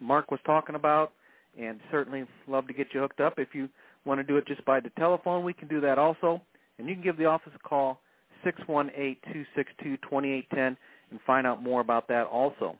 Mark 0.00 0.30
was 0.30 0.40
talking 0.46 0.74
about, 0.74 1.12
and 1.58 1.80
certainly 1.90 2.24
love 2.46 2.66
to 2.68 2.72
get 2.72 2.88
you 2.92 3.00
hooked 3.00 3.20
up. 3.20 3.34
If 3.38 3.54
you 3.54 3.68
want 4.04 4.20
to 4.20 4.24
do 4.24 4.36
it 4.36 4.46
just 4.46 4.64
by 4.64 4.80
the 4.80 4.90
telephone, 4.98 5.44
we 5.44 5.52
can 5.52 5.68
do 5.68 5.80
that 5.80 5.98
also. 5.98 6.40
And 6.78 6.88
you 6.88 6.94
can 6.94 7.02
give 7.02 7.16
the 7.16 7.26
office 7.26 7.52
a 7.54 7.68
call, 7.68 8.00
618-262-2810, 8.46 10.76
and 11.10 11.20
find 11.26 11.46
out 11.46 11.62
more 11.62 11.80
about 11.80 12.08
that 12.08 12.26
also. 12.26 12.76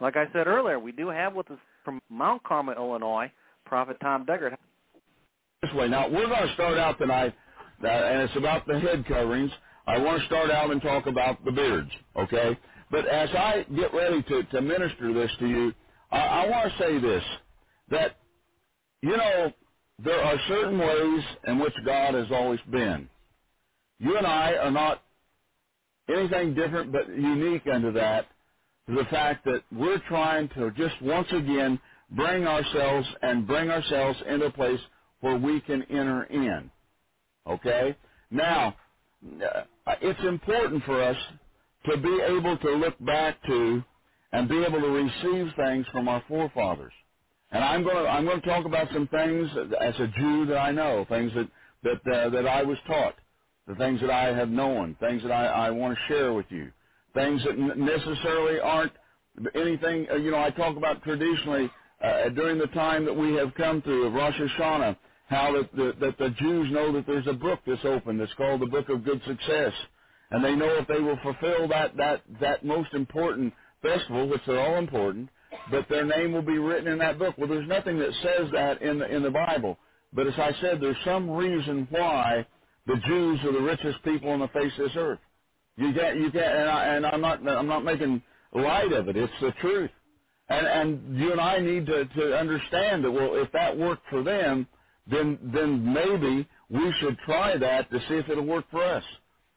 Like 0.00 0.16
I 0.16 0.26
said 0.32 0.46
earlier, 0.46 0.78
we 0.78 0.92
do 0.92 1.08
have 1.08 1.34
with 1.34 1.50
us 1.50 1.58
from 1.84 2.00
Mount 2.08 2.42
Carmel, 2.44 2.74
Illinois, 2.74 3.30
Prophet 3.64 3.96
Tom 4.00 4.26
Deckard. 4.26 4.56
This 5.62 5.72
way. 5.74 5.88
Now, 5.88 6.08
we're 6.08 6.26
going 6.26 6.46
to 6.46 6.54
start 6.54 6.78
out 6.78 6.98
tonight, 6.98 7.34
uh, 7.82 7.86
and 7.86 8.22
it's 8.22 8.36
about 8.36 8.66
the 8.66 8.78
head 8.78 9.04
coverings. 9.06 9.50
I 9.86 9.98
want 9.98 10.20
to 10.20 10.26
start 10.26 10.50
out 10.50 10.70
and 10.70 10.80
talk 10.80 11.06
about 11.06 11.44
the 11.44 11.52
beards, 11.52 11.90
okay? 12.16 12.58
But 12.90 13.06
as 13.06 13.30
I 13.30 13.64
get 13.74 13.92
ready 13.94 14.22
to, 14.22 14.42
to 14.44 14.60
minister 14.60 15.12
this 15.14 15.30
to 15.40 15.48
you, 15.48 15.72
I, 16.12 16.18
I 16.18 16.50
want 16.50 16.72
to 16.72 16.78
say 16.78 17.00
this, 17.00 17.24
that, 17.90 18.16
you 19.02 19.16
know, 19.16 19.52
there 20.04 20.22
are 20.22 20.36
certain 20.48 20.78
ways 20.78 21.24
in 21.48 21.60
which 21.60 21.74
God 21.86 22.14
has 22.14 22.28
always 22.32 22.60
been. 22.70 23.10
You 24.00 24.18
and 24.18 24.26
I 24.26 24.54
are 24.56 24.72
not 24.72 25.02
anything 26.08 26.54
different 26.54 26.92
but 26.92 27.08
unique 27.08 27.66
unto 27.72 27.92
that, 27.94 28.26
to 28.88 28.96
the 28.96 29.04
fact 29.10 29.44
that 29.46 29.62
we're 29.72 30.00
trying 30.08 30.48
to 30.50 30.70
just 30.72 31.00
once 31.02 31.28
again 31.32 31.80
bring 32.10 32.46
ourselves 32.46 33.08
and 33.22 33.46
bring 33.46 33.70
ourselves 33.70 34.18
into 34.28 34.46
a 34.46 34.52
place 34.52 34.80
where 35.20 35.38
we 35.38 35.60
can 35.62 35.82
enter 35.84 36.24
in. 36.24 36.70
Okay? 37.46 37.96
Now, 38.30 38.76
uh, 39.42 39.64
it's 40.02 40.20
important 40.24 40.84
for 40.84 41.02
us 41.02 41.16
to 41.90 41.98
be 41.98 42.20
able 42.28 42.58
to 42.58 42.70
look 42.72 42.94
back 43.04 43.42
to 43.44 43.84
and 44.32 44.48
be 44.48 44.62
able 44.62 44.80
to 44.80 44.88
receive 44.88 45.52
things 45.56 45.86
from 45.92 46.08
our 46.08 46.22
forefathers. 46.28 46.92
And 47.50 47.62
I'm 47.62 47.84
going 47.84 47.96
to 47.96 48.10
I'm 48.10 48.24
going 48.24 48.40
to 48.40 48.46
talk 48.46 48.64
about 48.66 48.88
some 48.92 49.06
things 49.08 49.48
as 49.80 49.94
a 50.00 50.08
Jew 50.18 50.46
that 50.46 50.58
I 50.58 50.72
know, 50.72 51.06
things 51.08 51.32
that 51.34 51.48
that 51.84 52.12
uh, 52.12 52.30
that 52.30 52.46
I 52.46 52.62
was 52.62 52.78
taught, 52.86 53.14
the 53.68 53.74
things 53.74 54.00
that 54.00 54.10
I 54.10 54.34
have 54.34 54.48
known, 54.48 54.96
things 55.00 55.22
that 55.22 55.32
I, 55.32 55.46
I 55.46 55.70
want 55.70 55.96
to 55.96 56.12
share 56.12 56.32
with 56.32 56.46
you, 56.50 56.72
things 57.14 57.42
that 57.44 57.58
necessarily 57.58 58.58
aren't 58.58 58.92
anything. 59.54 60.06
Uh, 60.10 60.16
you 60.16 60.30
know, 60.30 60.42
I 60.42 60.50
talk 60.50 60.76
about 60.76 61.02
traditionally 61.02 61.70
uh, 62.02 62.30
during 62.30 62.58
the 62.58 62.68
time 62.68 63.04
that 63.04 63.14
we 63.14 63.34
have 63.34 63.54
come 63.54 63.82
through 63.82 64.06
of 64.06 64.14
Rosh 64.14 64.34
Hashanah, 64.34 64.96
how 65.28 65.52
that 65.52 65.76
the, 65.76 65.92
that 66.00 66.18
the 66.18 66.30
Jews 66.30 66.70
know 66.72 66.92
that 66.92 67.06
there's 67.06 67.26
a 67.26 67.34
book 67.34 67.60
that's 67.66 67.84
open 67.84 68.18
that's 68.18 68.32
called 68.34 68.62
the 68.62 68.66
Book 68.66 68.88
of 68.88 69.04
Good 69.04 69.20
Success, 69.26 69.72
and 70.30 70.42
they 70.42 70.54
know 70.54 70.74
if 70.78 70.88
they 70.88 71.00
will 71.00 71.18
fulfill 71.22 71.68
that 71.68 71.96
that 71.98 72.22
that 72.40 72.64
most 72.64 72.94
important 72.94 73.52
festival, 73.82 74.28
which 74.28 74.42
they're 74.46 74.60
all 74.60 74.78
important, 74.78 75.28
but 75.70 75.88
their 75.88 76.04
name 76.04 76.32
will 76.32 76.42
be 76.42 76.58
written 76.58 76.88
in 76.88 76.98
that 76.98 77.18
book. 77.18 77.36
Well, 77.38 77.48
there's 77.48 77.68
nothing 77.68 77.98
that 77.98 78.12
says 78.22 78.50
that 78.52 78.82
in 78.82 78.98
the 78.98 79.14
in 79.14 79.22
the 79.22 79.30
Bible. 79.30 79.78
But 80.12 80.26
as 80.26 80.34
I 80.38 80.52
said, 80.60 80.80
there's 80.80 80.96
some 81.04 81.30
reason 81.30 81.86
why 81.90 82.46
the 82.86 82.96
Jews 83.06 83.40
are 83.44 83.52
the 83.52 83.60
richest 83.60 84.02
people 84.04 84.30
on 84.30 84.40
the 84.40 84.48
face 84.48 84.72
of 84.78 84.84
this 84.84 84.96
earth. 84.96 85.20
You 85.76 85.92
get 85.92 86.16
you 86.16 86.30
get, 86.30 86.54
and, 86.54 86.68
I, 86.68 86.96
and 86.96 87.06
I'm 87.06 87.20
not 87.20 87.46
I'm 87.46 87.66
not 87.66 87.84
making 87.84 88.22
light 88.52 88.92
of 88.92 89.08
it. 89.08 89.16
It's 89.16 89.32
the 89.40 89.52
truth. 89.60 89.90
And 90.48 90.66
and 90.66 91.18
you 91.18 91.32
and 91.32 91.40
I 91.40 91.58
need 91.58 91.86
to 91.86 92.04
to 92.04 92.36
understand 92.36 93.04
that 93.04 93.10
well, 93.10 93.36
if 93.36 93.50
that 93.52 93.76
worked 93.76 94.06
for 94.10 94.22
them, 94.22 94.66
then 95.10 95.38
then 95.54 95.92
maybe 95.92 96.48
we 96.68 96.94
should 97.00 97.18
try 97.24 97.56
that 97.56 97.90
to 97.90 97.98
see 98.00 98.14
if 98.14 98.28
it'll 98.28 98.44
work 98.44 98.66
for 98.70 98.82
us. 98.84 99.04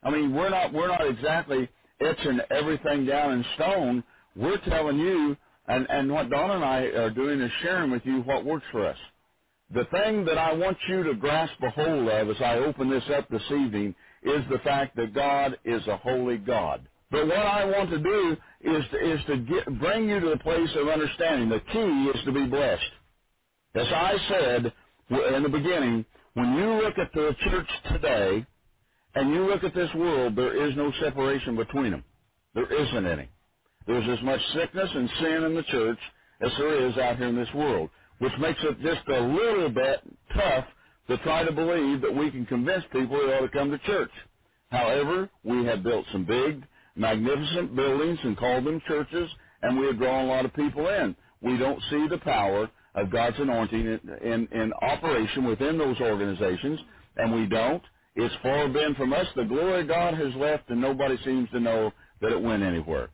I 0.04 0.10
mean, 0.12 0.33
we're 0.33 0.50
not 0.50 0.74
we're 0.74 0.88
not 0.88 1.06
exactly 1.06 1.69
etching 2.00 2.39
everything 2.51 3.06
down 3.06 3.33
in 3.33 3.45
stone. 3.56 4.04
We're 4.35 4.59
telling 4.69 4.99
you, 4.99 5.37
and 5.67 5.87
and 5.89 6.11
what 6.11 6.29
Don 6.29 6.51
and 6.51 6.65
I 6.65 6.81
are 6.83 7.11
doing 7.11 7.41
is 7.41 7.51
sharing 7.61 7.91
with 7.91 8.05
you 8.05 8.21
what 8.21 8.45
works 8.45 8.65
for 8.71 8.87
us. 8.87 8.97
The 9.73 9.85
thing 9.85 10.25
that 10.25 10.37
I 10.37 10.53
want 10.53 10.77
you 10.87 11.03
to 11.03 11.15
grasp 11.15 11.55
a 11.63 11.69
hold 11.71 12.07
of 12.07 12.29
as 12.29 12.41
I 12.41 12.57
open 12.59 12.89
this 12.89 13.03
up 13.15 13.29
this 13.29 13.43
evening 13.51 13.95
is 14.23 14.43
the 14.49 14.59
fact 14.59 14.95
that 14.95 15.13
God 15.13 15.57
is 15.65 15.85
a 15.87 15.97
holy 15.97 16.37
God. 16.37 16.87
But 17.11 17.27
what 17.27 17.37
I 17.37 17.65
want 17.65 17.89
to 17.91 17.99
do 17.99 18.37
is 18.61 18.83
to, 18.91 19.13
is 19.13 19.19
to 19.27 19.37
get, 19.39 19.79
bring 19.79 20.09
you 20.09 20.19
to 20.21 20.29
the 20.31 20.38
place 20.39 20.69
of 20.77 20.88
understanding. 20.88 21.49
The 21.49 21.61
key 21.73 22.11
is 22.17 22.25
to 22.25 22.31
be 22.31 22.45
blessed. 22.45 22.83
As 23.75 23.88
I 23.88 24.17
said 24.29 24.73
in 25.35 25.43
the 25.43 25.49
beginning, 25.49 26.05
when 26.35 26.55
you 26.55 26.81
look 26.83 26.97
at 26.97 27.13
the 27.13 27.35
church 27.49 27.69
today 27.91 28.45
and 29.15 29.33
you 29.33 29.47
look 29.47 29.63
at 29.63 29.75
this 29.75 29.93
world, 29.95 30.35
there 30.35 30.67
is 30.69 30.75
no 30.75 30.91
separation 31.01 31.55
between 31.55 31.91
them. 31.91 32.03
There 32.55 32.71
isn't 32.71 33.05
any. 33.07 33.29
There's 33.87 34.17
as 34.17 34.23
much 34.23 34.41
sickness 34.53 34.89
and 34.93 35.09
sin 35.19 35.43
in 35.43 35.55
the 35.55 35.63
church 35.63 35.99
as 36.41 36.51
there 36.57 36.87
is 36.87 36.97
out 36.97 37.17
here 37.17 37.27
in 37.27 37.35
this 37.35 37.53
world, 37.53 37.89
which 38.19 38.33
makes 38.39 38.59
it 38.63 38.81
just 38.81 39.07
a 39.07 39.21
little 39.21 39.69
bit 39.69 40.01
tough 40.33 40.65
to 41.07 41.17
try 41.19 41.43
to 41.43 41.51
believe 41.51 42.01
that 42.01 42.15
we 42.15 42.31
can 42.31 42.45
convince 42.45 42.83
people 42.91 43.17
they 43.17 43.33
ought 43.33 43.41
to 43.41 43.49
come 43.49 43.71
to 43.71 43.77
church. 43.79 44.11
However, 44.71 45.29
we 45.43 45.65
have 45.65 45.83
built 45.83 46.05
some 46.11 46.25
big, 46.25 46.63
magnificent 46.95 47.75
buildings 47.75 48.19
and 48.23 48.37
called 48.37 48.65
them 48.65 48.81
churches, 48.87 49.29
and 49.61 49.77
we 49.79 49.85
have 49.88 49.97
drawn 49.97 50.25
a 50.25 50.27
lot 50.27 50.45
of 50.45 50.53
people 50.53 50.88
in. 50.88 51.15
We 51.41 51.57
don't 51.57 51.81
see 51.89 52.07
the 52.07 52.17
power 52.17 52.69
of 52.95 53.11
God's 53.11 53.39
anointing 53.39 53.81
in, 53.81 53.99
in, 54.23 54.47
in 54.51 54.73
operation 54.81 55.45
within 55.45 55.77
those 55.77 55.99
organizations, 56.01 56.79
and 57.17 57.33
we 57.33 57.45
don't. 57.45 57.83
It's 58.15 58.33
far 58.41 58.67
been 58.69 58.95
from 58.95 59.13
us. 59.13 59.27
The 59.35 59.43
glory 59.43 59.81
of 59.81 59.88
God 59.88 60.13
has 60.15 60.33
left, 60.35 60.69
and 60.69 60.81
nobody 60.81 61.17
seems 61.23 61.49
to 61.51 61.59
know 61.59 61.91
that 62.21 62.31
it 62.31 62.41
went 62.41 62.63
anywhere. 62.63 63.09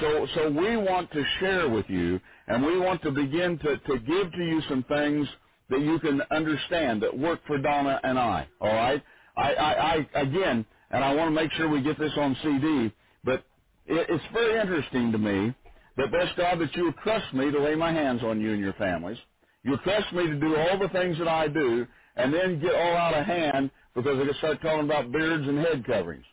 So, 0.00 0.26
so 0.34 0.50
we 0.50 0.76
want 0.76 1.10
to 1.12 1.24
share 1.40 1.68
with 1.68 1.86
you, 1.88 2.20
and 2.48 2.64
we 2.64 2.78
want 2.78 3.02
to 3.02 3.10
begin 3.12 3.58
to, 3.60 3.78
to 3.78 3.98
give 4.00 4.32
to 4.32 4.38
you 4.44 4.62
some 4.68 4.84
things 4.84 5.28
that 5.70 5.80
you 5.80 5.98
can 6.00 6.22
understand 6.30 7.02
that 7.02 7.16
work 7.16 7.40
for 7.46 7.58
Donna 7.58 8.00
and 8.04 8.18
I. 8.18 8.48
All 8.60 8.74
right. 8.74 9.02
I, 9.36 9.54
I, 9.54 9.72
I 9.96 10.20
again, 10.22 10.66
and 10.90 11.04
I 11.04 11.14
want 11.14 11.28
to 11.28 11.34
make 11.42 11.52
sure 11.52 11.68
we 11.68 11.82
get 11.82 11.98
this 11.98 12.12
on 12.16 12.36
CD. 12.42 12.92
But 13.24 13.44
it, 13.86 14.06
it's 14.10 14.24
very 14.32 14.60
interesting 14.60 15.12
to 15.12 15.18
me 15.18 15.54
that 15.96 16.12
best 16.12 16.36
God 16.36 16.58
that 16.60 16.74
you 16.76 16.92
trust 17.02 17.32
me 17.34 17.50
to 17.50 17.60
lay 17.60 17.74
my 17.74 17.92
hands 17.92 18.22
on 18.22 18.40
you 18.40 18.52
and 18.52 18.60
your 18.60 18.74
families. 18.74 19.18
You 19.64 19.78
trust 19.84 20.12
me 20.14 20.26
to 20.26 20.40
do 20.40 20.56
all 20.56 20.78
the 20.78 20.88
things 20.90 21.18
that 21.18 21.28
I 21.28 21.48
do, 21.48 21.86
and 22.16 22.32
then 22.34 22.60
get 22.60 22.74
all 22.74 22.96
out 22.96 23.14
of 23.14 23.26
hand 23.26 23.70
because 23.94 24.18
can 24.18 24.34
start 24.38 24.62
talking 24.62 24.84
about 24.84 25.12
beards 25.12 25.48
and 25.48 25.58
head 25.58 25.84
coverings. 25.86 26.24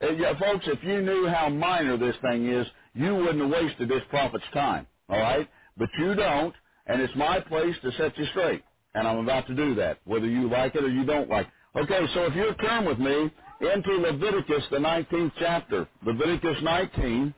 And 0.00 0.18
yeah, 0.20 0.38
folks, 0.38 0.66
if 0.68 0.82
you 0.84 1.02
knew 1.02 1.28
how 1.28 1.48
minor 1.48 1.96
this 1.96 2.16
thing 2.22 2.48
is, 2.48 2.66
you 2.94 3.14
wouldn't 3.16 3.40
have 3.40 3.50
wasted 3.50 3.88
this 3.88 4.02
prophet's 4.10 4.44
time. 4.54 4.86
All 5.08 5.20
right, 5.20 5.48
but 5.78 5.88
you 5.98 6.14
don't, 6.14 6.54
and 6.86 7.00
it's 7.02 7.14
my 7.16 7.40
place 7.40 7.76
to 7.82 7.92
set 7.92 8.16
you 8.18 8.26
straight, 8.32 8.62
and 8.94 9.08
I'm 9.08 9.18
about 9.18 9.46
to 9.48 9.54
do 9.56 9.74
that, 9.76 10.00
whether 10.04 10.26
you 10.28 10.50
like 10.50 10.74
it 10.74 10.84
or 10.84 10.90
you 10.90 11.04
don't 11.06 11.30
like. 11.30 11.48
it. 11.48 11.78
Okay, 11.80 12.00
so 12.14 12.24
if 12.26 12.34
you'll 12.34 12.54
turn 12.56 12.86
with 12.86 12.98
me 12.98 13.30
into 13.60 13.92
Leviticus, 14.02 14.64
the 14.70 14.78
19th 14.78 15.32
chapter, 15.38 15.88
Leviticus 16.06 16.58
19, 16.62 17.34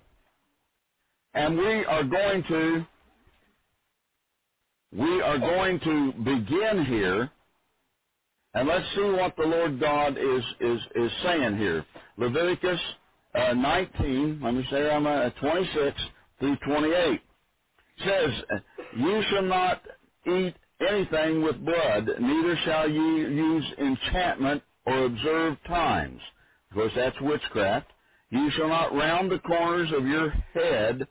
and 1.34 1.58
we 1.58 1.84
are 1.86 2.04
going 2.04 2.44
to 2.48 2.86
we 4.92 5.22
are 5.22 5.38
going 5.38 5.80
to 5.80 6.12
begin 6.24 6.86
here 6.86 7.30
and 8.54 8.68
let's 8.68 8.86
see 8.94 9.02
what 9.02 9.36
the 9.36 9.44
Lord 9.44 9.80
God 9.80 10.18
is, 10.18 10.44
is, 10.60 10.80
is 10.96 11.12
saying 11.24 11.58
here. 11.58 11.84
Leviticus 12.18 12.80
uh, 13.34 13.54
19, 13.54 14.40
let 14.42 14.54
me 14.54 14.64
say 14.70 14.90
I'm 14.90 15.06
at 15.06 15.36
26 15.38 16.00
through 16.40 16.56
28. 16.66 17.20
says, 18.00 18.30
You 18.98 19.22
shall 19.30 19.42
not 19.42 19.82
eat 20.26 20.54
anything 20.88 21.42
with 21.42 21.64
blood, 21.64 22.08
neither 22.20 22.56
shall 22.64 22.90
ye 22.90 23.20
use 23.20 23.66
enchantment 23.78 24.62
or 24.86 25.04
observe 25.06 25.56
times. 25.66 26.20
Of 26.70 26.76
course, 26.76 26.92
that's 26.96 27.20
witchcraft. 27.20 27.88
You 28.30 28.50
shall 28.56 28.68
not 28.68 28.94
round 28.94 29.30
the 29.30 29.38
corners 29.40 29.92
of 29.96 30.06
your 30.06 30.30
head, 30.54 31.06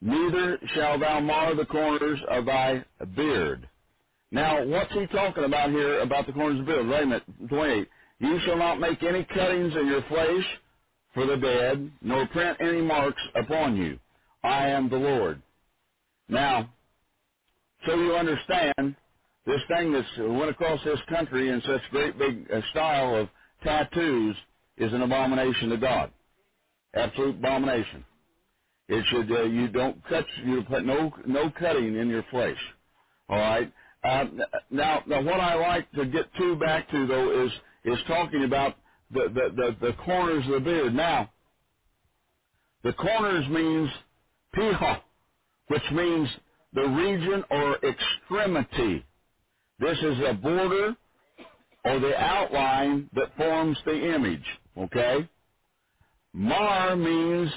neither 0.00 0.58
shall 0.74 0.98
thou 0.98 1.20
mar 1.20 1.54
the 1.54 1.66
corners 1.66 2.20
of 2.30 2.46
thy 2.46 2.84
beard. 3.16 3.68
Now, 4.32 4.64
what's 4.66 4.92
he 4.92 5.06
talking 5.08 5.44
about 5.44 5.70
here 5.70 6.00
about 6.00 6.26
the 6.26 6.34
corners 6.34 6.60
of 6.60 6.66
the 6.66 6.72
beard? 6.72 6.88
Wait 6.88 7.02
a 7.04 7.06
minute, 7.06 7.48
28. 7.48 7.88
You 8.20 8.40
shall 8.46 8.58
not 8.58 8.80
make 8.80 9.02
any 9.02 9.24
cuttings 9.24 9.74
in 9.76 9.86
your 9.88 10.02
flesh 10.08 10.44
for 11.14 11.26
the 11.26 11.36
dead, 11.38 11.92
nor 12.02 12.26
print 12.28 12.58
any 12.60 12.82
marks 12.82 13.22
upon 13.36 13.76
you. 13.76 13.98
I 14.44 14.68
am 14.68 14.90
the 14.90 14.96
Lord. 14.98 15.42
Now, 16.28 16.74
so 17.86 17.96
you 17.96 18.14
understand, 18.16 18.96
this 19.46 19.60
thing 19.68 19.92
that's 19.92 20.08
went 20.18 20.50
across 20.50 20.82
this 20.84 21.00
country 21.08 21.50
in 21.50 21.62
such 21.62 21.82
great 21.90 22.18
big 22.18 22.50
uh, 22.52 22.60
style 22.72 23.16
of 23.16 23.28
tattoos 23.64 24.36
is 24.78 24.92
an 24.92 25.02
abomination 25.02 25.70
to 25.70 25.78
God. 25.78 26.12
Absolute 26.94 27.36
abomination. 27.36 28.04
It 28.88 29.04
should 29.10 29.32
uh, 29.32 29.44
you 29.44 29.68
don't 29.68 30.04
cut 30.08 30.26
you 30.44 30.62
put 30.68 30.84
no 30.84 31.12
no 31.26 31.50
cutting 31.58 31.96
in 31.96 32.08
your 32.08 32.24
flesh. 32.30 32.58
All 33.28 33.38
right. 33.38 33.72
Uh, 34.04 34.26
now, 34.70 35.04
now, 35.08 35.22
what 35.24 35.40
I 35.40 35.56
like 35.56 35.90
to 35.92 36.06
get 36.06 36.34
to 36.36 36.56
back 36.58 36.90
to 36.90 37.06
though 37.08 37.46
is 37.46 37.52
is 37.84 37.98
talking 38.08 38.44
about 38.44 38.76
the 39.12 39.28
the 39.34 39.76
the, 39.80 39.88
the 39.88 39.94
corners 40.04 40.44
of 40.46 40.52
the 40.54 40.60
beard. 40.60 40.94
Now, 40.94 41.32
the 42.84 42.94
corners 42.94 43.48
means 43.50 43.90
piha, 44.56 45.02
which 45.68 45.82
means 45.92 46.28
the 46.74 46.82
region 46.84 47.44
or 47.50 47.78
extremity. 47.84 49.06
This 49.80 49.98
is 49.98 50.18
a 50.28 50.34
border 50.34 50.96
or 51.84 52.00
the 52.00 52.16
outline 52.16 53.10
that 53.14 53.36
forms 53.36 53.78
the 53.86 54.14
image. 54.14 54.44
Okay. 54.78 55.28
Mar 56.34 56.96
means 56.96 57.50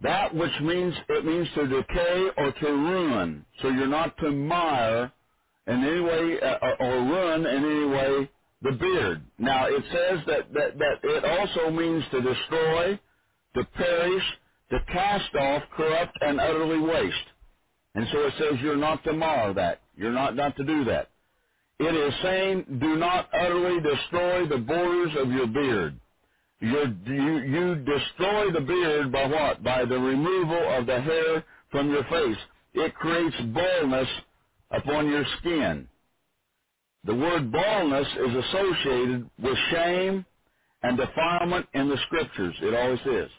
that 0.00 0.34
which 0.34 0.52
means 0.62 0.94
it 1.10 1.24
means 1.24 1.48
to 1.54 1.68
decay 1.68 2.28
or 2.38 2.52
to 2.52 2.66
ruin. 2.68 3.46
So 3.62 3.68
you're 3.70 3.88
not 3.88 4.16
to 4.18 4.30
mar 4.32 5.12
in 5.70 5.84
any 5.84 6.00
way 6.00 6.40
uh, 6.42 6.58
or 6.80 6.96
ruin 7.04 7.46
in 7.46 7.64
any 7.64 7.86
way 7.86 8.30
the 8.62 8.72
beard. 8.72 9.24
Now 9.38 9.68
it 9.68 9.84
says 9.92 10.20
that, 10.28 10.52
that, 10.54 10.78
that 10.78 10.96
it 11.04 11.24
also 11.24 11.70
means 11.70 12.04
to 12.12 12.22
destroy, 12.22 13.00
to 13.56 13.64
perish, 13.76 14.24
to 14.70 14.78
cast 14.92 15.34
off, 15.36 15.64
corrupt, 15.76 16.18
and 16.22 16.40
utterly 16.40 16.80
waste. 16.80 17.16
And 17.94 18.06
so 18.12 18.26
it 18.26 18.34
says 18.38 18.60
you're 18.62 18.76
not 18.76 19.04
to 19.04 19.14
mar 19.14 19.54
that. 19.54 19.82
You're 19.96 20.12
not, 20.12 20.36
not 20.36 20.56
to 20.56 20.64
do 20.64 20.84
that. 20.86 21.10
It 21.80 21.94
is 21.94 22.14
saying 22.22 22.78
do 22.80 22.96
not 22.96 23.30
utterly 23.34 23.80
destroy 23.80 24.48
the 24.48 24.58
borders 24.58 25.12
of 25.18 25.30
your 25.32 25.48
beard. 25.48 26.00
You're, 26.60 26.88
you, 26.88 27.38
you 27.38 27.74
destroy 27.76 28.52
the 28.52 28.60
beard 28.60 29.12
by 29.12 29.26
what? 29.26 29.62
By 29.64 29.86
the 29.86 29.98
removal 29.98 30.76
of 30.78 30.86
the 30.86 31.00
hair 31.00 31.44
from 31.70 31.90
your 31.90 32.04
face. 32.04 32.38
It 32.74 32.94
creates 32.96 33.36
baldness 33.54 34.08
upon 34.70 35.08
your 35.08 35.24
skin. 35.40 35.88
The 37.04 37.14
word 37.14 37.52
baldness 37.52 38.08
is 38.08 38.44
associated 38.44 39.30
with 39.42 39.58
shame 39.72 40.26
and 40.82 40.98
defilement 40.98 41.66
in 41.74 41.88
the 41.88 41.98
scriptures. 42.06 42.54
It 42.62 42.74
always 42.74 43.00
is. 43.26 43.30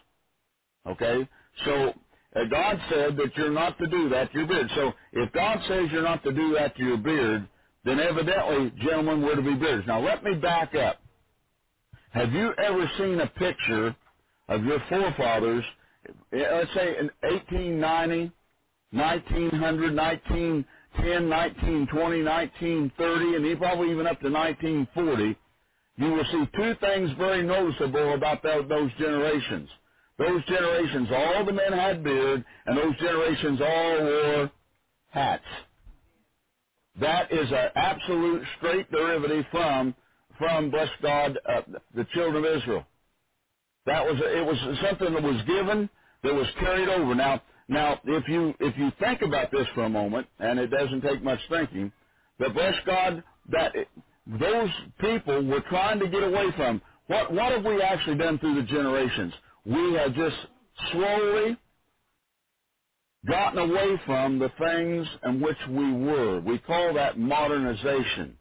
Okay? 0.88 1.27
So 1.65 1.93
uh, 2.35 2.45
God 2.51 2.79
said 2.89 3.17
that 3.17 3.31
you're 3.38 3.51
not 3.51 3.77
to 3.79 3.88
do 3.88 4.09
that 4.09 4.31
to 4.33 4.39
your 4.39 4.47
beard. 4.47 4.69
So 4.75 4.93
if 5.13 5.31
God 5.33 5.59
says 5.67 5.88
you're 5.91 6.03
not 6.03 6.23
to 6.23 6.33
do 6.33 6.53
that 6.59 6.75
to 6.77 6.83
your 6.83 6.97
beard, 6.97 7.47
then 7.85 8.00
evidently, 8.00 8.71
gentlemen, 8.83 9.21
we're 9.23 9.35
to 9.35 9.41
be 9.41 9.55
beards. 9.55 9.85
Now 9.88 10.01
let 10.01 10.23
me 10.23 10.35
back 10.35 10.75
up. 10.75 11.01
Have 12.11 12.33
you 12.33 12.53
ever 12.57 12.91
seen 12.97 13.19
a 13.21 13.27
picture 13.27 13.95
of 14.50 14.63
your 14.65 14.79
forefathers, 14.89 15.63
eh, 16.33 16.45
let's 16.53 16.73
say 16.75 16.97
in 17.00 17.11
1890, 17.21 18.31
1900, 18.91 19.95
1910, 20.98 21.29
1920, 21.29 22.24
1930, 22.24 23.36
and 23.36 23.60
probably 23.60 23.91
even 23.91 24.07
up 24.07 24.19
to 24.21 24.29
1940, 24.29 25.38
you 25.98 26.12
will 26.12 26.25
see 26.31 26.50
two 26.55 26.75
things 26.79 27.12
very 27.17 27.43
noticeable 27.43 28.13
about 28.13 28.43
those, 28.43 28.67
those 28.67 28.91
generations. 29.00 29.69
Those 30.17 30.43
generations, 30.45 31.10
all 31.12 31.45
the 31.45 31.53
men 31.53 31.74
had 31.74 32.03
beard, 32.03 32.43
and 32.65 32.77
those 32.77 32.95
generations 32.98 33.60
all 33.62 34.03
wore 34.03 34.51
hats. 35.10 35.43
That 37.00 37.31
is 37.31 37.50
an 37.51 37.69
absolute 37.75 38.43
straight 38.57 38.91
derivative 38.91 39.45
from, 39.51 39.95
from 40.38 40.69
bless 40.69 40.89
God, 41.01 41.39
uh, 41.48 41.62
the 41.95 42.05
children 42.13 42.43
of 42.43 42.57
Israel. 42.57 42.86
That 43.86 44.05
was 44.05 44.15
it 44.19 44.45
was 44.45 44.57
something 44.83 45.13
that 45.13 45.24
was 45.24 45.41
given 45.48 45.89
that 46.24 46.33
was 46.33 46.48
carried 46.60 46.89
over. 46.89 47.15
Now, 47.15 47.41
now 47.71 47.99
if 48.05 48.29
you 48.29 48.55
if 48.61 48.77
you 48.77 48.91
think 48.99 49.23
about 49.23 49.51
this 49.51 49.67
for 49.75 49.85
a 49.85 49.89
moment, 49.89 50.27
and 50.39 50.59
it 50.59 50.69
doesn't 50.69 51.01
take 51.01 51.23
much 51.23 51.39
thinking, 51.49 51.91
that 52.39 52.53
bless 52.55 52.75
God 52.85 53.23
that 53.51 53.75
it, 53.75 53.89
those 54.27 54.71
people 55.01 55.45
were 55.45 55.61
trying 55.69 55.99
to 56.01 56.09
get 56.09 56.23
away 56.23 56.47
from. 56.57 56.81
What 57.07 57.33
what 57.33 57.53
have 57.53 57.65
we 57.65 57.81
actually 57.81 58.17
done 58.17 58.39
through 58.39 58.55
the 58.55 58.63
generations? 58.67 59.33
We 59.65 59.95
have 59.95 60.15
just 60.15 60.37
slowly 60.93 61.57
gotten 63.27 63.59
away 63.59 64.01
from 64.05 64.39
the 64.39 64.51
things 64.59 65.07
in 65.25 65.41
which 65.41 65.57
we 65.69 65.93
were. 65.93 66.41
We 66.41 66.59
call 66.59 66.93
that 66.95 67.19
modernization. 67.19 68.37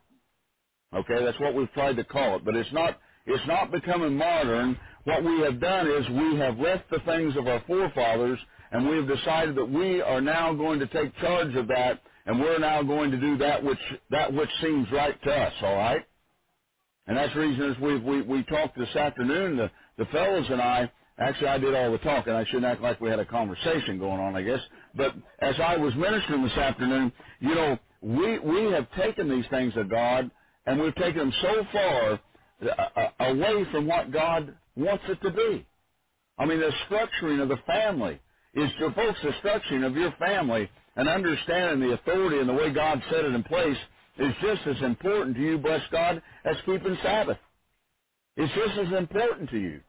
Okay, 0.94 1.25
that's 1.25 1.40
what 1.40 1.54
we've 1.54 1.72
tried 1.72 1.96
to 1.96 2.04
call 2.04 2.37
it, 2.37 2.44
but 2.44 2.56
it's 2.56 2.72
not 2.72 3.00
it's 3.26 3.46
not 3.46 3.72
becoming 3.72 4.16
modern. 4.16 4.78
What 5.04 5.25
we 5.25 5.40
have 5.42 5.60
done 5.60 5.88
is 5.88 6.08
we 6.10 6.38
have 6.38 6.58
left 6.58 6.90
the 6.90 7.00
things 7.06 7.37
of 7.37 7.46
our 7.49 7.62
forefathers 7.66 8.38
and 8.72 8.88
we 8.88 8.96
have 8.96 9.08
decided 9.08 9.56
that 9.56 9.70
we 9.70 10.00
are 10.00 10.20
now 10.20 10.54
going 10.54 10.78
to 10.80 10.86
take 10.88 11.16
charge 11.18 11.54
of 11.56 11.68
that 11.68 12.00
and 12.26 12.40
we're 12.40 12.58
now 12.58 12.82
going 12.82 13.10
to 13.10 13.18
do 13.18 13.38
that 13.38 13.62
which 13.62 13.78
that 14.10 14.32
which 14.32 14.50
seems 14.62 14.90
right 14.92 15.20
to 15.22 15.32
us, 15.32 15.52
all 15.62 15.76
right? 15.76 16.04
And 17.06 17.16
that's 17.16 17.34
the 17.34 17.40
reason 17.40 17.70
is 17.70 17.78
we 17.78 17.98
we 17.98 18.22
we 18.22 18.42
talked 18.44 18.78
this 18.78 18.94
afternoon, 18.94 19.56
the 19.56 19.70
the 19.98 20.06
fellows 20.06 20.46
and 20.50 20.60
I 20.60 20.90
Actually, 21.20 21.48
I 21.48 21.58
did 21.58 21.74
all 21.74 21.92
the 21.92 21.98
talking. 21.98 22.32
I 22.32 22.44
shouldn't 22.46 22.64
act 22.64 22.80
like 22.80 22.98
we 23.00 23.10
had 23.10 23.18
a 23.18 23.26
conversation 23.26 23.98
going 23.98 24.18
on, 24.18 24.34
I 24.34 24.42
guess. 24.42 24.60
But 24.94 25.14
as 25.40 25.54
I 25.62 25.76
was 25.76 25.94
ministering 25.94 26.42
this 26.42 26.56
afternoon, 26.56 27.12
you 27.40 27.54
know, 27.54 27.78
we 28.00 28.38
we 28.38 28.72
have 28.72 28.90
taken 28.92 29.28
these 29.28 29.44
things 29.50 29.74
of 29.76 29.90
God 29.90 30.30
and 30.64 30.80
we've 30.80 30.94
taken 30.94 31.18
them 31.18 31.32
so 31.42 31.66
far 31.72 32.20
uh, 32.62 32.66
uh, 32.96 33.08
away 33.20 33.66
from 33.70 33.86
what 33.86 34.10
God 34.10 34.54
wants 34.76 35.04
it 35.08 35.20
to 35.22 35.30
be. 35.30 35.66
I 36.38 36.46
mean, 36.46 36.58
the 36.58 36.72
structuring 36.88 37.42
of 37.42 37.50
the 37.50 37.58
family 37.66 38.18
is, 38.54 38.71
to 38.78 38.92
folks, 38.92 39.19
the 39.23 39.30
structuring 39.42 39.87
of 39.87 39.97
your 39.97 40.12
family 40.19 40.71
and 40.97 41.09
understanding 41.09 41.88
the 41.88 41.95
authority 41.95 42.38
and 42.38 42.49
the 42.49 42.54
way 42.54 42.73
God 42.73 43.02
set 43.11 43.25
it 43.25 43.35
in 43.35 43.42
place 43.45 43.76
is 44.19 44.35
just 44.42 44.66
as 44.66 44.83
important 44.83 45.37
to 45.37 45.42
you, 45.42 45.59
bless 45.59 45.83
God, 45.90 46.23
as 46.45 46.57
keeping 46.66 46.97
Sabbath. 47.02 47.38
It's 48.37 48.52
just 48.54 48.78
as 48.88 48.99
important 48.99 49.50
to 49.50 49.59
you. 49.59 49.80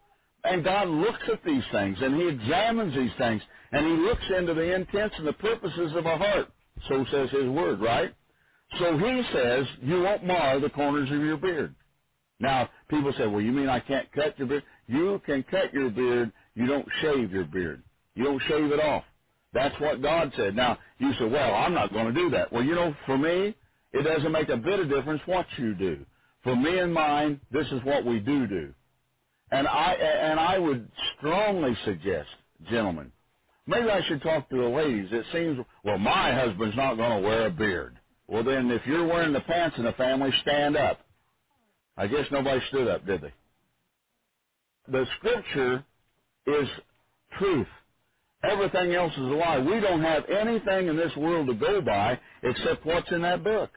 And 0.43 0.63
God 0.63 0.87
looks 0.87 1.21
at 1.31 1.43
these 1.43 1.63
things 1.71 1.97
and 2.01 2.15
He 2.15 2.27
examines 2.27 2.95
these 2.95 3.11
things 3.17 3.41
and 3.71 3.85
He 3.85 3.93
looks 4.03 4.23
into 4.37 4.53
the 4.53 4.73
intents 4.73 5.15
and 5.17 5.27
the 5.27 5.33
purposes 5.33 5.93
of 5.95 6.07
our 6.07 6.17
heart. 6.17 6.47
So 6.87 7.05
says 7.11 7.29
His 7.31 7.49
Word, 7.49 7.79
right? 7.81 8.13
So 8.79 8.97
He 8.97 9.23
says, 9.33 9.65
you 9.81 10.01
won't 10.01 10.25
mar 10.25 10.59
the 10.59 10.69
corners 10.69 11.09
of 11.11 11.21
your 11.21 11.37
beard. 11.37 11.75
Now, 12.39 12.69
people 12.89 13.13
say, 13.17 13.27
well, 13.27 13.41
you 13.41 13.51
mean 13.51 13.69
I 13.69 13.79
can't 13.79 14.11
cut 14.13 14.37
your 14.39 14.47
beard? 14.47 14.63
You 14.87 15.21
can 15.25 15.43
cut 15.43 15.73
your 15.73 15.91
beard. 15.91 16.31
You 16.55 16.65
don't 16.65 16.87
shave 17.01 17.31
your 17.31 17.45
beard. 17.45 17.83
You 18.15 18.25
don't 18.25 18.41
shave 18.47 18.71
it 18.71 18.79
off. 18.79 19.03
That's 19.53 19.79
what 19.81 20.01
God 20.01 20.31
said. 20.35 20.55
Now, 20.55 20.77
you 20.99 21.11
say, 21.19 21.25
well, 21.25 21.53
I'm 21.55 21.73
not 21.73 21.91
going 21.91 22.07
to 22.07 22.13
do 22.13 22.29
that. 22.31 22.51
Well, 22.51 22.63
you 22.63 22.75
know, 22.75 22.95
for 23.05 23.17
me, 23.17 23.55
it 23.91 24.03
doesn't 24.03 24.31
make 24.31 24.49
a 24.49 24.57
bit 24.57 24.79
of 24.79 24.89
difference 24.89 25.21
what 25.25 25.45
you 25.57 25.73
do. 25.75 26.05
For 26.43 26.55
me 26.55 26.79
and 26.79 26.93
mine, 26.93 27.41
this 27.51 27.67
is 27.67 27.83
what 27.83 28.05
we 28.05 28.19
do 28.19 28.47
do. 28.47 28.73
And 29.51 29.67
I 29.67 29.93
and 29.93 30.39
I 30.39 30.57
would 30.57 30.89
strongly 31.17 31.75
suggest, 31.83 32.29
gentlemen, 32.69 33.11
maybe 33.67 33.89
I 33.89 34.01
should 34.07 34.21
talk 34.21 34.49
to 34.49 34.57
the 34.57 34.69
ladies. 34.69 35.09
It 35.11 35.25
seems 35.33 35.59
well, 35.83 35.97
my 35.97 36.33
husband's 36.33 36.75
not 36.77 36.95
going 36.95 37.21
to 37.21 37.27
wear 37.27 37.47
a 37.47 37.51
beard. 37.51 37.99
Well, 38.27 38.43
then, 38.45 38.71
if 38.71 38.85
you're 38.87 39.05
wearing 39.05 39.33
the 39.33 39.41
pants 39.41 39.77
in 39.77 39.83
the 39.83 39.91
family, 39.93 40.31
stand 40.41 40.77
up. 40.77 41.01
I 41.97 42.07
guess 42.07 42.25
nobody 42.31 42.61
stood 42.69 42.87
up, 42.87 43.05
did 43.05 43.21
they? 43.21 43.33
The 44.87 45.05
scripture 45.17 45.83
is 46.47 46.67
truth. 47.37 47.67
Everything 48.43 48.93
else 48.95 49.13
is 49.13 49.19
a 49.19 49.35
lie. 49.35 49.59
We 49.59 49.79
don't 49.79 50.01
have 50.01 50.23
anything 50.29 50.87
in 50.87 50.97
this 50.97 51.15
world 51.15 51.47
to 51.47 51.53
go 51.53 51.81
by 51.81 52.19
except 52.43 52.85
what's 52.85 53.11
in 53.11 53.21
that 53.21 53.43
book. 53.43 53.71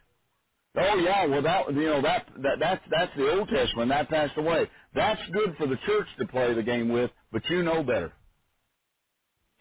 Oh 0.77 0.97
yeah, 0.99 1.27
well 1.27 1.43
that 1.43 1.73
you 1.75 1.87
know 1.87 2.03
that 2.03 2.29
that 2.43 2.59
that's 2.59 2.83
that's 2.91 3.13
the 3.17 3.31
Old 3.31 3.49
Testament 3.49 3.91
that 3.91 4.09
passed 4.09 4.37
away. 4.37 4.69
That's 4.95 5.21
good 5.33 5.55
for 5.57 5.67
the 5.67 5.77
church 5.87 6.07
to 6.19 6.27
play 6.27 6.55
the 6.55 6.63
game 6.63 6.89
with, 6.89 7.11
but 7.31 7.43
you 7.49 7.63
know 7.63 7.83
better. 7.83 8.13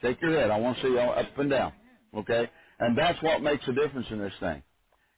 Shake 0.01 0.21
your 0.21 0.39
head. 0.39 0.51
I 0.51 0.59
want 0.59 0.77
to 0.77 0.83
see 0.83 0.89
you 0.89 0.99
up 0.99 1.37
and 1.37 1.49
down. 1.49 1.73
Okay, 2.15 2.49
and 2.79 2.97
that's 2.97 3.21
what 3.23 3.43
makes 3.43 3.67
a 3.67 3.73
difference 3.73 4.07
in 4.09 4.19
this 4.19 4.33
thing. 4.39 4.63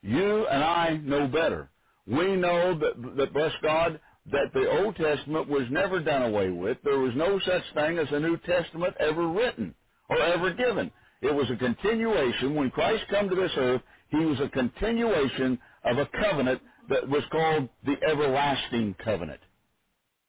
You 0.01 0.47
and 0.47 0.63
I 0.63 0.97
know 0.97 1.27
better. 1.27 1.69
We 2.07 2.35
know 2.35 2.77
that 2.79 3.15
that 3.17 3.33
bless 3.33 3.53
God 3.63 3.99
that 4.31 4.53
the 4.53 4.69
Old 4.69 4.95
Testament 4.95 5.49
was 5.49 5.63
never 5.71 6.01
done 6.01 6.23
away 6.23 6.49
with. 6.51 6.77
There 6.83 6.99
was 6.99 7.13
no 7.15 7.39
such 7.39 7.63
thing 7.73 7.97
as 7.99 8.07
a 8.11 8.19
New 8.19 8.37
Testament 8.39 8.95
ever 8.99 9.27
written 9.29 9.75
or 10.09 10.19
ever 10.19 10.53
given. 10.53 10.91
It 11.21 11.33
was 11.33 11.49
a 11.51 11.57
continuation. 11.57 12.55
When 12.55 12.71
Christ 12.71 13.05
come 13.09 13.29
to 13.29 13.35
this 13.35 13.51
earth, 13.57 13.81
he 14.09 14.19
was 14.25 14.39
a 14.39 14.49
continuation 14.49 15.59
of 15.83 15.97
a 15.97 16.07
covenant 16.07 16.61
that 16.89 17.07
was 17.07 17.23
called 17.31 17.69
the 17.85 17.95
everlasting 18.07 18.95
covenant. 19.03 19.41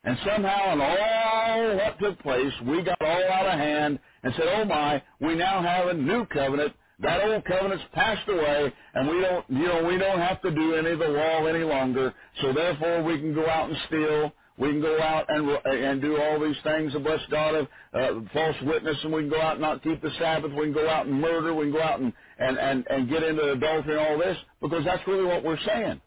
And 0.05 0.19
somehow 0.27 0.73
in 0.73 0.81
all 0.81 1.77
what 1.77 1.99
took 1.99 2.19
place, 2.21 2.53
we 2.67 2.83
got 2.83 3.01
all 3.03 3.25
out 3.33 3.47
of 3.47 3.59
hand 3.59 3.99
and 4.23 4.35
said, 4.37 4.47
oh 4.49 4.65
my, 4.65 5.03
we 5.21 5.35
now 5.35 5.63
have 5.63 5.89
a 5.89 5.95
new 5.95 6.27
covenant. 6.27 6.73
That 7.01 7.23
old 7.25 7.45
covenant's 7.45 7.85
passed 7.95 8.29
away 8.29 8.73
and 8.95 9.09
we 9.09 9.21
don't, 9.21 9.51
you 9.51 9.67
know, 9.69 9.85
we 9.85 9.99
don't 9.99 10.21
have 10.21 10.41
to 10.43 10.51
do 10.53 10.75
any 10.77 10.93
of 10.93 10.99
the 11.01 11.09
law 11.09 11.47
any 11.47 11.65
longer. 11.65 12.15
So 12.43 12.53
therefore 12.55 13.03
we 13.03 13.19
can 13.19 13.35
go 13.35 13.49
out 13.49 13.71
and 13.71 13.79
steal. 13.89 14.33
We 14.59 14.71
can 14.71 14.81
go 14.81 15.01
out 15.03 15.27
and 15.29 15.51
and 15.67 16.01
do 16.03 16.19
all 16.19 16.41
these 16.41 16.57
things, 16.65 16.95
and 16.95 17.05
bless 17.05 17.21
God 17.31 17.55
of 17.57 17.69
uh, 17.93 18.21
false 18.33 18.57
witness, 18.63 18.97
and 19.05 19.13
we 19.13 19.23
can 19.23 19.31
go 19.31 19.41
out 19.43 19.55
and 19.55 19.61
not 19.61 19.83
keep 19.83 20.01
the 20.01 20.11
Sabbath. 20.19 20.53
We 20.53 20.65
can 20.65 20.73
go 20.73 20.89
out 20.89 21.07
and 21.07 21.21
murder. 21.21 21.55
We 21.55 21.67
can 21.67 21.73
go 21.75 21.83
out 21.83 22.01
and 22.01 22.13
and 22.39 22.59
and 22.59 22.87
and 22.89 23.09
get 23.11 23.23
into 23.23 23.53
adultery 23.53 23.99
and 23.99 24.01
all 24.09 24.19
this 24.19 24.39
because 24.63 24.85
that's 24.87 25.07
really 25.09 25.27
what 25.27 25.45
we're 25.45 25.61
saying. 25.67 26.01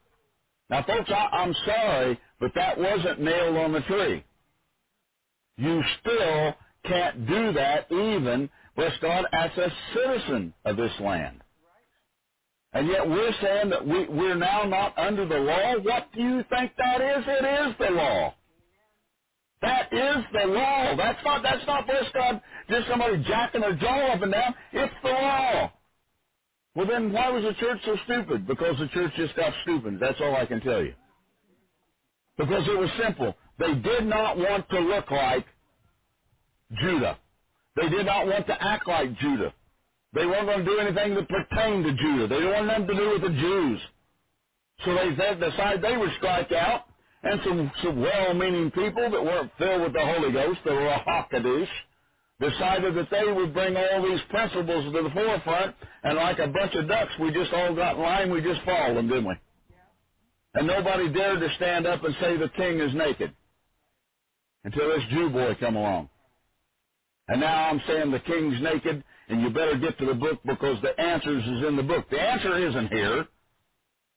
Now, 0.70 0.84
folks, 0.84 1.10
I, 1.12 1.30
I'm 1.38 1.56
sorry, 1.66 2.20
but 2.40 2.52
that 2.56 2.78
wasn't 2.78 3.22
nailed 3.22 3.58
on 3.58 3.74
the 3.74 3.82
tree. 3.82 4.26
You 5.58 5.84
still 6.02 6.56
can't 6.86 7.28
do 7.28 7.54
that, 7.54 7.92
even 7.92 8.50
bless 8.80 8.98
God, 9.02 9.26
as 9.34 9.52
a 9.58 9.70
citizen 9.94 10.54
of 10.64 10.78
this 10.78 10.94
land. 11.02 11.42
And 12.72 12.88
yet 12.88 13.08
we're 13.10 13.34
saying 13.42 13.72
that 13.72 13.86
we, 13.86 14.08
we're 14.08 14.36
now 14.36 14.64
not 14.64 14.98
under 14.98 15.28
the 15.28 15.38
law. 15.38 15.74
What 15.82 16.08
do 16.14 16.22
you 16.22 16.44
think 16.50 16.72
that 16.78 17.02
is? 17.02 17.26
It 17.28 17.68
is 17.68 17.76
the 17.78 17.94
law. 17.94 18.34
That 19.62 19.92
is 19.92 20.24
the 20.32 20.48
law. 20.48 20.96
That's 20.96 21.22
not 21.26 21.44
that's 21.44 21.66
not 21.68 21.86
bless 21.86 22.06
God 22.14 22.42
just 22.70 22.88
somebody 22.88 23.22
jacking 23.28 23.60
their 23.60 23.76
jaw 23.76 24.14
up 24.14 24.22
and 24.22 24.32
down. 24.32 24.56
It's 24.72 24.94
the 25.04 25.10
law. 25.10 25.72
Well 26.76 26.88
then 26.88 27.12
why 27.12 27.30
was 27.32 27.44
the 27.44 27.54
church 27.56 27.80
so 27.84 27.98
stupid? 28.06 28.48
Because 28.48 28.78
the 28.80 28.88
church 28.88 29.12
just 29.18 29.36
got 29.36 29.52
stupid. 29.64 29.98
That's 30.00 30.22
all 30.22 30.38
I 30.38 30.46
can 30.46 30.62
tell 30.62 30.82
you. 30.82 30.94
Because 32.38 32.66
it 32.66 32.80
was 32.80 32.90
simple. 33.04 33.36
They 33.58 33.76
did 33.76 34.06
not 34.06 34.38
want 34.38 34.70
to 34.70 34.80
look 34.80 35.12
like 35.12 35.46
Judah. 36.82 37.18
They 37.80 37.90
did 37.90 38.06
not 38.06 38.28
want 38.28 38.48
to 38.48 38.62
act 38.62 38.88
like 38.88 39.18
Judah. 39.20 39.54
They 40.14 40.26
weren't 40.26 40.48
going 40.48 40.60
to 40.60 40.66
do 40.66 40.80
anything 40.80 41.16
that 41.16 41.30
pertained 41.30 41.86
to 41.86 41.94
Judah. 41.94 42.28
They 42.28 42.36
didn't 42.36 42.54
want 42.54 42.68
nothing 42.68 42.88
to 42.88 42.96
do 42.96 43.10
with 43.12 43.22
the 43.22 43.40
Jews. 43.40 43.80
So 44.84 44.96
they 44.96 45.10
decided 45.16 45.82
they 45.82 45.96
would 45.96 46.12
strike 46.18 46.52
out 46.52 46.86
and 47.24 47.40
some, 47.44 47.72
some 47.84 48.02
well-meaning 48.02 48.72
people 48.72 49.10
that 49.12 49.24
weren't 49.24 49.52
filled 49.58 49.82
with 49.82 49.94
the 49.94 50.06
Holy 50.06 50.32
Ghost, 50.32 50.60
that 50.66 50.74
were 50.74 50.88
a 50.88 51.04
Hakadush, 51.06 51.68
decided 52.40 52.96
that 52.96 53.10
they 53.12 53.32
would 53.32 53.54
bring 53.54 53.76
all 53.76 54.02
these 54.02 54.22
principles 54.30 54.86
to 54.86 55.04
the 55.04 55.10
forefront, 55.14 55.76
and 56.04 56.16
like 56.16 56.40
a 56.40 56.48
bunch 56.48 56.74
of 56.76 56.88
ducks, 56.88 57.12
we 57.20 57.32
just 57.32 57.52
all 57.52 57.76
got 57.76 57.98
in 57.98 58.02
line, 58.02 58.32
we 58.32 58.42
just 58.42 58.62
followed 58.64 58.96
them, 58.96 59.10
didn't 59.10 59.28
we? 59.28 59.36
And 60.54 60.66
nobody 60.66 61.10
dared 61.10 61.42
to 61.42 61.50
stand 61.58 61.86
up 61.86 62.04
and 62.04 62.16
say 62.22 62.38
the 62.38 62.50
king 62.50 62.80
is 62.80 62.94
naked 62.94 63.34
until 64.64 64.90
this 64.90 65.04
Jew 65.12 65.30
boy 65.30 65.56
come 65.60 65.76
along. 65.76 66.10
And 67.30 67.42
now 67.42 67.70
I'm 67.70 67.82
saying 67.88 68.12
the 68.12 68.20
king's 68.22 68.60
naked, 68.62 69.04
and 69.30 69.42
you 69.42 69.52
better 69.52 69.78
get 69.78 70.00
to 70.00 70.06
the 70.08 70.16
book 70.16 70.40
because 70.46 70.82
the 70.82 71.00
answers 71.00 71.44
is 71.44 71.68
in 71.68 71.76
the 71.78 71.84
book. 71.84 72.10
The 72.10 72.20
answer 72.20 72.58
isn't 72.70 72.88
here. 72.88 73.28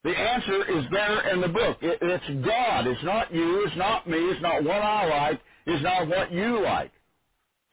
The 0.02 0.16
answer 0.18 0.78
is 0.78 0.86
there 0.90 1.28
in 1.32 1.42
the 1.42 1.48
book. 1.48 1.76
It, 1.82 1.98
it's 2.00 2.46
God. 2.46 2.86
It's 2.86 3.04
not 3.04 3.32
you. 3.32 3.64
It's 3.66 3.76
not 3.76 4.08
me. 4.08 4.16
It's 4.16 4.40
not 4.42 4.64
what 4.64 4.82
I 4.82 5.04
like. 5.06 5.40
It's 5.66 5.84
not 5.84 6.08
what 6.08 6.32
you 6.32 6.62
like. 6.64 6.90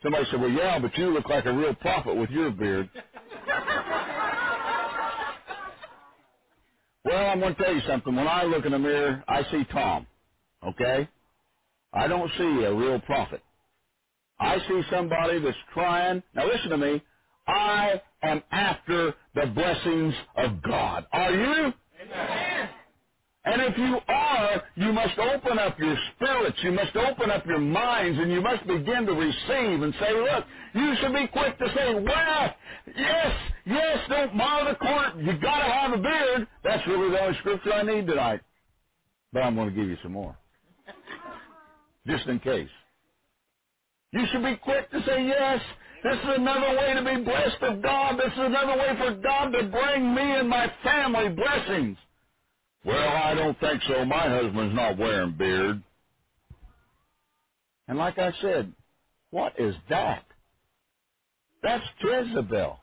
Somebody 0.03 0.25
said, 0.29 0.41
well, 0.41 0.49
yeah, 0.49 0.77
but 0.79 0.95
you 0.97 1.09
look 1.11 1.29
like 1.29 1.45
a 1.45 1.53
real 1.53 1.73
prophet 1.75 2.15
with 2.15 2.29
your 2.29 2.51
beard. 2.51 2.89
well, 7.05 7.29
I'm 7.29 7.39
going 7.39 7.55
to 7.55 7.63
tell 7.63 7.73
you 7.73 7.81
something. 7.87 8.13
When 8.15 8.27
I 8.27 8.43
look 8.43 8.65
in 8.65 8.73
the 8.73 8.79
mirror, 8.79 9.23
I 9.27 9.43
see 9.51 9.63
Tom. 9.71 10.05
Okay? 10.67 11.09
I 11.93 12.07
don't 12.07 12.29
see 12.37 12.63
a 12.65 12.73
real 12.73 12.99
prophet. 13.01 13.41
I 14.39 14.59
see 14.67 14.81
somebody 14.91 15.39
that's 15.39 15.57
trying. 15.73 16.23
Now 16.35 16.47
listen 16.47 16.69
to 16.69 16.77
me. 16.77 17.01
I 17.47 18.01
am 18.23 18.43
after 18.51 19.13
the 19.35 19.47
blessings 19.47 20.13
of 20.37 20.61
God. 20.61 21.05
Are 21.11 21.31
you? 21.31 21.73
Amen. 22.01 22.69
And 23.45 23.61
if 23.61 23.77
you 23.77 23.97
are, 24.07 24.61
you 24.75 24.91
must 24.91 25.17
open 25.17 25.57
up 25.57 25.79
your 25.79 25.95
spirits, 26.15 26.57
you 26.61 26.71
must 26.71 26.95
open 26.95 27.31
up 27.31 27.45
your 27.45 27.59
minds, 27.59 28.19
and 28.19 28.31
you 28.31 28.41
must 28.41 28.67
begin 28.67 29.05
to 29.05 29.13
receive 29.13 29.81
and 29.81 29.93
say, 29.99 30.13
look, 30.13 30.45
you 30.75 30.93
should 31.01 31.13
be 31.13 31.27
quick 31.27 31.57
to 31.57 31.67
say, 31.75 31.93
well, 31.95 32.55
yes, 32.95 33.33
yes, 33.65 33.97
don't 34.09 34.35
mar 34.35 34.65
the 34.65 34.75
court, 34.75 35.15
you 35.17 35.37
gotta 35.39 35.71
have 35.71 35.93
a 35.93 35.97
beard. 35.97 36.47
That's 36.63 36.85
really 36.85 37.11
the 37.11 37.21
only 37.21 37.39
scripture 37.39 37.73
I 37.73 37.83
need 37.83 38.07
tonight. 38.07 38.41
But 39.31 39.43
I'm 39.43 39.55
going 39.55 39.69
to 39.69 39.75
give 39.75 39.87
you 39.87 39.97
some 40.03 40.11
more. 40.13 40.37
Just 42.07 42.27
in 42.27 42.39
case. 42.39 42.69
You 44.11 44.21
should 44.31 44.43
be 44.43 44.55
quick 44.57 44.89
to 44.91 45.01
say, 45.05 45.25
yes, 45.25 45.61
this 46.03 46.15
is 46.15 46.29
another 46.37 46.77
way 46.77 46.93
to 46.93 47.03
be 47.03 47.23
blessed 47.23 47.61
of 47.61 47.81
God. 47.81 48.17
This 48.17 48.33
is 48.33 48.39
another 48.39 48.77
way 48.77 48.95
for 48.97 49.15
God 49.21 49.51
to 49.51 49.63
bring 49.67 50.15
me 50.15 50.21
and 50.21 50.49
my 50.49 50.71
family 50.83 51.29
blessings. 51.29 51.97
Well, 52.85 53.09
I 53.09 53.35
don't 53.35 53.59
think 53.59 53.81
so. 53.87 54.05
My 54.05 54.29
husband's 54.29 54.75
not 54.75 54.97
wearing 54.97 55.35
beard. 55.37 55.83
And 57.87 57.97
like 57.97 58.17
I 58.17 58.31
said, 58.41 58.73
what 59.31 59.53
is 59.59 59.75
that? 59.89 60.23
That's 61.61 61.83
Jezebel. 62.01 62.79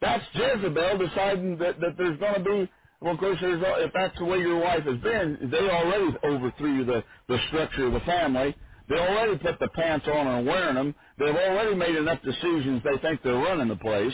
That's 0.00 0.24
Jezebel 0.34 0.98
deciding 0.98 1.58
that, 1.58 1.80
that 1.80 1.96
there's 1.96 2.18
going 2.18 2.34
to 2.34 2.44
be, 2.44 2.70
well, 3.00 3.14
of 3.14 3.20
course, 3.20 3.38
if 3.40 3.92
that's 3.94 4.18
the 4.18 4.24
way 4.24 4.38
your 4.38 4.60
wife 4.60 4.84
has 4.84 5.00
been, 5.00 5.48
they 5.50 5.70
already 5.70 6.16
overthrew 6.24 6.84
the, 6.84 7.02
the 7.28 7.38
structure 7.48 7.86
of 7.86 7.92
the 7.94 8.00
family. 8.00 8.54
They 8.92 8.98
already 8.98 9.38
put 9.38 9.58
the 9.58 9.68
pants 9.68 10.06
on 10.06 10.26
and 10.26 10.46
wearing 10.46 10.74
them. 10.74 10.94
They've 11.18 11.34
already 11.34 11.74
made 11.74 11.96
enough 11.96 12.20
decisions 12.22 12.82
they 12.84 12.98
think 12.98 13.22
they're 13.22 13.32
running 13.32 13.68
the 13.68 13.76
place. 13.76 14.12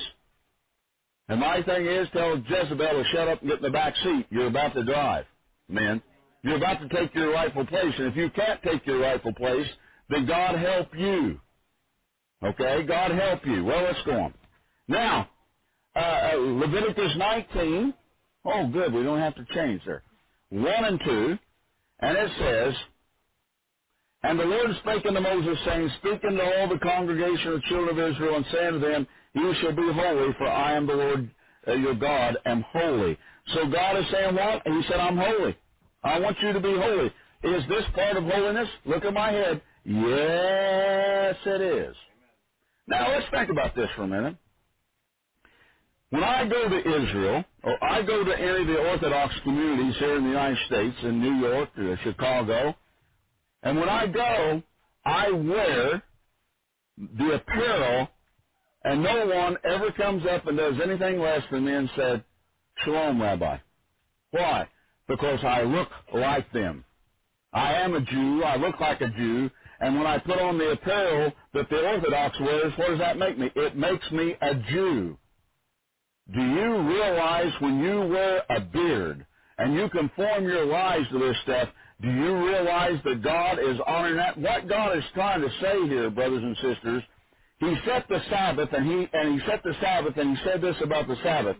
And 1.28 1.40
my 1.40 1.64
thing 1.64 1.84
is, 1.84 2.06
tell 2.12 2.38
Jezebel 2.38 2.78
to 2.78 3.04
shut 3.12 3.26
up 3.26 3.40
and 3.40 3.50
get 3.50 3.58
in 3.58 3.64
the 3.64 3.70
back 3.70 3.96
seat. 3.96 4.26
You're 4.30 4.46
about 4.46 4.74
to 4.74 4.84
drive, 4.84 5.24
men. 5.68 6.00
You're 6.44 6.58
about 6.58 6.80
to 6.80 6.88
take 6.90 7.12
your 7.12 7.32
rightful 7.32 7.66
place. 7.66 7.92
And 7.98 8.06
if 8.06 8.16
you 8.16 8.30
can't 8.30 8.62
take 8.62 8.86
your 8.86 9.00
rightful 9.00 9.34
place, 9.34 9.66
then 10.10 10.26
God 10.26 10.56
help 10.56 10.96
you. 10.96 11.40
Okay? 12.44 12.84
God 12.84 13.10
help 13.10 13.44
you. 13.46 13.64
Well, 13.64 13.82
let's 13.82 13.98
go 14.06 14.12
on. 14.12 14.34
Now, 14.86 15.28
uh, 15.96 15.98
uh 15.98 16.36
Leviticus 16.36 17.14
19. 17.16 17.94
Oh, 18.44 18.68
good. 18.68 18.92
We 18.92 19.02
don't 19.02 19.18
have 19.18 19.34
to 19.34 19.44
change 19.52 19.82
there. 19.84 20.04
1 20.50 20.84
and 20.84 21.00
2. 21.04 21.38
And 21.98 22.16
it 22.16 22.30
says, 22.38 22.74
And 24.22 24.38
the 24.38 24.44
Lord 24.44 24.70
spake 24.80 25.06
unto 25.06 25.20
Moses, 25.20 25.58
saying, 25.64 25.90
Speak 26.00 26.24
unto 26.24 26.42
all 26.42 26.68
the 26.68 26.78
congregation 26.80 27.52
of 27.52 27.62
children 27.62 27.98
of 27.98 28.12
Israel, 28.12 28.36
and 28.36 28.46
say 28.52 28.66
unto 28.66 28.80
them, 28.80 29.06
you 29.34 29.54
shall 29.60 29.72
be 29.72 29.92
holy, 29.92 30.32
for 30.38 30.48
I 30.48 30.72
am 30.72 30.86
the 30.86 30.94
Lord 30.94 31.30
uh, 31.66 31.72
your 31.74 31.94
God, 31.94 32.38
am 32.46 32.62
holy. 32.72 33.16
So 33.54 33.68
God 33.68 33.96
is 33.98 34.04
saying 34.10 34.34
what? 34.34 34.62
He 34.66 34.82
said, 34.88 34.98
I'm 34.98 35.16
holy. 35.16 35.56
I 36.02 36.18
want 36.18 36.36
you 36.40 36.52
to 36.52 36.60
be 36.60 36.72
holy. 36.72 37.12
Is 37.44 37.62
this 37.68 37.84
part 37.94 38.16
of 38.16 38.24
holiness? 38.24 38.68
Look 38.84 39.04
at 39.04 39.12
my 39.12 39.30
head. 39.30 39.62
Yes, 39.84 41.36
it 41.46 41.60
is. 41.60 41.96
Now 42.88 43.10
let's 43.10 43.26
think 43.30 43.50
about 43.50 43.76
this 43.76 43.88
for 43.94 44.02
a 44.04 44.08
minute. 44.08 44.36
When 46.10 46.24
I 46.24 46.48
go 46.48 46.68
to 46.68 46.78
Israel, 46.78 47.44
or 47.62 47.84
I 47.84 48.02
go 48.02 48.24
to 48.24 48.38
any 48.38 48.62
of 48.62 48.66
the 48.66 48.78
Orthodox 48.78 49.34
communities 49.44 49.94
here 49.98 50.16
in 50.16 50.24
the 50.24 50.30
United 50.30 50.58
States, 50.66 50.96
in 51.02 51.20
New 51.20 51.46
York 51.46 51.68
or 51.76 51.98
Chicago, 52.02 52.74
and 53.62 53.78
when 53.78 53.88
I 53.88 54.06
go, 54.06 54.62
I 55.04 55.30
wear 55.30 56.02
the 56.98 57.34
apparel 57.34 58.08
and 58.84 59.02
no 59.02 59.26
one 59.26 59.56
ever 59.64 59.92
comes 59.92 60.24
up 60.26 60.46
and 60.46 60.56
does 60.56 60.74
anything 60.82 61.20
less 61.20 61.42
than 61.50 61.64
me 61.64 61.72
and 61.74 61.90
said, 61.96 62.24
Shalom, 62.84 63.20
Rabbi. 63.20 63.58
Why? 64.30 64.68
Because 65.08 65.40
I 65.44 65.62
look 65.62 65.88
like 66.14 66.50
them. 66.52 66.84
I 67.52 67.74
am 67.74 67.94
a 67.94 68.00
Jew. 68.00 68.42
I 68.44 68.56
look 68.56 68.78
like 68.80 69.00
a 69.00 69.08
Jew. 69.08 69.50
And 69.80 69.96
when 69.96 70.06
I 70.06 70.18
put 70.18 70.40
on 70.40 70.58
the 70.58 70.72
apparel 70.72 71.32
that 71.54 71.68
the 71.70 71.86
Orthodox 71.86 72.38
wears, 72.40 72.72
what 72.76 72.88
does 72.88 72.98
that 72.98 73.18
make 73.18 73.38
me? 73.38 73.50
It 73.56 73.76
makes 73.76 74.10
me 74.12 74.34
a 74.40 74.54
Jew. 74.54 75.18
Do 76.34 76.40
you 76.40 76.88
realize 76.88 77.52
when 77.60 77.80
you 77.80 78.00
wear 78.02 78.42
a 78.50 78.60
beard 78.60 79.26
and 79.58 79.74
you 79.74 79.88
conform 79.90 80.44
your 80.44 80.66
lives 80.66 81.08
to 81.10 81.18
this 81.18 81.36
stuff, 81.42 81.68
do 82.02 82.08
you 82.08 82.46
realize 82.46 83.00
that 83.04 83.22
God 83.22 83.58
is 83.58 83.78
honoring 83.86 84.16
that? 84.16 84.38
What 84.38 84.68
God 84.68 84.96
is 84.96 85.04
trying 85.14 85.40
to 85.40 85.50
say 85.60 85.88
here, 85.88 86.10
brothers 86.10 86.42
and 86.42 86.56
sisters, 86.56 87.02
he 87.58 87.74
set 87.86 88.06
the 88.08 88.20
Sabbath 88.30 88.68
and 88.72 88.86
he 88.86 89.08
and 89.12 89.40
he 89.40 89.46
set 89.46 89.62
the 89.64 89.74
Sabbath 89.80 90.16
and 90.16 90.36
he 90.36 90.44
said 90.44 90.60
this 90.60 90.76
about 90.82 91.08
the 91.08 91.16
Sabbath. 91.22 91.56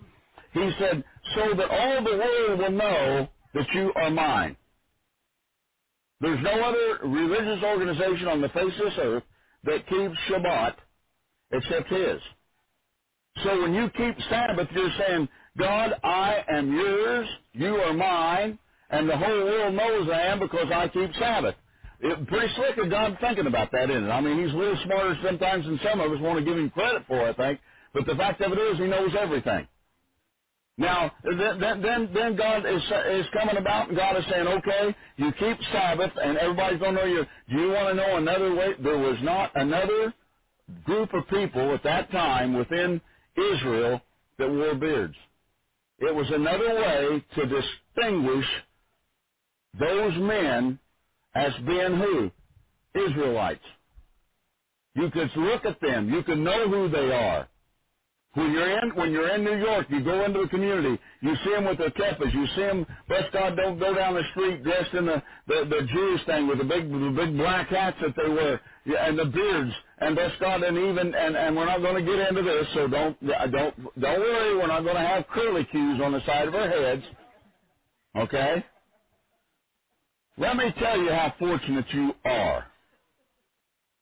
He 0.52 0.70
said, 0.78 1.04
so 1.34 1.54
that 1.56 1.70
all 1.70 2.04
the 2.04 2.16
world 2.16 2.58
will 2.60 2.70
know 2.70 3.28
that 3.54 3.66
you 3.74 3.92
are 3.96 4.10
mine. 4.10 4.56
There's 6.20 6.42
no 6.42 6.52
other 6.62 7.08
religious 7.08 7.62
organization 7.64 8.28
on 8.28 8.40
the 8.40 8.48
face 8.50 8.72
of 8.78 8.86
this 8.86 8.98
earth 8.98 9.22
that 9.64 9.86
keeps 9.88 10.16
Shabbat 10.30 10.74
except 11.52 11.88
his. 11.88 12.20
So 13.44 13.62
when 13.62 13.74
you 13.74 13.90
keep 13.96 14.16
Sabbath, 14.30 14.68
you're 14.74 14.90
saying, 14.98 15.28
God, 15.58 15.94
I 16.04 16.44
am 16.50 16.72
yours, 16.72 17.28
you 17.52 17.76
are 17.76 17.92
mine, 17.92 18.58
and 18.90 19.08
the 19.08 19.16
whole 19.16 19.44
world 19.44 19.74
knows 19.74 20.08
I 20.12 20.22
am 20.22 20.38
because 20.40 20.68
I 20.72 20.88
keep 20.88 21.14
Sabbath. 21.18 21.54
It, 22.00 22.28
pretty 22.28 22.52
slick 22.54 22.78
of 22.78 22.90
God 22.90 23.18
thinking 23.20 23.46
about 23.46 23.72
that, 23.72 23.90
isn't 23.90 24.04
it? 24.04 24.10
I 24.10 24.20
mean, 24.20 24.44
he's 24.44 24.54
a 24.54 24.56
little 24.56 24.78
smarter 24.84 25.16
sometimes 25.24 25.66
than 25.66 25.80
some 25.84 26.00
of 26.00 26.12
us 26.12 26.20
want 26.20 26.38
to 26.38 26.44
give 26.44 26.56
him 26.56 26.70
credit 26.70 27.02
for, 27.08 27.28
I 27.28 27.32
think. 27.34 27.60
But 27.92 28.06
the 28.06 28.14
fact 28.14 28.40
of 28.40 28.52
it 28.52 28.58
is, 28.58 28.78
he 28.78 28.86
knows 28.86 29.10
everything. 29.18 29.66
Now, 30.78 31.10
then, 31.24 31.80
then, 31.82 32.10
then 32.14 32.36
God 32.36 32.64
is, 32.64 32.80
is 33.10 33.26
coming 33.32 33.56
about, 33.56 33.88
and 33.88 33.96
God 33.96 34.16
is 34.16 34.24
saying, 34.30 34.46
okay, 34.46 34.94
you 35.16 35.32
keep 35.32 35.58
Sabbath, 35.72 36.12
and 36.22 36.38
everybody's 36.38 36.78
going 36.78 36.94
to 36.94 37.00
know 37.02 37.06
you. 37.08 37.26
Do 37.50 37.56
you 37.56 37.72
want 37.72 37.88
to 37.88 37.94
know 37.94 38.16
another 38.16 38.54
way? 38.54 38.74
There 38.80 38.98
was 38.98 39.16
not 39.22 39.50
another 39.56 40.14
group 40.84 41.12
of 41.14 41.26
people 41.28 41.74
at 41.74 41.82
that 41.82 42.12
time 42.12 42.54
within 42.56 43.00
Israel 43.36 44.00
that 44.38 44.48
wore 44.48 44.76
beards. 44.76 45.14
It 45.98 46.14
was 46.14 46.30
another 46.30 46.74
way 46.76 47.24
to 47.34 47.46
distinguish 47.46 48.46
those 49.78 50.16
men 50.18 50.78
as 51.34 51.52
being 51.66 51.96
who? 51.96 52.30
Israelites. 52.94 53.64
You 54.94 55.10
could 55.10 55.30
look 55.36 55.64
at 55.64 55.80
them. 55.80 56.10
You 56.12 56.22
can 56.22 56.42
know 56.42 56.68
who 56.68 56.88
they 56.88 57.12
are. 57.12 57.48
When 58.34 58.52
you're 58.52 58.78
in 58.78 58.90
when 58.94 59.10
you're 59.10 59.34
in 59.34 59.42
New 59.42 59.56
York, 59.58 59.86
you 59.88 60.04
go 60.04 60.24
into 60.24 60.42
the 60.42 60.48
community. 60.48 61.00
You 61.22 61.34
see 61.44 61.50
them 61.50 61.64
with 61.64 61.78
their 61.78 61.90
keppas. 61.90 62.32
You 62.32 62.46
see 62.54 62.62
them. 62.62 62.86
Bless 63.08 63.24
God, 63.32 63.56
don't 63.56 63.78
go 63.78 63.94
down 63.94 64.14
the 64.14 64.22
street 64.32 64.62
dressed 64.62 64.94
in 64.94 65.06
the 65.06 65.22
the, 65.46 65.64
the 65.68 65.88
Jewish 65.92 66.24
thing 66.26 66.46
with 66.46 66.58
the 66.58 66.64
big 66.64 66.90
the 66.90 67.14
big 67.16 67.36
black 67.36 67.68
hats 67.68 67.96
that 68.02 68.14
they 68.16 68.28
wear 68.28 68.60
and 69.00 69.18
the 69.18 69.24
beards. 69.24 69.72
And 70.00 70.14
bless 70.14 70.32
God, 70.40 70.62
and 70.62 70.76
even 70.76 71.14
and 71.14 71.36
and 71.36 71.56
we're 71.56 71.64
not 71.64 71.80
going 71.80 71.96
to 71.96 72.02
get 72.02 72.28
into 72.28 72.42
this, 72.42 72.66
so 72.74 72.86
don't 72.86 73.16
don't 73.26 74.00
don't 74.00 74.20
worry. 74.20 74.56
We're 74.56 74.68
not 74.68 74.82
going 74.82 74.96
to 74.96 75.00
have 75.00 75.26
curly 75.28 75.64
cues 75.64 76.00
on 76.04 76.12
the 76.12 76.24
side 76.26 76.48
of 76.48 76.54
our 76.54 76.68
heads. 76.68 77.02
Okay. 78.16 78.64
Let 80.38 80.56
me 80.56 80.72
tell 80.80 80.98
you 80.98 81.10
how 81.10 81.34
fortunate 81.38 81.86
you 81.92 82.12
are. 82.24 82.66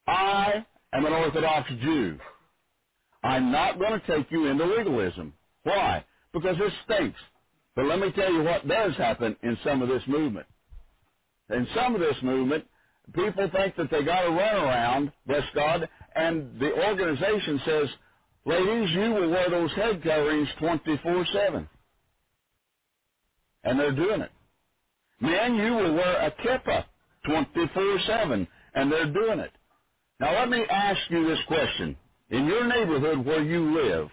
I 0.08 0.66
am 0.92 1.06
an 1.06 1.12
Orthodox 1.12 1.70
Jew. 1.82 2.18
I'm 3.24 3.52
not 3.52 3.78
going 3.78 4.00
to 4.00 4.06
take 4.06 4.30
you 4.32 4.46
into 4.46 4.64
legalism. 4.66 5.34
Why? 5.64 6.04
Because 6.32 6.56
it 6.60 6.72
stinks. 6.84 7.18
But 7.76 7.86
let 7.86 8.00
me 8.00 8.12
tell 8.12 8.32
you 8.32 8.42
what 8.42 8.68
does 8.68 8.96
happen 8.96 9.36
in 9.42 9.58
some 9.64 9.82
of 9.82 9.88
this 9.88 10.02
movement. 10.08 10.46
In 11.50 11.66
some 11.76 11.94
of 11.94 12.00
this 12.00 12.16
movement, 12.22 12.66
people 13.14 13.50
think 13.52 13.76
that 13.76 13.90
they 13.90 14.04
got 14.04 14.22
to 14.22 14.30
run 14.30 14.56
around, 14.56 15.12
bless 15.26 15.44
God, 15.54 15.88
and 16.16 16.60
the 16.60 16.72
organization 16.88 17.60
says, 17.66 17.88
ladies, 18.46 18.90
you 18.92 19.12
will 19.12 19.30
wear 19.30 19.50
those 19.50 19.72
head 19.72 20.02
coverings 20.02 20.48
24-7. 20.60 21.68
and 23.64 23.78
they're 23.78 23.94
doing 23.94 24.22
it. 24.22 24.30
Men, 25.20 25.54
you 25.56 25.72
will 25.72 25.94
wear 25.94 26.26
a 26.26 26.30
kippah 26.30 26.84
24-7, 27.26 28.46
and 28.74 28.92
they're 28.92 29.12
doing 29.12 29.40
it. 29.40 29.52
Now 30.20 30.32
let 30.38 30.48
me 30.48 30.64
ask 30.70 31.00
you 31.10 31.26
this 31.28 31.38
question. 31.46 31.96
In 32.30 32.46
your 32.46 32.66
neighborhood 32.66 33.24
where 33.24 33.42
you 33.42 33.74
live, 33.80 34.08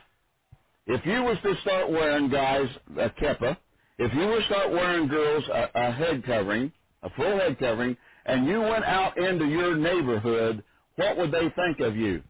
if 0.87 1.05
you 1.05 1.23
was 1.23 1.37
to 1.43 1.55
start 1.61 1.89
wearing, 1.89 2.29
guys, 2.29 2.67
a 2.97 3.09
kippah, 3.09 3.57
if 3.97 4.13
you 4.13 4.21
were 4.21 4.39
to 4.39 4.45
start 4.47 4.71
wearing 4.71 5.07
girls 5.07 5.43
a, 5.49 5.69
a 5.75 5.91
head 5.91 6.23
covering, 6.25 6.71
a 7.03 7.09
full 7.11 7.37
head 7.39 7.57
covering, 7.59 7.97
and 8.25 8.47
you 8.47 8.59
went 8.61 8.85
out 8.85 9.17
into 9.17 9.45
your 9.45 9.75
neighborhood, 9.75 10.63
what 10.95 11.17
would 11.17 11.31
they 11.31 11.49
think 11.55 11.79
of 11.79 11.95
you? 11.95 12.21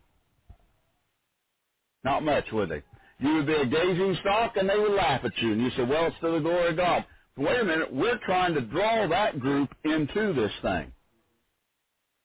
Not 2.03 2.23
much, 2.23 2.45
would 2.51 2.69
they? 2.69 2.83
You 3.19 3.35
would 3.35 3.47
be 3.47 3.53
a 3.53 3.65
gazing 3.65 4.17
stock, 4.21 4.57
and 4.57 4.69
they 4.69 4.77
would 4.77 4.93
laugh 4.93 5.23
at 5.23 5.37
you, 5.39 5.53
and 5.53 5.61
you 5.61 5.69
say, 5.71 5.83
well, 5.83 6.07
it's 6.07 6.15
to 6.21 6.31
the 6.31 6.39
glory 6.39 6.69
of 6.69 6.77
God. 6.77 7.05
Wait 7.37 7.59
a 7.61 7.65
minute, 7.65 7.93
we're 7.93 8.19
trying 8.25 8.53
to 8.53 8.61
draw 8.61 9.07
that 9.07 9.39
group 9.39 9.69
into 9.85 10.33
this 10.33 10.51
thing. 10.61 10.91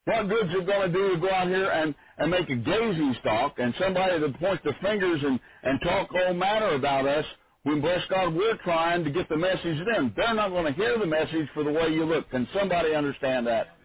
What 0.04 0.28
good's 0.28 0.54
it 0.54 0.66
going 0.66 0.92
to 0.92 0.98
do 0.98 1.14
to 1.14 1.20
go 1.20 1.30
out 1.30 1.48
here 1.48 1.70
and, 1.70 1.94
and 2.18 2.30
make 2.30 2.48
a 2.50 2.56
gazing 2.56 3.16
stock 3.20 3.54
and 3.58 3.74
somebody 3.80 4.20
to 4.20 4.30
point 4.38 4.62
the 4.64 4.72
fingers 4.82 5.20
and, 5.22 5.40
and 5.62 5.80
talk 5.82 6.08
all 6.14 6.34
manner 6.34 6.74
about 6.74 7.06
us 7.06 7.24
when, 7.62 7.80
bless 7.80 8.00
God, 8.08 8.34
we're 8.34 8.56
trying 8.64 9.04
to 9.04 9.10
get 9.10 9.28
the 9.28 9.36
message 9.36 9.78
to 9.78 9.84
them. 9.84 10.12
They're 10.16 10.34
not 10.34 10.50
going 10.50 10.66
to 10.66 10.72
hear 10.72 10.98
the 10.98 11.06
message 11.06 11.48
for 11.54 11.64
the 11.64 11.72
way 11.72 11.88
you 11.88 12.04
look. 12.04 12.30
Can 12.30 12.48
somebody 12.58 12.94
understand 12.94 13.46
that? 13.46 13.77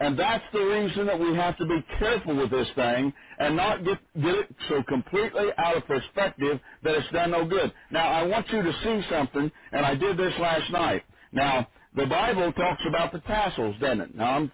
And 0.00 0.18
that's 0.18 0.44
the 0.52 0.60
reason 0.60 1.06
that 1.06 1.20
we 1.20 1.34
have 1.36 1.56
to 1.58 1.66
be 1.66 1.84
careful 1.98 2.36
with 2.36 2.50
this 2.50 2.68
thing 2.76 3.12
and 3.40 3.56
not 3.56 3.84
get, 3.84 3.98
get 4.22 4.36
it 4.36 4.56
so 4.68 4.82
completely 4.88 5.46
out 5.58 5.76
of 5.78 5.86
perspective 5.86 6.60
that 6.84 6.96
it's 6.96 7.10
done 7.12 7.32
no 7.32 7.46
good. 7.46 7.72
Now, 7.92 8.08
I 8.10 8.24
want 8.24 8.48
you 8.50 8.62
to 8.62 8.72
see 8.84 9.02
something, 9.10 9.50
and 9.72 9.86
I 9.86 9.94
did 9.96 10.18
this 10.18 10.34
last 10.40 10.70
night. 10.72 11.04
Now, 11.32 11.68
the 11.96 12.06
Bible 12.06 12.52
talks 12.54 12.82
about 12.88 13.12
the 13.12 13.20
tassels, 13.20 13.76
doesn't 13.80 14.02
it? 14.02 14.16
Now, 14.16 14.36
I'm, 14.36 14.52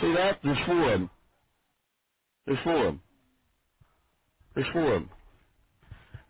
see 0.00 0.14
that? 0.14 0.40
There's 0.44 0.58
four 0.66 0.84
of 0.94 1.00
them. 1.00 1.10
There's 2.46 2.60
four 2.64 2.76
of 2.78 2.84
them. 2.84 3.02
There's 4.54 4.68
four 4.72 4.94
of 4.96 5.02
them. 5.02 5.10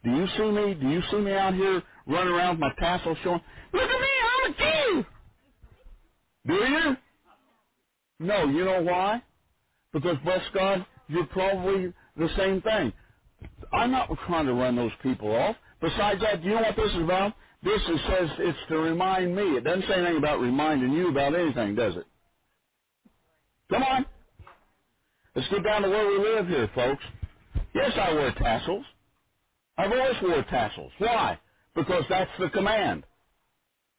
Do 0.05 0.11
you 0.13 0.27
see 0.39 0.51
me? 0.53 0.75
Do 0.75 0.89
you 0.89 1.03
see 1.11 1.19
me 1.19 1.33
out 1.35 1.55
here 1.55 1.83
running 2.07 2.33
around 2.35 2.53
with 2.57 2.61
my 2.61 2.73
tassels 2.79 3.19
showing? 3.25 3.41
Look 3.75 3.83
at 3.91 4.01
me, 4.01 4.09
I'm 4.47 4.53
a 4.53 4.57
Jew! 4.57 5.07
Do 6.49 6.55
you? 6.55 6.97
No, 8.21 8.47
you 8.47 8.65
know 8.65 8.83
why? 8.83 9.23
Because, 9.93 10.17
bless 10.25 10.43
God, 10.55 10.87
you're 11.09 11.27
probably 11.27 11.93
the 12.17 12.29
same 12.37 12.61
thing. 12.63 12.93
I'm 13.73 13.91
not 13.91 14.11
trying 14.27 14.47
to 14.47 14.55
run 14.55 14.77
those 14.77 14.93
people 15.03 15.35
off. 15.35 15.57
Besides 15.81 16.21
that, 16.23 16.43
do 16.43 16.49
you 16.49 16.55
know 16.55 16.63
what 16.63 16.77
this 16.77 16.91
is 16.93 17.03
about? 17.03 17.35
This 17.63 17.81
is, 17.83 18.01
says 18.09 18.31
it's 18.39 18.59
to 18.69 18.79
remind 18.79 19.35
me. 19.35 19.57
It 19.57 19.65
doesn't 19.65 19.87
say 19.89 19.95
anything 19.95 20.19
about 20.19 20.41
reminding 20.41 20.93
you 20.93 21.09
about 21.09 21.35
anything, 21.35 21.75
does 21.75 21.97
it? 21.97 22.07
Come 23.71 23.83
on. 23.83 24.07
Let's 25.35 25.49
get 25.49 25.65
down 25.65 25.83
to 25.83 25.89
where 25.89 26.07
we 26.09 26.19
live 26.19 26.47
here, 26.47 26.71
folks. 26.75 27.03
Yes, 27.75 27.93
I 27.97 28.13
wear 28.13 28.33
tassels. 28.33 28.85
I've 29.77 29.91
always 29.91 30.17
wore 30.23 30.45
tassels. 30.45 30.93
Why? 30.99 31.39
Because 31.75 32.05
that's 32.09 32.31
the 32.39 32.51
command. 32.51 33.05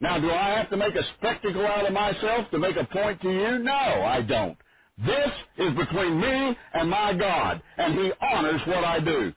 Now, 0.01 0.19
do 0.19 0.29
I 0.31 0.49
have 0.57 0.69
to 0.71 0.77
make 0.77 0.95
a 0.95 1.03
spectacle 1.17 1.65
out 1.65 1.85
of 1.87 1.93
myself 1.93 2.49
to 2.51 2.59
make 2.59 2.75
a 2.77 2.85
point 2.85 3.21
to 3.21 3.31
you? 3.31 3.59
No, 3.59 3.71
I 3.71 4.21
don't. 4.21 4.57
This 4.97 5.31
is 5.57 5.73
between 5.75 6.19
me 6.19 6.57
and 6.73 6.89
my 6.89 7.13
God, 7.13 7.61
and 7.77 7.95
He 7.95 8.11
honors 8.21 8.61
what 8.67 8.83
I 8.83 8.99
do. 8.99 9.33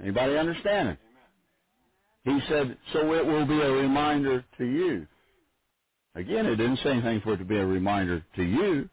Anybody 0.00 0.36
understand 0.36 0.90
it? 0.90 0.98
He 2.24 2.38
said, 2.48 2.78
so 2.92 3.14
it 3.14 3.26
will 3.26 3.46
be 3.46 3.60
a 3.60 3.70
reminder 3.72 4.44
to 4.58 4.64
you. 4.64 5.06
Again, 6.14 6.46
it 6.46 6.56
didn't 6.56 6.78
say 6.78 6.90
anything 6.90 7.20
for 7.22 7.34
it 7.34 7.38
to 7.38 7.44
be 7.44 7.56
a 7.56 7.66
reminder 7.66 8.24
to 8.36 8.42
you. 8.42 8.88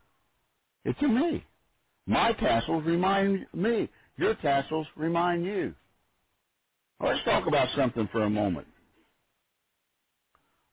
It's 0.86 0.99
to 0.99 1.08
me. 1.08 1.45
My 2.08 2.34
tassels 2.34 2.84
remind 2.86 3.47
me. 3.53 3.89
Your 4.17 4.36
tassels 4.36 4.88
remind 4.95 5.45
you. 5.45 5.75
Let's 6.99 7.23
talk 7.25 7.47
about 7.47 7.69
something 7.75 8.10
for 8.12 8.23
a 8.23 8.29
moment. 8.29 8.67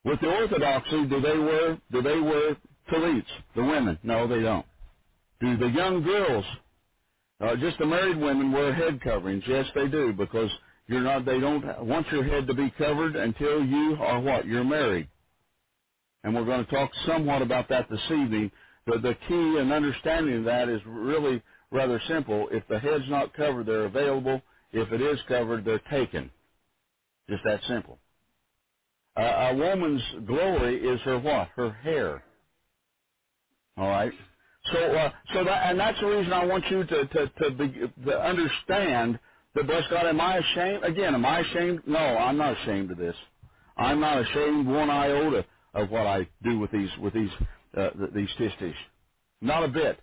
With 0.07 0.21
the 0.23 0.29
Orthodoxy, 0.29 1.07
do 1.09 1.21
they 1.21 1.39
wear 1.39 1.79
do 1.93 2.03
they 2.03 2.21
wear 2.21 2.57
tallits? 2.93 3.27
The 3.57 3.65
women? 3.65 4.01
No, 4.05 4.29
they 4.29 4.43
don't. 4.43 4.67
Do 5.41 5.59
the 5.59 5.69
young 5.69 6.03
girls, 6.03 6.47
uh, 7.41 7.57
just 7.57 7.79
the 7.79 7.87
married 7.87 8.19
women, 8.19 8.53
wear 8.53 8.75
head 8.75 9.01
coverings? 9.03 9.45
Yes, 9.49 9.67
they 9.75 9.89
do, 9.89 10.15
because 10.15 10.51
you're 10.89 11.03
not. 11.03 11.27
They 11.27 11.41
don't 11.41 11.87
want 11.87 12.09
your 12.13 12.25
head 12.25 12.47
to 12.49 12.55
be 12.55 12.71
covered 12.79 13.17
until 13.17 13.65
you 13.65 13.99
are 14.01 14.21
what? 14.21 14.47
You're 14.47 14.65
married. 14.65 15.09
And 16.25 16.35
we're 16.35 16.47
going 16.47 16.65
to 16.67 16.73
talk 16.73 16.91
somewhat 17.07 17.43
about 17.43 17.69
that 17.71 17.89
this 17.91 18.01
evening. 18.11 18.51
The, 18.87 18.99
the 18.99 19.17
key 19.29 19.59
in 19.61 19.73
understanding 19.73 20.45
that 20.45 20.69
is 20.69 20.83
really 20.87 21.43
rather 21.73 22.01
simple. 22.09 22.49
If 22.53 22.67
the 22.69 22.81
head's 22.81 23.09
not 23.09 23.35
covered, 23.35 23.67
they're 23.67 23.87
available. 23.87 24.43
If 24.73 24.93
it 24.93 25.03
is 25.03 25.19
covered, 25.29 25.65
they're 25.65 25.81
taken. 25.91 26.31
Just 27.31 27.45
that 27.45 27.61
simple. 27.69 27.99
Uh, 29.17 29.51
a 29.51 29.57
woman's 29.57 30.03
glory 30.27 30.79
is 30.79 31.01
her 31.03 31.19
what? 31.19 31.49
Her 31.57 31.73
hair. 31.73 32.23
All 33.77 33.89
right. 33.89 34.13
So, 34.73 34.79
uh, 34.79 35.11
so 35.35 35.45
that, 35.45 35.71
and 35.71 35.79
that's 35.79 35.99
the 36.01 36.07
reason 36.07 36.33
I 36.33 36.45
want 36.45 36.65
you 36.71 36.85
to 36.85 37.07
to 37.07 37.29
to, 37.29 37.51
be, 37.53 37.75
to 38.07 38.21
understand 38.21 39.19
that, 39.55 39.67
bless 39.67 39.85
God, 39.91 40.07
am 40.07 40.21
I 40.21 40.39
ashamed? 40.39 40.85
Again, 40.85 41.15
am 41.15 41.25
I 41.25 41.41
ashamed? 41.41 41.83
No, 41.87 41.99
I'm 41.99 42.37
not 42.37 42.59
ashamed 42.61 42.91
of 42.91 42.99
this. 42.99 43.17
I'm 43.77 44.01
not 44.01 44.21
ashamed 44.21 44.67
one 44.67 44.91
iota 44.91 45.45
of 45.75 45.91
what 45.91 46.07
I 46.07 46.29
do 46.43 46.59
with 46.59 46.73
these 46.73 46.91
with 47.01 47.15
these 47.15 47.31
uh, 47.77 47.91
these 48.15 48.29
tzitzits. 48.39 48.75
Not 49.41 49.65
a 49.65 49.69
bit. 49.69 50.01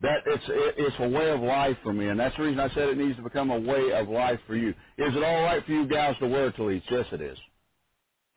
That 0.00 0.18
it's 0.26 0.44
it's 0.48 0.96
a 1.00 1.08
way 1.08 1.30
of 1.30 1.40
life 1.40 1.76
for 1.82 1.92
me, 1.92 2.08
and 2.08 2.18
that's 2.20 2.36
the 2.36 2.44
reason 2.44 2.60
I 2.60 2.68
said 2.74 2.88
it 2.88 2.98
needs 2.98 3.16
to 3.16 3.22
become 3.22 3.50
a 3.50 3.58
way 3.58 3.92
of 3.92 4.08
life 4.08 4.40
for 4.46 4.56
you. 4.56 4.70
Is 4.70 5.16
it 5.16 5.24
all 5.24 5.42
right 5.42 5.64
for 5.64 5.72
you 5.72 5.88
guys 5.88 6.16
to 6.20 6.28
wear 6.28 6.52
talits? 6.52 6.86
Yes, 6.90 7.06
it 7.12 7.20
is. 7.20 7.38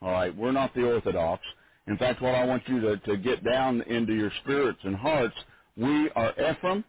All 0.02 0.12
right, 0.12 0.36
we're 0.36 0.52
not 0.52 0.74
the 0.76 0.84
Orthodox. 0.84 1.44
In 1.88 1.98
fact, 1.98 2.22
what 2.22 2.36
I 2.36 2.46
want 2.46 2.64
you 2.68 2.82
to, 2.82 2.98
to 2.98 3.18
get 3.18 3.44
down 3.44 3.82
into 3.84 4.14
your 4.14 4.32
spirits 4.44 4.80
and 4.84 4.96
hearts, 4.96 5.36
we 5.78 6.10
are 6.12 6.34
Ephraim, 6.34 6.84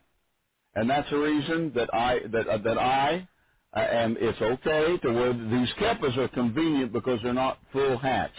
and 0.74 0.90
that's 0.90 1.10
the 1.10 1.18
reason 1.18 1.72
that 1.74 1.92
I 1.94 2.20
that 2.32 2.48
uh, 2.48 2.58
that 2.58 2.78
I 2.78 3.28
uh, 3.74 3.80
and 3.80 4.16
it's 4.18 4.40
okay 4.40 4.98
to 4.98 5.12
wear 5.12 5.32
these 5.34 5.72
keppas 5.80 6.16
are 6.18 6.28
convenient 6.28 6.92
because 6.92 7.20
they're 7.22 7.34
not 7.34 7.58
full 7.72 7.98
hats. 7.98 8.34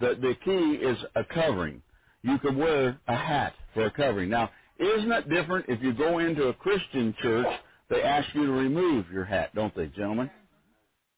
The 0.00 0.16
the 0.20 0.34
key 0.44 0.84
is 0.84 0.98
a 1.16 1.24
covering. 1.24 1.82
You 2.22 2.38
could 2.40 2.56
wear 2.56 3.00
a 3.08 3.16
hat 3.16 3.54
for 3.74 3.86
a 3.86 3.90
covering. 3.92 4.30
Now, 4.30 4.50
isn't 4.78 5.12
it 5.12 5.30
different 5.30 5.66
if 5.68 5.82
you 5.82 5.94
go 5.94 6.18
into 6.20 6.48
a 6.48 6.54
Christian 6.54 7.14
church? 7.22 7.48
They 7.90 8.02
ask 8.02 8.34
you 8.34 8.46
to 8.46 8.52
remove 8.52 9.10
your 9.12 9.24
hat, 9.24 9.54
don't 9.54 9.74
they, 9.76 9.88
gentlemen? 9.88 10.30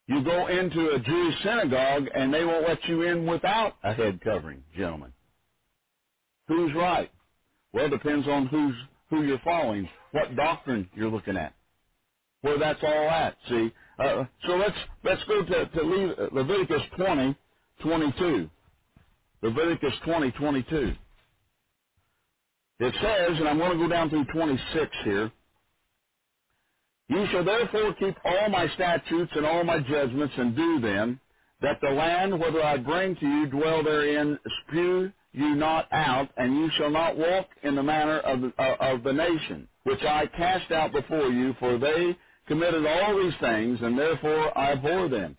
You 0.07 0.23
go 0.23 0.47
into 0.47 0.91
a 0.91 0.99
Jewish 0.99 1.35
synagogue 1.43 2.05
and 2.13 2.33
they 2.33 2.43
won't 2.43 2.67
let 2.67 2.83
you 2.85 3.03
in 3.03 3.25
without 3.25 3.75
a 3.83 3.93
head 3.93 4.19
covering, 4.21 4.63
gentlemen. 4.75 5.13
Who's 6.47 6.73
right? 6.75 7.11
Well, 7.73 7.85
it 7.85 7.89
depends 7.89 8.27
on 8.27 8.47
who's 8.47 8.75
who 9.09 9.23
you're 9.23 9.39
following, 9.43 9.89
what 10.11 10.35
doctrine 10.35 10.89
you're 10.95 11.11
looking 11.11 11.37
at, 11.37 11.53
where 12.41 12.59
that's 12.59 12.83
all 12.83 13.09
at. 13.09 13.37
See, 13.49 13.73
uh, 13.99 14.25
so 14.47 14.53
let's 14.55 14.77
let's 15.03 15.23
go 15.25 15.45
to, 15.45 15.65
to 15.67 16.29
Leviticus 16.33 16.81
20, 16.97 17.37
22. 17.83 18.49
Leviticus 19.41 19.93
20, 20.05 20.31
22. 20.31 20.93
It 22.79 22.93
says, 23.01 23.39
and 23.39 23.47
I'm 23.47 23.57
going 23.57 23.71
to 23.71 23.77
go 23.77 23.89
down 23.89 24.09
through 24.09 24.25
26 24.33 24.91
here. 25.05 25.31
You 27.09 27.25
shall 27.31 27.43
therefore 27.43 27.93
keep 27.95 28.15
all 28.23 28.49
my 28.49 28.67
statutes 28.69 29.31
and 29.35 29.45
all 29.45 29.63
my 29.63 29.79
judgments 29.79 30.33
and 30.37 30.55
do 30.55 30.79
them, 30.79 31.19
that 31.61 31.79
the 31.81 31.89
land 31.89 32.39
whether 32.39 32.63
I 32.63 32.77
bring 32.77 33.15
to 33.15 33.25
you 33.25 33.47
dwell 33.47 33.83
therein, 33.83 34.39
spew 34.67 35.11
you 35.33 35.55
not 35.55 35.87
out, 35.91 36.29
and 36.37 36.55
you 36.55 36.69
shall 36.77 36.91
not 36.91 37.17
walk 37.17 37.47
in 37.63 37.75
the 37.75 37.83
manner 37.83 38.19
of 38.19 38.41
the, 38.41 38.53
uh, 38.59 38.75
of 38.79 39.03
the 39.03 39.13
nation, 39.13 39.67
which 39.83 40.01
I 40.03 40.27
cast 40.27 40.71
out 40.71 40.91
before 40.91 41.29
you, 41.29 41.55
for 41.59 41.77
they 41.77 42.17
committed 42.47 42.85
all 42.85 43.17
these 43.17 43.33
things, 43.39 43.79
and 43.81 43.97
therefore 43.97 44.57
I 44.57 44.73
abhor 44.73 45.09
them. 45.09 45.37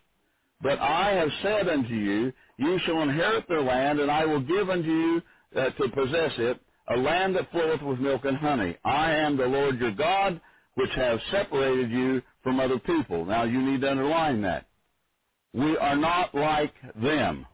But 0.62 0.78
I 0.80 1.12
have 1.12 1.28
said 1.42 1.68
unto 1.68 1.94
you, 1.94 2.32
you 2.56 2.78
shall 2.84 3.02
inherit 3.02 3.46
their 3.48 3.62
land, 3.62 4.00
and 4.00 4.10
I 4.10 4.24
will 4.24 4.40
give 4.40 4.70
unto 4.70 4.88
you 4.88 5.22
uh, 5.56 5.70
to 5.70 5.88
possess 5.90 6.32
it, 6.38 6.60
a 6.88 6.96
land 6.96 7.36
that 7.36 7.50
floweth 7.50 7.82
with 7.82 7.98
milk 7.98 8.24
and 8.24 8.36
honey. 8.36 8.76
I 8.84 9.12
am 9.12 9.36
the 9.36 9.46
Lord 9.46 9.78
your 9.78 9.92
God, 9.92 10.40
which 10.76 10.90
have 10.96 11.20
separated 11.30 11.90
you 11.90 12.22
from 12.42 12.60
other 12.60 12.80
people. 12.80 13.24
Now 13.26 13.44
you 13.44 13.62
need 13.62 13.82
to 13.82 13.90
underline 13.92 14.42
that. 14.42 14.66
We 15.54 15.76
are 15.78 15.96
not 15.96 16.34
like 16.34 16.74
them. 17.02 17.46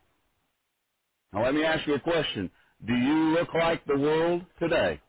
Now 1.32 1.44
let 1.44 1.54
me 1.54 1.64
ask 1.64 1.86
you 1.86 1.94
a 1.94 2.00
question. 2.00 2.50
Do 2.86 2.94
you 2.94 3.14
look 3.34 3.54
like 3.54 3.84
the 3.86 3.98
world 3.98 4.44
today? 4.60 5.00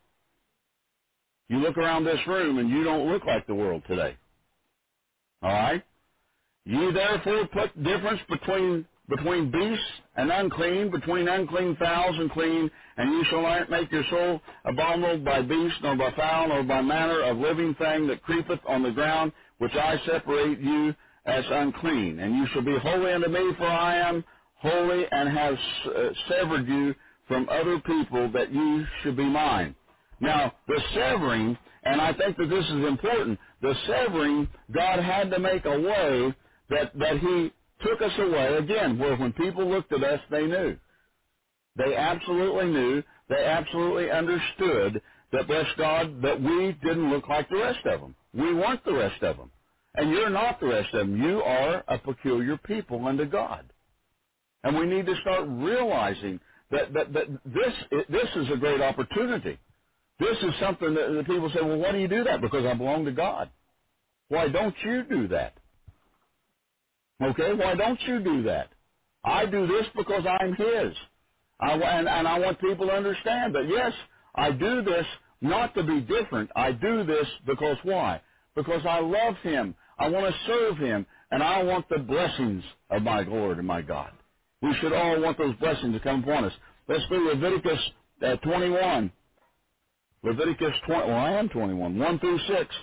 You 1.49 1.59
look 1.59 1.77
around 1.77 2.05
this 2.05 2.19
room 2.27 2.59
and 2.59 2.69
you 2.69 2.83
don't 2.83 3.11
look 3.11 3.25
like 3.25 3.47
the 3.47 3.55
world 3.55 3.83
today. 3.87 4.17
All 5.43 5.51
right? 5.51 5.83
You 6.65 6.93
therefore 6.93 7.47
put 7.49 7.75
difference 7.83 8.21
between 8.29 8.87
between 9.11 9.51
beasts 9.51 9.85
and 10.15 10.31
unclean, 10.31 10.89
between 10.89 11.27
unclean 11.27 11.75
fowls 11.75 12.15
and 12.17 12.31
clean, 12.31 12.71
and 12.97 13.11
you 13.11 13.23
shall 13.29 13.41
not 13.41 13.69
make 13.69 13.91
your 13.91 14.05
soul 14.09 14.41
abominable 14.65 15.23
by 15.23 15.41
beast, 15.41 15.75
nor 15.83 15.97
by 15.97 16.11
fowl, 16.11 16.47
nor 16.47 16.63
by 16.63 16.81
manner 16.81 17.21
of 17.23 17.37
living 17.37 17.75
thing 17.75 18.07
that 18.07 18.23
creepeth 18.23 18.59
on 18.67 18.83
the 18.83 18.91
ground, 18.91 19.33
which 19.57 19.73
I 19.73 19.99
separate 20.05 20.59
you 20.59 20.95
as 21.25 21.43
unclean. 21.49 22.19
And 22.19 22.35
you 22.35 22.47
shall 22.53 22.63
be 22.63 22.77
holy 22.81 23.11
unto 23.11 23.29
me, 23.29 23.51
for 23.57 23.67
I 23.67 23.97
am 23.97 24.23
holy, 24.55 25.05
and 25.11 25.29
have 25.29 25.55
uh, 25.85 26.09
severed 26.29 26.67
you 26.67 26.95
from 27.27 27.49
other 27.49 27.79
people, 27.79 28.31
that 28.31 28.51
you 28.51 28.85
should 29.03 29.17
be 29.17 29.25
mine. 29.25 29.75
Now, 30.21 30.53
the 30.67 30.79
severing, 30.93 31.57
and 31.83 31.99
I 31.99 32.13
think 32.13 32.37
that 32.37 32.49
this 32.49 32.65
is 32.65 32.85
important, 32.85 33.39
the 33.61 33.73
severing, 33.87 34.47
God 34.71 34.99
had 34.99 35.31
to 35.31 35.39
make 35.39 35.65
a 35.65 35.79
way 35.79 36.35
that, 36.69 36.97
that 36.97 37.19
he 37.19 37.51
took 37.83 38.01
us 38.01 38.11
away, 38.17 38.57
again, 38.57 38.97
where 38.97 39.15
when 39.15 39.33
people 39.33 39.69
looked 39.69 39.91
at 39.93 40.03
us, 40.03 40.19
they 40.29 40.45
knew. 40.45 40.77
They 41.75 41.95
absolutely 41.95 42.65
knew, 42.65 43.03
they 43.29 43.45
absolutely 43.45 44.11
understood 44.11 45.01
that, 45.31 45.47
bless 45.47 45.67
God, 45.77 46.21
that 46.21 46.41
we 46.41 46.77
didn't 46.83 47.09
look 47.09 47.29
like 47.29 47.49
the 47.49 47.57
rest 47.57 47.85
of 47.85 48.01
them. 48.01 48.15
We 48.33 48.53
weren't 48.53 48.83
the 48.83 48.93
rest 48.93 49.23
of 49.23 49.37
them. 49.37 49.51
And 49.95 50.09
you're 50.09 50.29
not 50.29 50.59
the 50.59 50.67
rest 50.67 50.93
of 50.93 51.07
them. 51.07 51.21
You 51.21 51.41
are 51.41 51.83
a 51.87 51.97
peculiar 51.97 52.57
people 52.57 53.05
unto 53.07 53.25
God. 53.25 53.65
And 54.63 54.77
we 54.77 54.85
need 54.85 55.05
to 55.05 55.15
start 55.21 55.45
realizing 55.47 56.39
that, 56.71 56.93
that, 56.93 57.13
that 57.13 57.27
this, 57.45 58.03
this 58.09 58.29
is 58.35 58.49
a 58.53 58.57
great 58.57 58.81
opportunity. 58.81 59.57
This 60.19 60.37
is 60.43 60.53
something 60.59 60.93
that, 60.93 61.11
that 61.13 61.25
people 61.25 61.49
say, 61.53 61.61
well, 61.61 61.77
why 61.77 61.91
do 61.91 61.97
you 61.97 62.07
do 62.07 62.23
that? 62.25 62.41
Because 62.41 62.65
I 62.65 62.73
belong 62.73 63.05
to 63.05 63.11
God. 63.11 63.49
Why 64.29 64.47
don't 64.47 64.75
you 64.85 65.03
do 65.03 65.27
that? 65.29 65.57
Okay, 67.21 67.53
why 67.53 67.75
don't 67.75 67.99
you 68.07 68.19
do 68.19 68.43
that? 68.43 68.69
I 69.23 69.45
do 69.45 69.67
this 69.67 69.85
because 69.95 70.23
I'm 70.25 70.55
His. 70.55 70.93
I, 71.59 71.73
and, 71.73 72.07
and 72.07 72.27
I 72.27 72.39
want 72.39 72.59
people 72.59 72.87
to 72.87 72.93
understand 72.93 73.53
that, 73.55 73.67
yes, 73.67 73.93
I 74.33 74.51
do 74.51 74.81
this 74.81 75.05
not 75.41 75.75
to 75.75 75.83
be 75.83 76.01
different. 76.01 76.49
I 76.55 76.71
do 76.71 77.03
this 77.05 77.27
because 77.45 77.77
why? 77.83 78.21
Because 78.55 78.81
I 78.87 78.99
love 78.99 79.35
Him. 79.43 79.75
I 79.99 80.09
want 80.09 80.33
to 80.33 80.41
serve 80.47 80.77
Him. 80.77 81.05
And 81.29 81.41
I 81.43 81.63
want 81.63 81.87
the 81.89 81.99
blessings 81.99 82.63
of 82.89 83.03
my 83.03 83.21
Lord 83.21 83.57
and 83.57 83.67
my 83.67 83.81
God. 83.81 84.11
We 84.61 84.75
should 84.81 84.93
all 84.93 85.21
want 85.21 85.37
those 85.37 85.55
blessings 85.57 85.93
to 85.93 85.99
come 85.99 86.23
upon 86.23 86.45
us. 86.45 86.53
Let's 86.87 87.03
do 87.09 87.29
Leviticus 87.29 87.79
uh, 88.25 88.35
21. 88.37 89.11
Leviticus 90.23 90.73
20. 90.87 91.07
Well, 91.07 91.17
I 91.17 91.31
am 91.33 91.49
21. 91.49 91.97
1 91.97 92.19
through 92.19 92.39
6. 92.47 92.75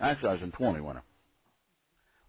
Actually, 0.00 0.28
I 0.28 0.32
was 0.34 0.42
in 0.42 0.52
21. 0.52 1.00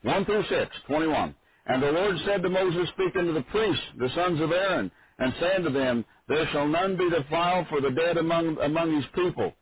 1 0.03 0.25
through 0.25 0.43
6, 0.49 0.75
21. 0.87 1.35
And 1.65 1.81
the 1.81 1.91
Lord 1.91 2.15
said 2.25 2.43
to 2.43 2.49
Moses, 2.49 2.89
Speak 2.89 3.15
unto 3.15 3.33
the 3.33 3.41
priests, 3.43 3.83
the 3.97 4.09
sons 4.15 4.41
of 4.41 4.51
Aaron, 4.51 4.91
and 5.19 5.33
say 5.39 5.55
unto 5.55 5.71
them, 5.71 6.05
There 6.27 6.47
shall 6.51 6.67
none 6.67 6.97
be 6.97 7.09
defiled 7.09 7.67
for 7.69 7.81
the 7.81 7.91
dead 7.91 8.17
among, 8.17 8.57
among 8.61 8.95
his 8.95 9.05
people, 9.15 9.53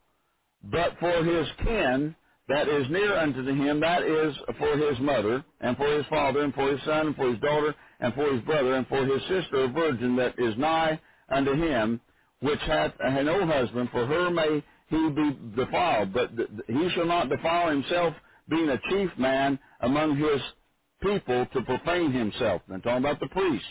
but 0.63 0.97
for 0.99 1.23
his 1.23 1.47
kin 1.63 2.15
that 2.47 2.67
is 2.67 2.89
near 2.89 3.17
unto 3.17 3.45
him, 3.45 3.80
that 3.80 4.04
is 4.04 4.36
for 4.58 4.75
his 4.77 4.99
mother, 4.99 5.43
and 5.62 5.77
for 5.77 5.95
his 5.95 6.06
father, 6.08 6.41
and 6.41 6.54
for 6.54 6.69
his 6.69 6.82
son, 6.84 7.08
and 7.08 7.15
for 7.15 7.30
his 7.30 7.39
daughter, 7.39 7.73
and 7.99 8.13
for 8.13 8.34
his 8.34 8.41
brother, 8.43 8.75
and 8.75 8.88
for 8.88 9.06
his 9.06 9.21
sister, 9.21 9.63
a 9.63 9.67
virgin 9.67 10.15
that 10.17 10.38
is 10.38 10.58
nigh 10.58 10.99
unto 11.30 11.54
him, 11.54 12.01
which 12.41 12.60
hath 12.62 12.93
no 12.99 13.45
husband, 13.45 13.89
for 13.91 14.06
her 14.06 14.30
may 14.32 14.63
he 14.89 15.10
be 15.10 15.38
defiled, 15.56 16.13
but 16.13 16.32
he 16.67 16.89
shall 16.93 17.06
not 17.06 17.30
defile 17.30 17.69
himself 17.69 18.13
being 18.49 18.69
a 18.69 18.82
chief 18.89 19.10
man 19.17 19.58
among 19.82 20.17
his 20.17 20.41
people 21.02 21.46
to 21.54 21.62
profane 21.63 22.12
himself. 22.12 22.62
And 22.70 22.82
talking 22.84 23.04
about 23.04 23.20
the 23.20 23.28
priests. 23.28 23.67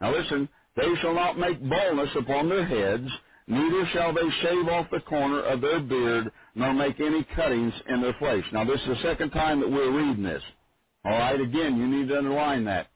Now 0.00 0.14
listen, 0.14 0.48
they 0.76 0.94
shall 1.00 1.14
not 1.14 1.38
make 1.38 1.60
baldness 1.68 2.10
upon 2.18 2.48
their 2.48 2.66
heads, 2.66 3.08
neither 3.46 3.86
shall 3.92 4.12
they 4.12 4.28
shave 4.42 4.68
off 4.68 4.88
the 4.90 5.00
corner 5.00 5.40
of 5.40 5.60
their 5.60 5.80
beard, 5.80 6.30
nor 6.54 6.74
make 6.74 7.00
any 7.00 7.24
cuttings 7.34 7.72
in 7.88 8.02
their 8.02 8.14
flesh. 8.18 8.44
Now 8.52 8.64
this 8.64 8.80
is 8.82 8.88
the 8.88 9.02
second 9.02 9.30
time 9.30 9.60
that 9.60 9.70
we're 9.70 9.90
reading 9.96 10.22
this. 10.22 10.42
All 11.04 11.12
right, 11.12 11.40
again, 11.40 11.76
you 11.76 11.86
need 11.86 12.08
to 12.08 12.18
underline 12.18 12.64
that. 12.64 12.88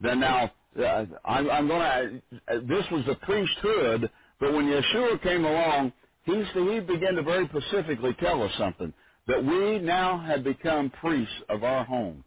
Then 0.00 0.20
now, 0.20 0.50
uh, 0.78 1.04
I'm, 1.24 1.68
going 1.68 2.22
to. 2.30 2.56
Uh, 2.56 2.60
this 2.66 2.84
was 2.90 3.04
the 3.06 3.16
priesthood, 3.16 4.10
but 4.40 4.52
when 4.52 4.66
Yeshua 4.66 5.22
came 5.22 5.44
along, 5.44 5.92
he 6.24 6.42
he 6.54 6.80
began 6.80 7.14
to 7.14 7.22
very 7.22 7.48
specifically 7.48 8.14
tell 8.20 8.42
us 8.42 8.52
something 8.58 8.92
that 9.28 9.44
we 9.44 9.78
now 9.78 10.18
had 10.18 10.42
become 10.42 10.90
priests 10.90 11.34
of 11.48 11.62
our 11.62 11.84
home. 11.84 12.24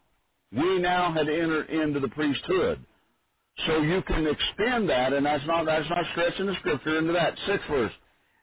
We 0.52 0.78
now 0.78 1.12
had 1.12 1.28
entered 1.28 1.68
into 1.68 2.00
the 2.00 2.08
priesthood. 2.08 2.84
So 3.66 3.82
you 3.82 4.02
can 4.02 4.26
extend 4.26 4.88
that, 4.88 5.12
and 5.12 5.26
that's 5.26 5.46
not 5.46 5.66
that's 5.66 5.88
not 5.90 6.04
stretching 6.12 6.46
the 6.46 6.54
scripture 6.60 6.98
into 6.98 7.12
that. 7.12 7.34
Sixth 7.46 7.68
verse. 7.68 7.92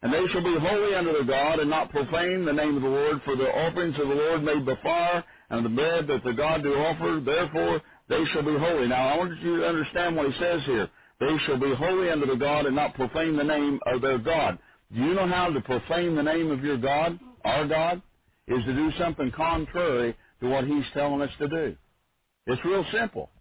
And 0.02 0.13
they 0.13 0.26
shall 0.32 0.43
be 0.43 0.56
holy 0.60 0.95
unto 0.95 1.12
their 1.12 1.24
God, 1.24 1.60
and 1.60 1.69
not 1.69 1.89
profane 1.89 2.45
the 2.45 2.54
name 2.54 2.78
of 2.78 2.84
the 2.84 2.88
Lord, 2.88 3.22
for 3.26 3.36
the 3.36 3.50
offerings 3.50 4.00
of 4.00 4.08
the 4.08 4.15
Lord 4.15 4.43
made 4.43 4.65
by 4.65 4.76
fire, 4.82 5.24
and 5.50 5.65
the 5.65 5.69
bread 5.69 6.08
that 6.08 6.24
the 6.24 6.34
God 6.34 6.63
do 6.63 6.74
offer, 6.74 7.22
therefore 7.24 7.82
they 8.08 8.24
shall 8.32 8.43
be 8.43 8.58
holy. 8.58 8.88
Now 8.88 9.10
I 9.10 9.17
want 9.17 9.39
you 9.41 9.58
to 9.58 9.67
understand 9.67 10.15
what 10.15 10.32
he 10.32 10.39
says 10.39 10.62
here. 10.65 10.89
They 11.19 11.38
shall 11.45 11.60
be 11.60 11.74
holy 11.76 12.10
unto 12.12 12.28
the 12.28 12.36
God, 12.36 12.65
and 12.65 12.76
not 12.76 12.93
profane 12.93 13.36
the 13.36 13.43
name 13.43 13.80
of 13.88 14.02
their 14.02 14.19
God. 14.19 14.58
Do 14.93 15.02
you 15.02 15.13
know 15.13 15.28
how 15.28 15.50
to 15.50 15.62
profane 15.62 16.15
the 16.15 16.24
name 16.24 16.50
of 16.52 16.63
your 16.63 16.78
God, 16.78 17.19
our 17.43 17.67
God? 17.67 18.02
Is 18.50 18.66
to 18.66 18.74
do 18.74 18.92
something 19.00 19.32
contrary 19.36 20.18
to 20.42 20.50
what 20.50 20.66
he's 20.66 20.86
telling 20.94 21.22
us 21.22 21.32
to 21.40 21.50
do. 21.50 21.78
It's 22.48 22.66
real 22.66 22.86
simple. 22.94 23.32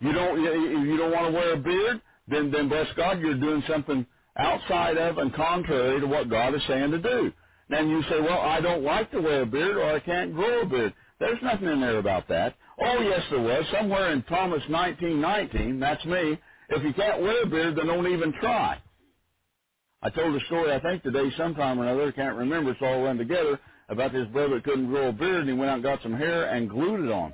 You 0.00 0.12
don't 0.12 0.38
if 0.40 0.88
you 0.88 0.96
don't 0.96 1.12
want 1.12 1.26
to 1.28 1.32
wear 1.32 1.54
a 1.54 1.58
beard, 1.58 2.02
then 2.28 2.50
then 2.52 2.68
bless 2.68 2.88
God, 2.96 3.20
you're 3.20 3.40
doing 3.40 3.62
something 3.68 4.06
outside 4.38 4.98
of 4.98 5.18
and 5.18 5.34
contrary 5.34 6.00
to 6.00 6.06
what 6.06 6.30
God 6.30 6.54
is 6.54 6.62
saying 6.68 6.92
to 6.92 7.00
do. 7.00 7.32
Then 7.70 7.88
you 7.90 8.02
say, 8.04 8.20
well, 8.20 8.40
I 8.40 8.60
don't 8.60 8.84
like 8.84 9.10
to 9.12 9.20
wear 9.20 9.42
a 9.42 9.46
beard 9.46 9.76
or 9.76 9.84
I 9.84 10.00
can't 10.00 10.34
grow 10.34 10.62
a 10.62 10.66
beard. 10.66 10.94
There's 11.20 11.42
nothing 11.42 11.68
in 11.68 11.80
there 11.80 11.98
about 11.98 12.28
that. 12.28 12.56
Oh, 12.80 13.00
yes, 13.02 13.22
there 13.30 13.40
was. 13.42 13.64
Somewhere 13.72 14.12
in 14.12 14.22
Thomas 14.24 14.62
1919, 14.68 15.80
that's 15.80 16.04
me. 16.06 16.38
If 16.70 16.84
you 16.84 16.94
can't 16.94 17.22
wear 17.22 17.42
a 17.42 17.46
beard, 17.46 17.76
then 17.76 17.88
don't 17.88 18.06
even 18.12 18.32
try. 18.40 18.80
I 20.02 20.10
told 20.10 20.34
a 20.36 20.44
story, 20.46 20.72
I 20.72 20.80
think 20.80 21.02
today 21.02 21.30
sometime 21.36 21.80
or 21.80 21.84
another, 21.84 22.12
can't 22.12 22.36
remember, 22.36 22.70
it's 22.70 22.80
all 22.82 23.02
run 23.02 23.18
together, 23.18 23.58
about 23.88 24.12
this 24.12 24.26
brother 24.28 24.56
that 24.56 24.64
couldn't 24.64 24.88
grow 24.88 25.08
a 25.08 25.12
beard, 25.12 25.40
and 25.40 25.48
he 25.48 25.54
went 25.54 25.70
out 25.70 25.74
and 25.74 25.82
got 25.82 26.02
some 26.02 26.14
hair 26.14 26.44
and 26.46 26.68
glued 26.68 27.04
it 27.06 27.10
on. 27.12 27.32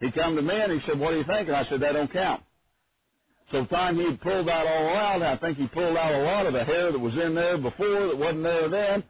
He 0.00 0.10
come 0.12 0.36
to 0.36 0.42
me 0.42 0.54
and 0.54 0.72
he 0.72 0.80
said, 0.86 0.98
what 0.98 1.12
do 1.12 1.18
you 1.18 1.24
think? 1.24 1.48
And 1.48 1.56
I 1.56 1.64
said, 1.68 1.80
that 1.80 1.92
don't 1.92 2.12
count. 2.12 2.42
So 3.50 3.62
the 3.62 3.68
time 3.68 3.96
he 3.96 4.16
pulled 4.16 4.48
that 4.48 4.66
all 4.66 4.94
out, 4.96 5.22
I 5.22 5.36
think 5.38 5.56
he 5.56 5.66
pulled 5.68 5.96
out 5.96 6.14
a 6.14 6.22
lot 6.24 6.46
of 6.46 6.52
the 6.52 6.64
hair 6.64 6.92
that 6.92 6.98
was 6.98 7.14
in 7.14 7.34
there 7.34 7.56
before 7.56 8.08
that 8.08 8.18
wasn't 8.18 8.42
there 8.42 8.68
then. 8.68 9.04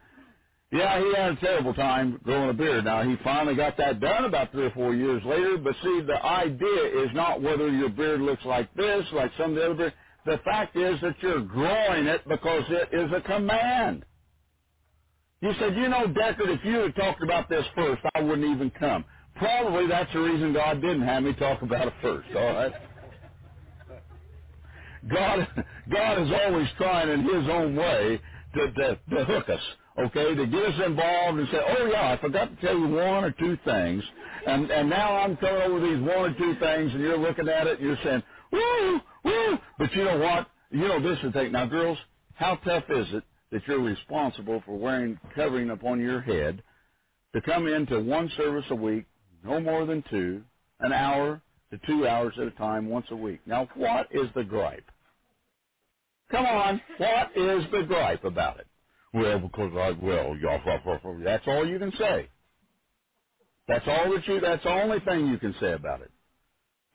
Yeah, 0.71 0.99
he 0.99 1.13
had 1.15 1.31
a 1.31 1.35
terrible 1.37 1.73
time 1.73 2.19
growing 2.23 2.49
a 2.49 2.53
beard. 2.53 2.85
Now, 2.85 3.01
he 3.01 3.15
finally 3.23 3.55
got 3.55 3.77
that 3.77 3.99
done 3.99 4.25
about 4.25 4.51
three 4.51 4.65
or 4.65 4.71
four 4.71 4.93
years 4.93 5.23
later, 5.25 5.57
but 5.57 5.73
see, 5.81 6.01
the 6.05 6.23
idea 6.23 7.03
is 7.03 7.09
not 7.13 7.41
whether 7.41 7.69
your 7.69 7.89
beard 7.89 8.21
looks 8.21 8.43
like 8.45 8.73
this, 8.75 9.05
like 9.13 9.31
some 9.37 9.51
of 9.51 9.55
the 9.55 9.65
other 9.65 9.75
beard. 9.75 9.93
The 10.25 10.39
fact 10.43 10.75
is 10.75 10.99
that 11.01 11.15
you're 11.21 11.41
growing 11.41 12.07
it 12.07 12.27
because 12.27 12.63
it 12.69 12.89
is 12.93 13.09
a 13.15 13.21
command. 13.21 14.03
You 15.41 15.51
said, 15.59 15.75
you 15.75 15.87
know, 15.87 16.07
Deckard, 16.07 16.49
if 16.49 16.65
you 16.65 16.79
had 16.79 16.95
talked 16.95 17.21
about 17.21 17.47
this 17.47 17.65
first, 17.75 18.01
I 18.15 18.21
wouldn't 18.21 18.47
even 18.49 18.71
come. 18.71 19.05
Probably 19.35 19.87
that's 19.87 20.11
the 20.13 20.19
reason 20.19 20.51
God 20.53 20.81
didn't 20.81 21.03
have 21.03 21.21
me 21.21 21.33
talk 21.33 21.61
about 21.61 21.87
it 21.87 21.93
first, 22.01 22.27
all 22.35 22.53
right? 22.53 22.73
God, 25.07 25.47
God 25.91 26.21
is 26.23 26.31
always 26.43 26.67
trying 26.77 27.09
in 27.09 27.21
His 27.23 27.49
own 27.49 27.75
way 27.75 28.19
to, 28.55 28.71
to, 28.71 28.99
to 29.11 29.25
hook 29.25 29.49
us, 29.49 29.61
okay, 29.99 30.33
to 30.33 30.47
get 30.47 30.63
us 30.65 30.81
involved 30.87 31.39
and 31.39 31.47
say, 31.51 31.59
oh 31.65 31.85
yeah, 31.85 32.13
I 32.13 32.17
forgot 32.19 32.49
to 32.49 32.65
tell 32.65 32.75
you 32.77 32.87
one 32.87 33.23
or 33.23 33.31
two 33.31 33.57
things, 33.63 34.03
and, 34.47 34.71
and 34.71 34.89
now 34.89 35.17
I'm 35.17 35.37
coming 35.37 35.61
over 35.61 35.79
these 35.79 35.99
one 36.01 36.31
or 36.31 36.33
two 36.33 36.55
things, 36.59 36.93
and 36.93 37.01
you're 37.01 37.17
looking 37.17 37.47
at 37.47 37.67
it 37.67 37.79
and 37.79 37.87
you're 37.87 37.99
saying, 38.03 38.23
woo, 38.51 38.99
woo, 39.23 39.57
but 39.77 39.93
you 39.93 40.03
know 40.03 40.17
what? 40.17 40.47
You 40.71 40.87
know 40.87 40.99
this 41.01 41.19
is 41.19 41.25
the 41.25 41.31
thing. 41.31 41.51
Now, 41.51 41.67
girls, 41.67 41.99
how 42.33 42.55
tough 42.55 42.85
is 42.89 43.07
it 43.13 43.23
that 43.51 43.61
you're 43.67 43.81
responsible 43.83 44.61
for 44.65 44.77
wearing 44.77 45.19
covering 45.35 45.71
upon 45.71 45.99
your 46.01 46.21
head 46.21 46.63
to 47.33 47.41
come 47.41 47.67
into 47.67 48.01
one 48.01 48.31
service 48.37 48.65
a 48.71 48.75
week, 48.75 49.05
no 49.43 49.59
more 49.59 49.85
than 49.85 50.03
two, 50.09 50.43
an 50.79 50.93
hour 50.93 51.41
to 51.71 51.79
two 51.87 52.07
hours 52.07 52.33
at 52.41 52.47
a 52.47 52.51
time 52.51 52.89
once 52.89 53.07
a 53.11 53.15
week. 53.15 53.41
Now, 53.45 53.69
what 53.75 54.07
is 54.11 54.27
the 54.35 54.43
gripe? 54.43 54.85
Come 56.31 56.45
on, 56.45 56.81
what 56.97 57.31
is 57.35 57.63
the 57.71 57.83
gripe 57.87 58.23
about 58.25 58.59
it? 58.59 58.67
Well, 59.13 59.39
because 59.39 59.71
I 59.77 59.91
will. 59.91 60.35
That's 61.23 61.47
all 61.47 61.67
you 61.67 61.79
can 61.79 61.93
say. 61.99 62.29
That's 63.67 63.87
all 63.87 64.11
that 64.13 64.27
you. 64.27 64.39
That's 64.41 64.63
the 64.63 64.71
only 64.71 64.99
thing 65.01 65.27
you 65.27 65.37
can 65.39 65.55
say 65.61 65.73
about 65.73 66.01
it. 66.01 66.11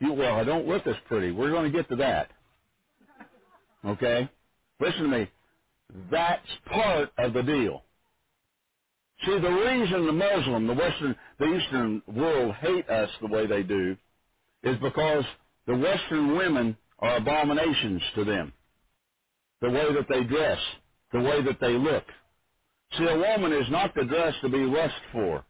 You, 0.00 0.12
well, 0.14 0.36
I 0.36 0.44
don't 0.44 0.68
look 0.68 0.86
as 0.86 0.96
pretty. 1.08 1.32
We're 1.32 1.50
going 1.50 1.70
to 1.72 1.76
get 1.76 1.88
to 1.90 1.96
that. 1.96 2.30
Okay, 3.84 4.30
listen 4.80 5.02
to 5.04 5.08
me. 5.08 5.30
That's 6.10 6.48
part 6.66 7.10
of 7.18 7.32
the 7.34 7.42
deal. 7.42 7.82
See, 9.24 9.38
the 9.38 9.50
reason 9.50 10.06
the 10.06 10.12
Muslim, 10.12 10.66
the 10.66 10.74
Western, 10.74 11.16
the 11.38 11.54
Eastern 11.54 12.02
world 12.08 12.54
hate 12.56 12.88
us 12.88 13.10
the 13.20 13.28
way 13.28 13.46
they 13.46 13.62
do 13.62 13.96
is 14.64 14.76
because 14.82 15.24
the 15.66 15.76
Western 15.76 16.36
women 16.36 16.76
are 16.98 17.16
abominations 17.16 18.02
to 18.16 18.24
them. 18.24 18.52
The 19.60 19.70
way 19.70 19.92
that 19.94 20.08
they 20.08 20.24
dress, 20.24 20.58
the 21.12 21.20
way 21.20 21.42
that 21.42 21.60
they 21.60 21.72
look. 21.72 22.04
See, 22.98 23.04
a 23.04 23.16
woman 23.16 23.52
is 23.52 23.70
not 23.70 23.94
the 23.94 24.04
dress 24.04 24.34
to 24.42 24.48
be 24.48 24.58
lust 24.58 24.94
for. 25.12 25.44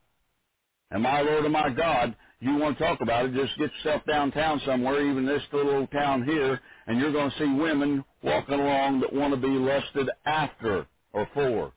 And 0.91 1.03
my 1.03 1.23
Lord 1.23 1.45
and 1.45 1.53
my 1.53 1.71
God, 1.71 2.15
you 2.41 2.57
want 2.57 2.77
to 2.77 2.85
talk 2.85 3.01
about 3.01 3.27
it, 3.27 3.35
just 3.35 3.57
get 3.59 3.71
yourself 3.77 4.03
downtown 4.07 4.61
somewhere, 4.67 5.09
even 5.09 5.25
this 5.25 5.43
little 5.53 5.77
old 5.77 5.91
town 5.91 6.25
here, 6.25 6.61
and 6.87 7.01
you're 7.01 7.13
going 7.13 7.31
to 7.31 7.39
see 7.39 7.47
women 7.47 8.05
walking 8.23 8.61
along 8.61 9.01
that 9.01 9.13
want 9.13 9.35
to 9.35 9.41
be 9.41 9.49
lusted 9.49 10.11
after 10.25 10.87
or 11.13 11.29
for. 11.35 11.73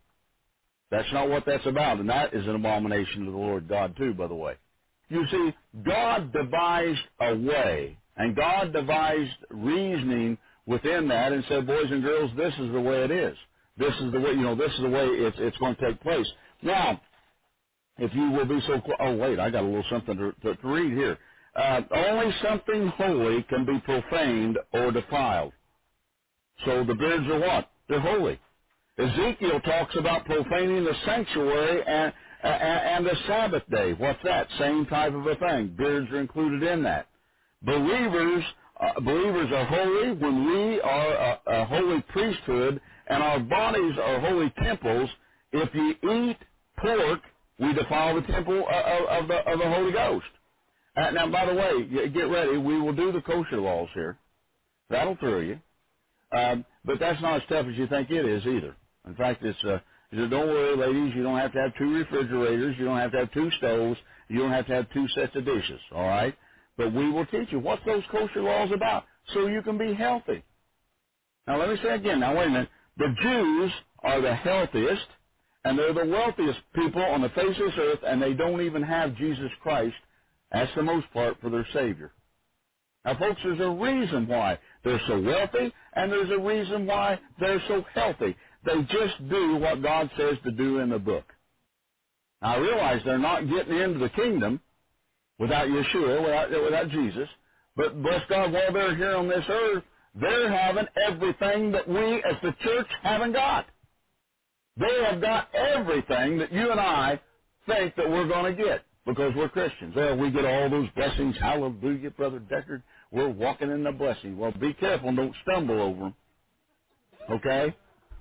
That's 0.91 1.11
not 1.11 1.29
what 1.29 1.45
that's 1.45 1.65
about, 1.65 1.99
and 1.99 2.09
that 2.09 2.33
is 2.33 2.45
an 2.47 2.55
abomination 2.55 3.25
to 3.25 3.31
the 3.31 3.37
Lord 3.37 3.67
God 3.67 3.95
too, 3.97 4.13
by 4.13 4.27
the 4.27 4.35
way. 4.35 4.55
You 5.09 5.23
see, 5.31 5.53
God 5.83 6.31
devised 6.31 7.01
a 7.19 7.35
way, 7.35 7.97
and 8.17 8.35
God 8.35 8.73
devised 8.73 9.31
reasoning 9.49 10.37
within 10.65 11.07
that 11.09 11.31
and 11.31 11.43
said, 11.47 11.67
boys 11.67 11.91
and 11.91 12.03
girls, 12.03 12.31
this 12.37 12.53
is 12.59 12.71
the 12.71 12.81
way 12.81 13.03
it 13.03 13.11
is. 13.11 13.37
This 13.77 13.93
is 14.01 14.11
the 14.11 14.19
way, 14.19 14.31
you 14.31 14.41
know, 14.41 14.55
this 14.55 14.71
is 14.71 14.81
the 14.81 14.89
way 14.89 15.05
it's, 15.05 15.37
it's 15.39 15.57
going 15.57 15.75
to 15.75 15.85
take 15.89 16.01
place. 16.01 16.27
Now, 16.61 17.01
if 17.97 18.13
you 18.13 18.31
will 18.31 18.45
be 18.45 18.59
so, 18.67 18.81
oh 18.99 19.15
wait, 19.15 19.39
I 19.39 19.49
got 19.49 19.63
a 19.63 19.67
little 19.67 19.83
something 19.89 20.17
to, 20.17 20.31
to, 20.43 20.55
to 20.55 20.67
read 20.67 20.93
here. 20.93 21.17
Uh, 21.55 21.81
only 21.91 22.33
something 22.43 22.87
holy 22.89 23.43
can 23.43 23.65
be 23.65 23.79
profaned 23.79 24.57
or 24.73 24.91
defiled. 24.91 25.53
So 26.65 26.83
the 26.85 26.95
beards 26.95 27.27
are 27.27 27.39
what? 27.39 27.69
They're 27.89 27.99
holy. 27.99 28.39
Ezekiel 28.97 29.59
talks 29.61 29.95
about 29.97 30.25
profaning 30.25 30.85
the 30.85 30.93
sanctuary 31.05 31.83
and, 31.85 32.13
and, 32.43 32.53
and 32.63 33.05
the 33.05 33.15
Sabbath 33.27 33.63
day. 33.69 33.93
What's 33.93 34.23
that? 34.23 34.47
Same 34.59 34.85
type 34.85 35.13
of 35.13 35.25
a 35.27 35.35
thing. 35.35 35.75
Beards 35.77 36.09
are 36.11 36.21
included 36.21 36.63
in 36.63 36.83
that. 36.83 37.07
Believers, 37.63 38.43
uh, 38.79 38.99
believers 39.01 39.49
are 39.53 39.65
holy 39.65 40.13
when 40.13 40.45
we 40.47 40.81
are 40.81 41.13
a, 41.13 41.41
a 41.47 41.65
holy 41.65 42.01
priesthood 42.09 42.81
and 43.07 43.23
our 43.23 43.39
bodies 43.39 43.93
are 44.01 44.19
holy 44.21 44.53
temples. 44.63 45.09
If 45.51 45.69
you 45.73 45.89
eat 46.11 46.37
pork, 46.77 47.21
we 47.59 47.73
defile 47.73 48.15
the 48.15 48.27
temple 48.27 48.65
of, 48.69 49.23
of, 49.23 49.27
the, 49.27 49.37
of 49.51 49.59
the 49.59 49.69
Holy 49.69 49.91
Ghost. 49.91 50.25
Uh, 50.95 51.11
now, 51.11 51.29
by 51.31 51.45
the 51.45 51.53
way, 51.55 52.09
get 52.09 52.23
ready. 52.23 52.57
We 52.57 52.79
will 52.79 52.93
do 52.93 53.11
the 53.11 53.21
kosher 53.21 53.57
laws 53.59 53.89
here. 53.93 54.17
That'll 54.89 55.17
throw 55.17 55.39
you. 55.41 55.59
Um, 56.31 56.65
but 56.83 56.99
that's 56.99 57.21
not 57.21 57.37
as 57.37 57.47
tough 57.49 57.67
as 57.67 57.75
you 57.75 57.87
think 57.87 58.09
it 58.09 58.25
is 58.25 58.45
either. 58.45 58.75
In 59.07 59.15
fact, 59.15 59.43
it's 59.43 59.63
uh, 59.63 59.79
don't 60.11 60.31
worry, 60.31 60.75
ladies. 60.77 61.13
You 61.15 61.23
don't 61.23 61.37
have 61.37 61.51
to 61.53 61.59
have 61.59 61.75
two 61.77 61.93
refrigerators. 61.93 62.75
You 62.77 62.85
don't 62.85 62.97
have 62.97 63.11
to 63.11 63.19
have 63.19 63.31
two 63.33 63.49
stoves. 63.57 63.99
You 64.29 64.39
don't 64.39 64.51
have 64.51 64.67
to 64.67 64.73
have 64.73 64.91
two 64.91 65.07
sets 65.09 65.35
of 65.35 65.45
dishes. 65.45 65.79
All 65.91 66.07
right. 66.07 66.35
But 66.77 66.93
we 66.93 67.11
will 67.11 67.25
teach 67.27 67.49
you 67.51 67.59
what's 67.59 67.85
those 67.85 68.03
kosher 68.11 68.41
laws 68.41 68.69
about, 68.73 69.05
so 69.33 69.47
you 69.47 69.61
can 69.61 69.77
be 69.77 69.93
healthy. 69.93 70.43
Now, 71.47 71.59
let 71.59 71.69
me 71.69 71.77
say 71.83 71.95
again. 71.95 72.19
Now, 72.19 72.35
wait 72.37 72.47
a 72.47 72.49
minute. 72.49 72.69
The 72.97 73.13
Jews 73.21 73.71
are 74.03 74.21
the 74.21 74.35
healthiest, 74.35 75.07
and 75.63 75.77
they're 75.77 75.93
the 75.93 76.05
wealthiest 76.05 76.59
people 76.73 77.01
on 77.03 77.21
the 77.21 77.29
face 77.29 77.57
of 77.59 77.65
this 77.65 77.73
earth, 77.77 77.99
and 78.05 78.21
they 78.21 78.33
don't 78.33 78.61
even 78.61 78.83
have 78.83 79.15
Jesus 79.15 79.51
Christ, 79.61 79.95
as 80.51 80.67
the 80.75 80.83
most 80.83 81.11
part, 81.11 81.39
for 81.41 81.49
their 81.49 81.67
Savior. 81.73 82.13
Now, 83.03 83.17
folks, 83.19 83.41
there's 83.43 83.59
a 83.59 83.69
reason 83.69 84.27
why 84.27 84.57
they're 84.85 85.01
so 85.07 85.19
wealthy, 85.19 85.73
and 85.95 86.11
there's 86.11 86.29
a 86.29 86.39
reason 86.39 86.85
why 86.85 87.19
they're 87.39 87.61
so 87.67 87.83
healthy. 87.93 88.37
They 88.65 88.81
just 88.83 89.29
do 89.29 89.57
what 89.57 89.81
God 89.81 90.09
says 90.17 90.37
to 90.43 90.51
do 90.51 90.79
in 90.79 90.89
the 90.89 90.99
book. 90.99 91.25
Now, 92.41 92.55
I 92.55 92.57
realize 92.57 93.01
they're 93.03 93.17
not 93.17 93.49
getting 93.49 93.77
into 93.77 93.99
the 93.99 94.09
kingdom 94.09 94.61
without 95.39 95.67
Yeshua, 95.67 96.21
without, 96.21 96.63
without 96.63 96.89
Jesus, 96.89 97.27
but 97.75 98.01
bless 98.01 98.21
God, 98.29 98.53
while 98.53 98.71
they're 98.71 98.95
here 98.95 99.15
on 99.15 99.27
this 99.27 99.43
earth, 99.49 99.83
they're 100.13 100.51
having 100.51 100.85
everything 101.05 101.71
that 101.71 101.87
we 101.87 102.23
as 102.23 102.35
the 102.41 102.53
church 102.63 102.87
haven't 103.03 103.33
got. 103.33 103.65
They 104.77 105.03
have 105.09 105.21
got 105.21 105.53
everything 105.53 106.37
that 106.37 106.51
you 106.51 106.71
and 106.71 106.79
I 106.79 107.19
think 107.67 107.95
that 107.95 108.09
we're 108.09 108.27
going 108.27 108.55
to 108.55 108.63
get 108.63 108.81
because 109.05 109.33
we're 109.35 109.49
Christians. 109.49 109.95
Well, 109.95 110.17
we 110.17 110.31
get 110.31 110.45
all 110.45 110.69
those 110.69 110.89
blessings. 110.95 111.35
Hallelujah, 111.39 112.11
Brother 112.11 112.39
Deckard. 112.39 112.83
We're 113.11 113.29
walking 113.29 113.71
in 113.71 113.83
the 113.83 113.93
blessing. 113.93 114.37
Well, 114.37 114.53
be 114.53 114.73
careful 114.75 115.09
and 115.09 115.17
don't 115.17 115.35
stumble 115.43 115.81
over 115.81 115.99
them. 115.99 116.15
Okay? 117.31 117.75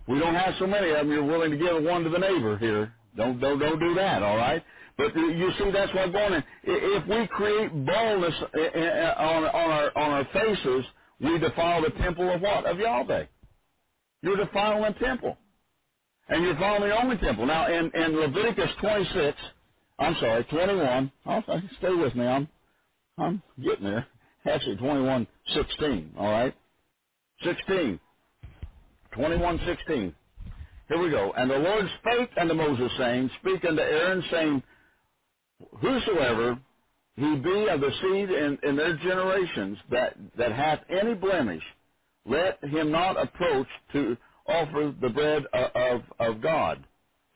We 0.08 0.18
don't 0.20 0.34
have 0.34 0.54
so 0.58 0.66
many 0.66 0.90
of 0.90 0.98
them. 0.98 1.10
You're 1.10 1.24
willing 1.24 1.52
to 1.52 1.58
give 1.58 1.82
one 1.84 2.04
to 2.04 2.10
the 2.10 2.18
neighbor 2.18 2.58
here. 2.58 2.94
Don't 3.16 3.40
don't 3.40 3.58
don't 3.58 3.80
do 3.80 3.94
that. 3.96 4.22
All 4.22 4.36
right. 4.36 4.62
But 4.98 5.16
you 5.16 5.50
see, 5.58 5.70
that's 5.72 5.94
what's 5.94 6.12
going 6.12 6.34
on. 6.34 6.44
If 6.64 7.08
we 7.08 7.26
create 7.28 7.70
baldness 7.86 8.34
eh, 8.54 8.60
eh, 8.74 8.80
eh, 8.80 9.14
on 9.18 9.44
on 9.44 9.70
our 9.70 9.98
on 9.98 10.10
our 10.12 10.24
faces, 10.32 10.84
we 11.20 11.38
defile 11.38 11.82
the 11.82 11.90
temple 11.92 12.30
of 12.32 12.42
what? 12.42 12.66
Of 12.66 12.78
Yahweh. 12.78 13.26
You're 14.22 14.36
defiling 14.36 14.82
the 14.94 14.98
temple, 15.06 15.36
and 16.28 16.44
you're 16.44 16.54
defiling 16.54 16.88
the 16.90 17.00
only 17.02 17.18
temple. 17.18 17.46
Now, 17.46 17.68
in 17.68 17.90
in 17.94 18.16
Leviticus 18.20 18.70
26, 18.80 19.38
I'm 19.98 20.16
sorry, 20.20 20.44
21. 20.44 21.12
Oh, 21.26 21.40
stay 21.78 21.94
with 21.94 22.14
me. 22.16 22.26
I'm 22.26 22.48
I'm 23.18 23.42
getting 23.62 23.84
there. 23.86 24.06
Actually, 24.46 24.76
21:16. 24.76 26.10
All 26.18 26.30
right, 26.30 26.54
16. 27.44 28.00
21:16. 29.16 30.14
Here 30.88 30.98
we 31.02 31.10
go. 31.10 31.32
And 31.36 31.50
the 31.50 31.58
Lord 31.58 31.86
spake 32.00 32.30
unto 32.38 32.54
Moses, 32.54 32.90
saying, 32.98 33.30
Speak 33.40 33.64
unto 33.64 33.80
Aaron, 33.80 34.22
saying, 34.30 34.62
Whosoever 35.80 36.58
he 37.16 37.36
be 37.36 37.68
of 37.68 37.80
the 37.80 37.90
seed 38.02 38.30
in, 38.30 38.58
in 38.62 38.76
their 38.76 38.96
generations 38.98 39.78
that, 39.90 40.16
that 40.36 40.52
hath 40.52 40.80
any 40.90 41.14
blemish, 41.14 41.62
let 42.26 42.62
him 42.64 42.90
not 42.90 43.20
approach 43.22 43.68
to 43.92 44.16
offer 44.46 44.94
the 45.00 45.08
bread 45.08 45.44
of, 45.52 45.70
of, 45.74 46.02
of 46.18 46.42
God. 46.42 46.84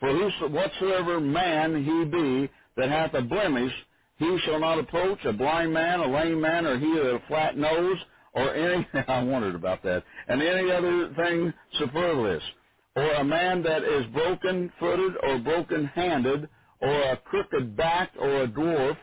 For 0.01 0.11
whoso, 0.11 0.49
whatsoever 0.49 1.21
man 1.21 1.85
he 1.85 2.05
be 2.05 2.51
that 2.77 2.91
hath 2.91 3.15
a 3.15 3.23
blemish, 3.23 3.73
he 4.19 4.39
shall 4.45 4.61
not 4.61 4.79
approach 4.79 5.19
a 5.25 5.33
blind 5.33 5.73
man, 5.73 6.01
a 6.01 6.07
lame 6.07 6.41
man, 6.41 6.67
or 6.67 6.79
he 6.79 6.89
with 6.89 7.07
a 7.07 7.21
flat 7.29 7.57
nose, 7.57 7.99
or 8.35 8.55
any, 8.55 8.87
I 9.09 9.23
wondered 9.23 9.55
about 9.55 9.83
that, 9.85 10.05
and 10.29 10.43
any 10.43 10.71
other 10.71 11.13
thing 11.15 11.53
superfluous, 11.79 12.43
or 12.97 13.13
a 13.15 13.25
man 13.25 13.63
that 13.63 13.85
is 13.85 14.07
broken-footed 14.13 15.13
or 15.23 15.39
broken-handed, 15.39 16.49
or 16.81 17.03
a 17.13 17.17
crooked-backed, 17.17 18.17
or 18.19 18.43
a 18.43 18.49
dwarf, 18.49 18.97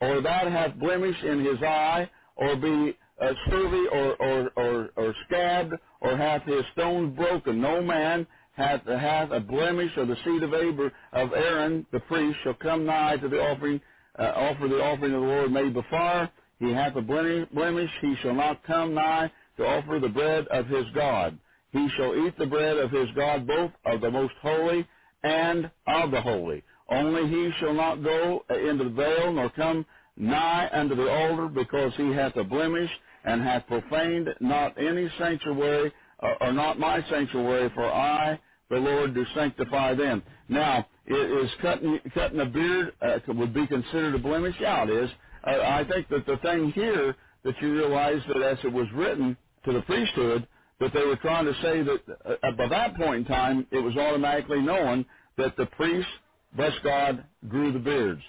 or 0.00 0.20
that 0.22 0.46
hath 0.50 0.78
blemish 0.78 1.16
in 1.22 1.44
his 1.44 1.62
eye, 1.62 2.08
or 2.36 2.56
be 2.56 2.96
uh, 3.20 3.32
scurvy, 3.46 3.86
or, 3.92 4.16
or, 4.16 4.50
or, 4.56 4.90
or 4.96 5.14
scabbed, 5.26 5.72
or 6.00 6.16
hath 6.16 6.42
his 6.44 6.64
stones 6.72 7.16
broken. 7.16 7.60
No 7.60 7.82
man 7.82 8.26
hath, 8.52 8.84
hath 8.86 9.30
a 9.30 9.40
blemish 9.40 9.90
of 9.96 10.08
the 10.08 10.16
seed 10.24 10.42
of 10.42 10.52
of 10.52 11.32
Aaron, 11.32 11.86
the 11.92 12.00
priest, 12.00 12.38
shall 12.44 12.54
come 12.54 12.86
nigh 12.86 13.16
to 13.16 13.28
the 13.28 13.40
offering, 13.40 13.80
uh, 14.18 14.22
offer 14.22 14.68
the 14.68 14.82
offering 14.82 15.14
of 15.14 15.20
the 15.20 15.26
Lord 15.26 15.52
made 15.52 15.74
before, 15.74 16.28
he 16.58 16.72
hath 16.72 16.96
a 16.96 17.00
blemish, 17.00 17.90
he 18.00 18.14
shall 18.22 18.34
not 18.34 18.62
come 18.64 18.94
nigh 18.94 19.30
to 19.56 19.66
offer 19.66 19.98
the 19.98 20.08
bread 20.08 20.46
of 20.48 20.66
his 20.66 20.84
God. 20.94 21.38
He 21.72 21.88
shall 21.96 22.26
eat 22.26 22.36
the 22.36 22.46
bread 22.46 22.76
of 22.76 22.90
his 22.90 23.08
God, 23.16 23.46
both 23.46 23.70
of 23.86 24.00
the 24.00 24.10
most 24.10 24.34
holy 24.42 24.86
and 25.22 25.70
of 25.86 26.10
the 26.10 26.20
holy. 26.20 26.62
Only 26.88 27.28
he 27.28 27.50
shall 27.60 27.74
not 27.74 28.02
go 28.02 28.44
into 28.50 28.84
the 28.84 28.90
veil, 28.90 29.32
nor 29.32 29.50
come 29.50 29.86
nigh 30.16 30.68
unto 30.72 30.96
the 30.96 31.08
altar, 31.08 31.46
because 31.48 31.92
he 31.96 32.12
hath 32.12 32.36
a 32.36 32.44
blemish, 32.44 32.90
and 33.24 33.42
hath 33.42 33.66
profaned 33.66 34.28
not 34.40 34.76
any 34.78 35.08
sanctuary, 35.18 35.92
or 36.40 36.52
not 36.52 36.78
my 36.78 37.02
sanctuary, 37.08 37.70
for 37.74 37.84
I, 37.84 38.38
the 38.68 38.76
Lord, 38.76 39.14
do 39.14 39.24
sanctify 39.34 39.94
them. 39.94 40.22
Now, 40.48 40.86
is 41.16 41.50
cutting 41.62 42.00
cutting 42.14 42.40
a 42.40 42.46
beard 42.46 42.94
uh, 43.02 43.18
would 43.28 43.54
be 43.54 43.66
considered 43.66 44.14
a 44.14 44.18
blemish? 44.18 44.56
Yeah, 44.60 44.84
it 44.84 44.90
is. 44.90 45.10
Uh, 45.46 45.60
I 45.62 45.84
think 45.88 46.08
that 46.10 46.26
the 46.26 46.38
thing 46.38 46.72
here 46.72 47.16
that 47.44 47.54
you 47.60 47.72
realize 47.74 48.22
that 48.28 48.42
as 48.42 48.58
it 48.64 48.72
was 48.72 48.86
written 48.94 49.36
to 49.64 49.72
the 49.72 49.82
priesthood, 49.82 50.48
that 50.80 50.92
they 50.94 51.04
were 51.04 51.16
trying 51.16 51.46
to 51.46 51.54
say 51.62 51.82
that 51.82 52.38
uh, 52.42 52.52
by 52.56 52.68
that 52.68 52.96
point 52.96 53.16
in 53.20 53.24
time, 53.26 53.66
it 53.70 53.78
was 53.78 53.96
automatically 53.96 54.60
known 54.62 55.06
that 55.38 55.56
the 55.56 55.66
priests, 55.66 56.10
bless 56.54 56.72
God, 56.84 57.24
grew 57.48 57.72
the 57.72 57.78
beards. 57.78 58.22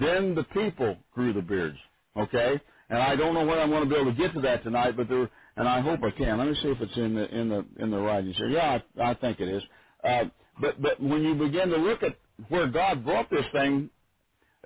Then 0.00 0.34
the 0.34 0.44
people 0.44 0.96
grew 1.12 1.32
the 1.32 1.42
beards. 1.42 1.78
Okay? 2.16 2.60
And 2.90 2.98
I 2.98 3.16
don't 3.16 3.34
know 3.34 3.44
whether 3.46 3.60
I'm 3.60 3.70
going 3.70 3.84
to 3.84 3.90
be 3.90 4.00
able 4.00 4.12
to 4.12 4.18
get 4.18 4.34
to 4.34 4.40
that 4.42 4.62
tonight, 4.64 4.96
but 4.96 5.08
there, 5.08 5.30
and 5.56 5.68
I 5.68 5.80
hope 5.80 6.00
I 6.04 6.10
can. 6.16 6.38
Let 6.38 6.48
me 6.48 6.54
see 6.62 6.68
if 6.68 6.80
it's 6.80 6.96
in 6.96 7.14
the 7.14 7.28
in 7.34 7.48
the 7.48 7.66
in 7.78 7.90
the 7.90 7.98
writings 7.98 8.36
here. 8.36 8.48
Yeah, 8.50 8.78
I, 8.98 9.10
I 9.10 9.14
think 9.14 9.40
it 9.40 9.48
is. 9.48 9.62
Uh, 10.04 10.24
but 10.60 10.80
but 10.80 11.00
when 11.00 11.22
you 11.22 11.34
begin 11.34 11.68
to 11.70 11.76
look 11.76 12.02
at 12.02 12.16
where 12.48 12.66
God 12.66 13.04
brought 13.04 13.30
this 13.30 13.44
thing, 13.52 13.90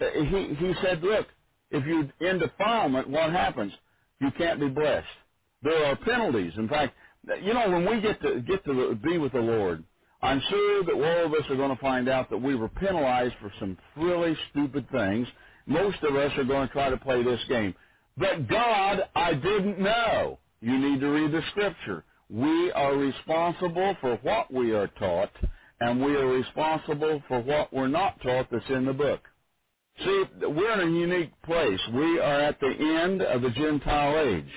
uh, 0.01 0.07
he 0.13 0.55
he 0.55 0.75
said, 0.83 1.03
look, 1.03 1.27
if 1.71 1.85
you 1.87 2.09
in 2.27 2.39
defilement, 2.39 3.09
what 3.09 3.31
happens? 3.31 3.73
You 4.21 4.31
can't 4.37 4.61
be 4.61 4.69
blessed. 4.69 5.07
There 5.63 5.87
are 5.87 5.97
penalties. 5.97 6.53
In 6.57 6.69
fact, 6.69 6.95
you 7.43 7.55
know 7.55 7.71
when 7.71 7.89
we 7.89 8.01
get 8.01 8.21
to 8.23 8.41
get 8.41 8.65
to 8.65 8.95
be 8.97 9.19
with 9.19 9.33
the 9.33 9.41
Lord, 9.41 9.85
I'm 10.23 10.41
sure 10.49 10.85
that 10.85 10.95
all 10.95 11.27
of 11.27 11.33
us 11.33 11.49
are 11.51 11.57
going 11.57 11.75
to 11.75 11.81
find 11.81 12.09
out 12.09 12.31
that 12.31 12.39
we 12.39 12.55
were 12.55 12.69
penalized 12.69 13.35
for 13.41 13.53
some 13.61 13.77
really 13.97 14.37
stupid 14.51 14.89
things. 14.91 15.29
Most 15.67 15.99
of 16.03 16.17
us 16.17 16.33
are 16.39 16.45
going 16.45 16.67
to 16.67 16.73
try 16.73 16.91
to 16.91 16.97
play 16.97 17.23
this 17.23 17.41
game. 17.49 17.75
But 18.17 18.49
God, 18.49 19.03
I 19.15 19.35
didn't 19.35 19.79
know. 19.79 20.39
You 20.61 20.77
need 20.77 21.01
to 21.01 21.09
read 21.09 21.31
the 21.31 21.43
scripture. 21.51 22.05
We 22.31 22.73
are 22.73 22.97
responsible 22.97 23.97
for 24.01 24.17
what 24.23 24.53
we 24.53 24.73
are 24.73 24.89
taught, 24.89 25.31
and 25.81 26.05
we 26.05 26.17
are 26.17 26.27
responsible 26.27 27.23
for 27.29 27.41
what 27.41 27.73
we're 27.73 27.89
not 27.89 28.21
taught 28.23 28.49
that's 28.51 28.65
in 28.71 28.85
the 28.87 28.93
book. 28.93 29.21
See, 30.05 30.25
we're 30.43 30.81
in 30.81 30.89
a 30.89 30.99
unique 30.99 31.33
place. 31.43 31.81
We 31.95 32.21
are 32.21 32.41
at 32.41 32.61
the 32.61 33.01
end 33.03 33.23
of 33.23 33.43
the 33.43 33.51
Gentile 33.51 34.19
age. 34.21 34.51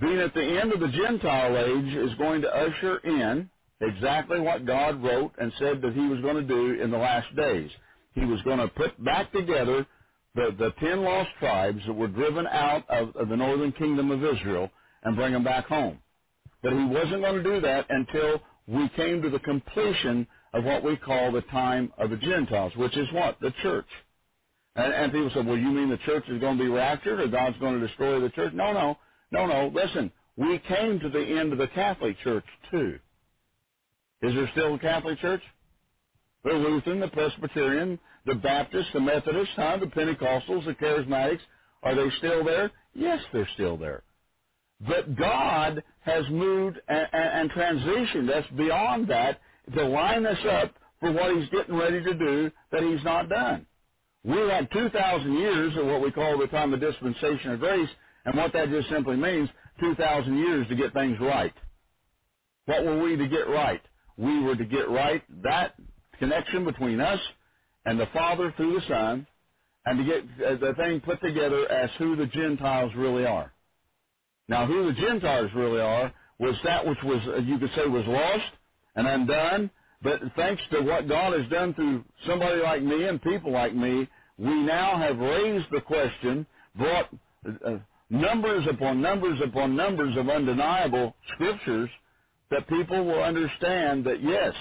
Being 0.00 0.18
at 0.18 0.34
the 0.34 0.60
end 0.60 0.72
of 0.72 0.80
the 0.80 0.88
Gentile 0.88 1.56
age 1.58 1.94
is 1.94 2.16
going 2.18 2.42
to 2.42 2.54
usher 2.54 2.98
in 2.98 3.50
exactly 3.80 4.40
what 4.40 4.66
God 4.66 5.02
wrote 5.02 5.32
and 5.38 5.52
said 5.58 5.82
that 5.82 5.94
he 5.94 6.06
was 6.06 6.20
going 6.22 6.36
to 6.36 6.42
do 6.42 6.82
in 6.82 6.90
the 6.90 6.98
last 6.98 7.34
days. 7.36 7.70
He 8.14 8.24
was 8.24 8.40
going 8.42 8.58
to 8.58 8.68
put 8.68 9.02
back 9.04 9.32
together 9.32 9.86
the, 10.34 10.54
the 10.58 10.70
ten 10.80 11.02
lost 11.02 11.30
tribes 11.38 11.80
that 11.86 11.92
were 11.92 12.08
driven 12.08 12.46
out 12.46 12.88
of, 12.88 13.14
of 13.16 13.28
the 13.28 13.36
northern 13.36 13.72
kingdom 13.72 14.10
of 14.10 14.24
Israel 14.24 14.70
and 15.02 15.16
bring 15.16 15.32
them 15.32 15.44
back 15.44 15.66
home. 15.66 15.98
But 16.62 16.72
he 16.72 16.84
wasn't 16.84 17.22
going 17.22 17.42
to 17.42 17.42
do 17.42 17.60
that 17.62 17.86
until 17.90 18.40
we 18.66 18.88
came 18.90 19.22
to 19.22 19.30
the 19.30 19.38
completion 19.40 20.26
of 20.52 20.64
what 20.64 20.82
we 20.82 20.96
call 20.96 21.32
the 21.32 21.42
time 21.42 21.92
of 21.98 22.10
the 22.10 22.16
Gentiles, 22.16 22.72
which 22.76 22.96
is 22.96 23.08
what? 23.12 23.38
The 23.40 23.52
church. 23.62 23.86
And, 24.76 24.92
and 24.92 25.12
people 25.12 25.30
say, 25.34 25.42
well, 25.42 25.56
you 25.56 25.70
mean 25.70 25.90
the 25.90 25.98
church 25.98 26.24
is 26.28 26.40
going 26.40 26.58
to 26.58 26.64
be 26.64 26.70
raptured 26.70 27.20
or 27.20 27.28
God's 27.28 27.58
going 27.58 27.78
to 27.78 27.86
destroy 27.86 28.20
the 28.20 28.30
church? 28.30 28.52
No, 28.54 28.72
no, 28.72 28.98
no, 29.30 29.46
no. 29.46 29.70
Listen, 29.74 30.10
we 30.36 30.58
came 30.60 31.00
to 31.00 31.08
the 31.08 31.22
end 31.22 31.52
of 31.52 31.58
the 31.58 31.68
Catholic 31.68 32.18
Church 32.20 32.44
too. 32.70 32.98
Is 34.22 34.34
there 34.34 34.48
still 34.52 34.74
a 34.74 34.78
Catholic 34.78 35.18
Church? 35.18 35.42
The 36.44 36.52
Lutheran, 36.52 37.00
the 37.00 37.08
Presbyterian, 37.08 37.98
the 38.26 38.34
Baptist, 38.34 38.88
the 38.92 39.00
Methodist, 39.00 39.50
huh? 39.56 39.78
the 39.78 39.86
Pentecostals, 39.86 40.64
the 40.64 40.74
Charismatics, 40.74 41.40
are 41.82 41.94
they 41.94 42.08
still 42.18 42.44
there? 42.44 42.70
Yes, 42.94 43.20
they're 43.32 43.48
still 43.54 43.76
there. 43.76 44.02
But 44.86 45.16
God 45.16 45.82
has 46.00 46.24
moved 46.30 46.78
and, 46.88 47.08
and, 47.12 47.50
and 47.50 47.50
transitioned 47.50 48.30
us 48.30 48.46
beyond 48.56 49.08
that 49.08 49.40
to 49.74 49.84
line 49.84 50.26
us 50.26 50.38
up 50.50 50.74
for 51.00 51.12
what 51.12 51.34
He's 51.36 51.48
getting 51.50 51.76
ready 51.76 52.02
to 52.02 52.14
do 52.14 52.50
that 52.72 52.82
He's 52.82 53.04
not 53.04 53.28
done. 53.28 53.66
We 54.24 54.36
had 54.36 54.70
2,000 54.72 55.32
years 55.34 55.76
of 55.78 55.86
what 55.86 56.02
we 56.02 56.12
call 56.12 56.38
the 56.38 56.46
time 56.48 56.74
of 56.74 56.80
dispensation 56.80 57.52
of 57.52 57.60
grace, 57.60 57.88
and 58.26 58.36
what 58.36 58.52
that 58.52 58.70
just 58.70 58.88
simply 58.90 59.16
means, 59.16 59.48
2,000 59.80 60.36
years 60.36 60.68
to 60.68 60.76
get 60.76 60.92
things 60.92 61.18
right. 61.20 61.54
What 62.66 62.84
were 62.84 63.02
we 63.02 63.16
to 63.16 63.28
get 63.28 63.48
right? 63.48 63.82
We 64.18 64.40
were 64.42 64.56
to 64.56 64.64
get 64.64 64.90
right 64.90 65.22
that 65.42 65.74
connection 66.18 66.64
between 66.64 67.00
us 67.00 67.20
and 67.86 67.98
the 67.98 68.06
Father 68.12 68.52
through 68.56 68.74
the 68.80 68.86
Son, 68.88 69.26
and 69.86 69.98
to 69.98 70.04
get 70.04 70.46
uh, 70.46 70.56
the 70.56 70.74
thing 70.74 71.00
put 71.00 71.20
together 71.22 71.70
as 71.70 71.90
who 71.98 72.16
the 72.16 72.26
Gentiles 72.26 72.92
really 72.96 73.26
are. 73.26 73.52
Now, 74.50 74.66
who 74.66 74.84
the 74.84 75.00
Gentiles 75.00 75.52
really 75.54 75.80
are 75.80 76.12
was 76.40 76.56
that 76.64 76.84
which 76.84 76.98
was, 77.04 77.20
uh, 77.28 77.36
you 77.36 77.56
could 77.56 77.70
say, 77.76 77.86
was 77.86 78.04
lost 78.04 78.50
and 78.96 79.06
undone. 79.06 79.70
But 80.02 80.20
thanks 80.34 80.60
to 80.72 80.80
what 80.80 81.08
God 81.08 81.38
has 81.38 81.48
done 81.50 81.72
through 81.72 82.04
somebody 82.26 82.60
like 82.60 82.82
me 82.82 83.04
and 83.04 83.22
people 83.22 83.52
like 83.52 83.76
me, 83.76 84.08
we 84.38 84.54
now 84.62 84.98
have 84.98 85.18
raised 85.18 85.66
the 85.70 85.80
question, 85.80 86.44
brought 86.74 87.08
uh, 87.46 87.76
numbers 88.08 88.66
upon 88.68 89.00
numbers 89.00 89.38
upon 89.44 89.76
numbers 89.76 90.16
of 90.16 90.28
undeniable 90.28 91.14
scriptures 91.34 91.88
that 92.50 92.66
people 92.68 93.04
will 93.04 93.22
understand 93.22 94.04
that 94.04 94.20
yes, 94.20 94.52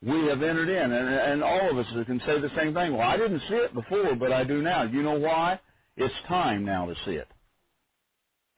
we 0.00 0.28
have 0.28 0.42
entered 0.42 0.70
in, 0.70 0.92
and, 0.92 1.08
and 1.08 1.44
all 1.44 1.70
of 1.70 1.76
us 1.76 1.86
can 2.06 2.22
say 2.24 2.40
the 2.40 2.50
same 2.56 2.72
thing. 2.72 2.96
Well, 2.96 3.06
I 3.06 3.18
didn't 3.18 3.42
see 3.50 3.56
it 3.56 3.74
before, 3.74 4.14
but 4.14 4.32
I 4.32 4.44
do 4.44 4.62
now. 4.62 4.84
You 4.84 5.02
know 5.02 5.18
why? 5.18 5.60
It's 5.98 6.14
time 6.26 6.64
now 6.64 6.86
to 6.86 6.94
see 7.04 7.12
it. 7.12 7.28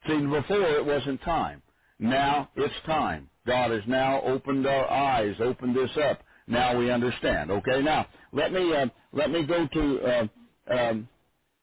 See, 0.07 0.19
before 0.21 0.69
it 0.77 0.85
wasn't 0.87 1.23
time. 1.23 1.63
Now 1.99 2.51
it's 2.57 2.75
time. 2.87 3.31
God 3.47 3.71
has 3.73 3.83
now 3.87 4.23
opened 4.23 4.67
our 4.67 4.91
eyes, 4.91 5.37
opened 5.41 5.77
this 5.77 5.91
up. 6.11 6.23
Now 6.47 6.77
we 6.79 6.91
understand. 6.91 7.51
Okay, 7.51 7.83
now 7.83 8.07
let 8.33 8.53
me 8.53 8.75
uh, 8.75 8.87
let 9.13 9.31
me 9.31 9.47
go 9.47 9.67
to 9.67 10.01
uh, 10.03 10.75
um, 10.75 11.09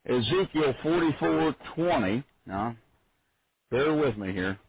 Ezekiel 0.06 0.76
forty 0.84 1.12
four 1.20 1.56
twenty. 1.76 2.24
Now, 2.46 2.76
bear 3.72 3.94
with 3.96 4.18
me 4.18 4.34
here. 4.34 4.60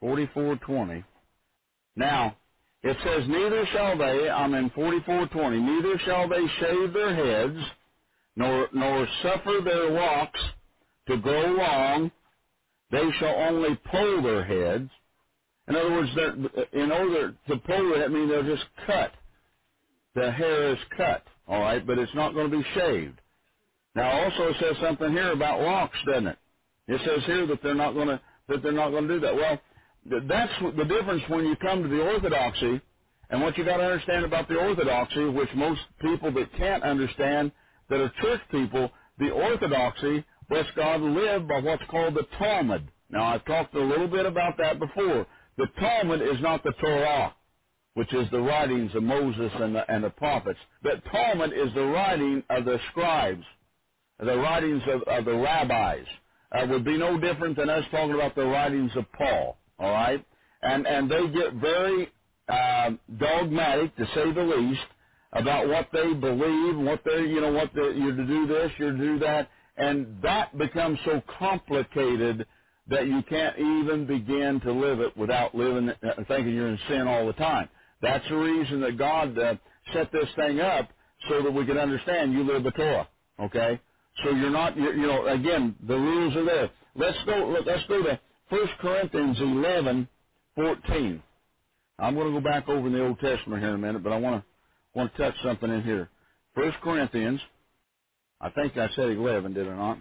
Forty 0.00 0.28
four 0.34 0.56
twenty. 0.56 1.04
Now, 1.96 2.36
it 2.82 2.96
says, 3.04 3.28
neither 3.28 3.66
shall 3.72 3.98
they, 3.98 4.30
I'm 4.30 4.54
in 4.54 4.70
4420, 4.70 5.60
neither 5.60 5.98
shall 6.04 6.28
they 6.28 6.46
shave 6.60 6.92
their 6.92 7.14
heads, 7.14 7.58
nor, 8.36 8.68
nor 8.72 9.06
suffer 9.22 9.60
their 9.64 9.90
locks 9.90 10.40
to 11.08 11.18
grow 11.18 11.46
long. 11.52 12.10
They 12.90 13.10
shall 13.18 13.34
only 13.36 13.78
pull 13.90 14.22
their 14.22 14.44
heads. 14.44 14.90
In 15.68 15.76
other 15.76 15.90
words, 15.92 16.10
in 16.72 16.92
order 16.92 17.32
to 17.48 17.56
pull 17.58 17.94
it, 17.94 18.04
I 18.04 18.08
mean 18.08 18.28
they'll 18.28 18.42
just 18.44 18.64
cut. 18.86 19.12
The 20.14 20.32
hair 20.32 20.72
is 20.72 20.78
cut, 20.96 21.24
all 21.48 21.60
right, 21.60 21.86
but 21.86 21.98
it's 21.98 22.14
not 22.14 22.34
going 22.34 22.50
to 22.50 22.58
be 22.58 22.64
shaved. 22.74 23.20
Now, 23.94 24.10
also 24.10 24.48
it 24.48 24.56
says 24.60 24.76
something 24.82 25.12
here 25.12 25.32
about 25.32 25.60
locks, 25.60 25.98
doesn't 26.06 26.28
it? 26.28 26.38
It 26.88 27.00
says 27.04 27.24
here 27.26 27.46
that 27.46 27.62
they're 27.62 27.74
not 27.74 27.92
going 27.94 28.08
to 28.08 28.20
that 28.48 28.62
they're 28.62 28.72
not 28.72 28.90
going 28.90 29.06
to 29.08 29.14
do 29.14 29.20
that. 29.20 29.34
Well, 29.36 29.60
that's 30.26 30.52
the 30.76 30.84
difference 30.84 31.22
when 31.28 31.46
you 31.46 31.56
come 31.56 31.82
to 31.82 31.88
the 31.88 32.02
orthodoxy 32.02 32.80
and 33.30 33.42
what 33.42 33.56
you 33.56 33.64
got 33.64 33.76
to 33.78 33.84
understand 33.84 34.24
about 34.24 34.48
the 34.48 34.56
orthodoxy, 34.56 35.24
which 35.26 35.48
most 35.54 35.80
people 36.00 36.32
that 36.32 36.52
can't 36.56 36.82
understand 36.82 37.52
that 37.88 38.00
are 38.00 38.12
church 38.22 38.40
people, 38.50 38.90
the 39.18 39.30
orthodoxy, 39.30 40.24
bless 40.50 40.66
God, 40.76 41.00
live 41.00 41.48
by 41.48 41.60
what's 41.60 41.82
called 41.90 42.14
the 42.14 42.26
Talmud. 42.38 42.86
Now 43.08 43.24
I've 43.24 43.44
talked 43.46 43.74
a 43.74 43.80
little 43.82 44.08
bit 44.08 44.26
about 44.26 44.58
that 44.58 44.78
before. 44.78 45.26
The 45.56 45.66
Talmud 45.78 46.20
is 46.20 46.40
not 46.42 46.62
the 46.62 46.72
Torah, 46.72 47.34
which 47.94 48.12
is 48.12 48.30
the 48.30 48.40
writings 48.40 48.94
of 48.94 49.02
Moses 49.02 49.52
and 49.54 49.74
the, 49.74 49.90
and 49.90 50.04
the 50.04 50.10
prophets. 50.10 50.60
The 50.82 51.00
Talmud 51.10 51.52
is 51.54 51.72
the 51.74 51.86
writing 51.86 52.42
of 52.50 52.66
the 52.66 52.78
scribes, 52.90 53.44
the 54.18 54.36
writings 54.36 54.82
of, 54.88 55.02
of 55.04 55.24
the 55.24 55.36
rabbis. 55.36 56.04
Uh, 56.52 56.66
would 56.68 56.84
be 56.84 56.98
no 56.98 57.18
different 57.18 57.56
than 57.56 57.70
us 57.70 57.84
talking 57.92 58.14
about 58.14 58.34
the 58.34 58.44
writings 58.44 58.90
of 58.96 59.04
Paul 59.12 59.56
all 59.80 59.90
right? 59.92 60.24
And 60.62 60.86
and 60.86 61.10
they 61.10 61.26
get 61.28 61.54
very 61.54 62.12
uh, 62.48 62.90
dogmatic, 63.18 63.96
to 63.96 64.04
say 64.14 64.32
the 64.32 64.42
least, 64.42 64.80
about 65.32 65.68
what 65.68 65.88
they 65.92 66.12
believe, 66.12 66.76
what 66.76 67.00
they 67.04 67.22
you 67.22 67.40
know 67.40 67.52
what 67.52 67.70
they, 67.74 67.80
you're 67.80 68.16
to 68.16 68.26
do 68.26 68.46
this, 68.46 68.70
you're 68.78 68.92
to 68.92 68.98
do 68.98 69.18
that, 69.20 69.48
and 69.80 70.22
that 70.22 70.56
becomes 70.58 70.98
so 71.06 71.22
complicated 71.38 72.46
that 72.88 73.06
you 73.06 73.22
can't 73.28 73.58
even 73.58 74.06
begin 74.06 74.60
to 74.60 74.72
live 74.72 75.00
it 75.00 75.16
without 75.16 75.54
living 75.54 75.90
uh, 75.90 76.24
thinking 76.28 76.54
you're 76.54 76.68
in 76.68 76.78
sin 76.88 77.08
all 77.08 77.26
the 77.26 77.32
time. 77.34 77.68
That's 78.02 78.28
the 78.28 78.36
reason 78.36 78.80
that 78.82 78.98
God 78.98 79.38
uh, 79.38 79.54
set 79.94 80.12
this 80.12 80.28
thing 80.36 80.60
up 80.60 80.90
so 81.28 81.42
that 81.42 81.50
we 81.50 81.66
can 81.66 81.78
understand 81.78 82.32
you 82.34 82.44
live 82.44 82.64
the 82.64 82.72
Torah. 82.72 83.08
Okay, 83.40 83.80
so 84.22 84.30
you're 84.30 84.50
not 84.50 84.76
you 84.76 84.92
you 84.92 85.06
know 85.06 85.26
again 85.28 85.74
the 85.88 85.96
rules 85.96 86.36
are 86.36 86.44
there. 86.44 86.70
Let's 86.94 87.18
go 87.24 87.56
let's 87.66 87.86
go 87.88 88.02
to 88.02 88.20
1 88.50 88.68
Corinthians 88.80 89.38
11, 89.40 90.08
14. 90.56 91.22
I'm 92.00 92.14
going 92.14 92.34
to 92.34 92.40
go 92.40 92.44
back 92.44 92.68
over 92.68 92.86
in 92.88 92.92
the 92.92 93.04
Old 93.06 93.20
Testament 93.20 93.62
here 93.62 93.70
in 93.70 93.76
a 93.76 93.78
minute, 93.78 94.02
but 94.02 94.12
I 94.12 94.18
want 94.18 94.42
to 94.42 94.98
want 94.98 95.14
to 95.14 95.22
touch 95.22 95.34
something 95.44 95.70
in 95.70 95.82
here. 95.82 96.10
1 96.54 96.72
Corinthians, 96.82 97.40
I 98.40 98.50
think 98.50 98.76
I 98.76 98.88
said 98.96 99.10
11, 99.10 99.54
did 99.54 99.68
I 99.68 99.76
not? 99.76 99.98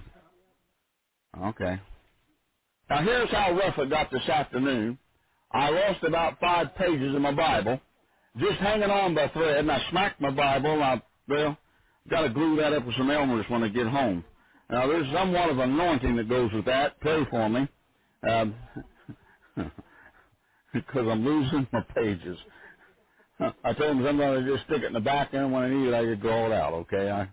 Okay. 1.49 1.79
Now 2.89 3.03
here's 3.03 3.31
how 3.31 3.53
rough 3.53 3.77
it 3.77 3.89
got 3.89 4.11
this 4.11 4.27
afternoon. 4.27 4.97
I 5.51 5.69
lost 5.69 6.03
about 6.03 6.39
five 6.39 6.75
pages 6.75 7.15
of 7.15 7.21
my 7.21 7.33
Bible, 7.33 7.79
just 8.37 8.59
hanging 8.59 8.89
on 8.89 9.15
by 9.15 9.27
thread, 9.29 9.57
and 9.57 9.71
I 9.71 9.79
smacked 9.89 10.21
my 10.21 10.31
Bible, 10.31 10.73
and 10.73 10.83
I, 10.83 11.01
well, 11.27 11.57
got 12.09 12.21
to 12.21 12.29
glue 12.29 12.57
that 12.57 12.73
up 12.73 12.85
with 12.85 12.95
some 12.97 13.11
Elmer's 13.11 13.45
when 13.49 13.63
I 13.63 13.69
get 13.69 13.87
home. 13.87 14.23
Now 14.69 14.87
there's 14.87 15.11
somewhat 15.13 15.49
of 15.49 15.59
anointing 15.59 16.15
that 16.17 16.29
goes 16.29 16.51
with 16.53 16.65
that. 16.65 16.99
Pray 17.01 17.25
for 17.29 17.49
me. 17.49 17.67
Um, 18.29 18.55
because 20.73 21.07
I'm 21.09 21.25
losing 21.25 21.67
my 21.71 21.81
pages. 21.95 22.37
I 23.39 23.73
told 23.73 23.97
them 23.97 24.05
I'm 24.05 24.17
going 24.17 24.45
to 24.45 24.51
just 24.51 24.65
stick 24.65 24.83
it 24.83 24.85
in 24.85 24.93
the 24.93 24.99
back 24.99 25.33
end 25.33 25.51
when 25.51 25.63
I 25.63 25.69
need 25.69 25.87
it, 25.87 25.93
I 25.93 26.03
could 26.03 26.21
draw 26.21 26.47
it 26.47 26.51
out. 26.53 26.73
Okay. 26.73 27.09
I, 27.09 27.29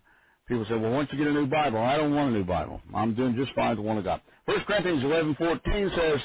people 0.48 0.66
say, 0.68 0.76
well, 0.76 0.92
once 0.92 1.08
you 1.12 1.18
get 1.18 1.28
a 1.28 1.32
new 1.32 1.46
Bible, 1.46 1.78
I 1.80 1.96
don't 1.96 2.14
want 2.14 2.30
a 2.34 2.38
new 2.38 2.44
Bible. 2.44 2.80
I'm 2.94 3.14
doing 3.14 3.36
just 3.36 3.52
fine 3.54 3.70
with 3.70 3.78
the 3.78 3.82
one 3.82 3.98
I 3.98 4.02
got. 4.02 4.22
First 4.46 4.66
Corinthians 4.66 5.02
11:14 5.04 5.96
says, 5.96 6.20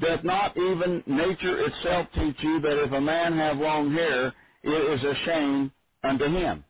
"Doth 0.00 0.24
not 0.24 0.56
even 0.56 1.02
nature 1.06 1.66
itself 1.66 2.08
teach 2.14 2.36
you 2.42 2.60
that 2.60 2.84
if 2.84 2.92
a 2.92 3.00
man 3.00 3.36
have 3.38 3.58
long 3.58 3.92
hair, 3.92 4.32
it 4.62 4.70
is 4.70 5.04
a 5.04 5.14
shame 5.26 5.72
unto 6.04 6.26
him?" 6.26 6.64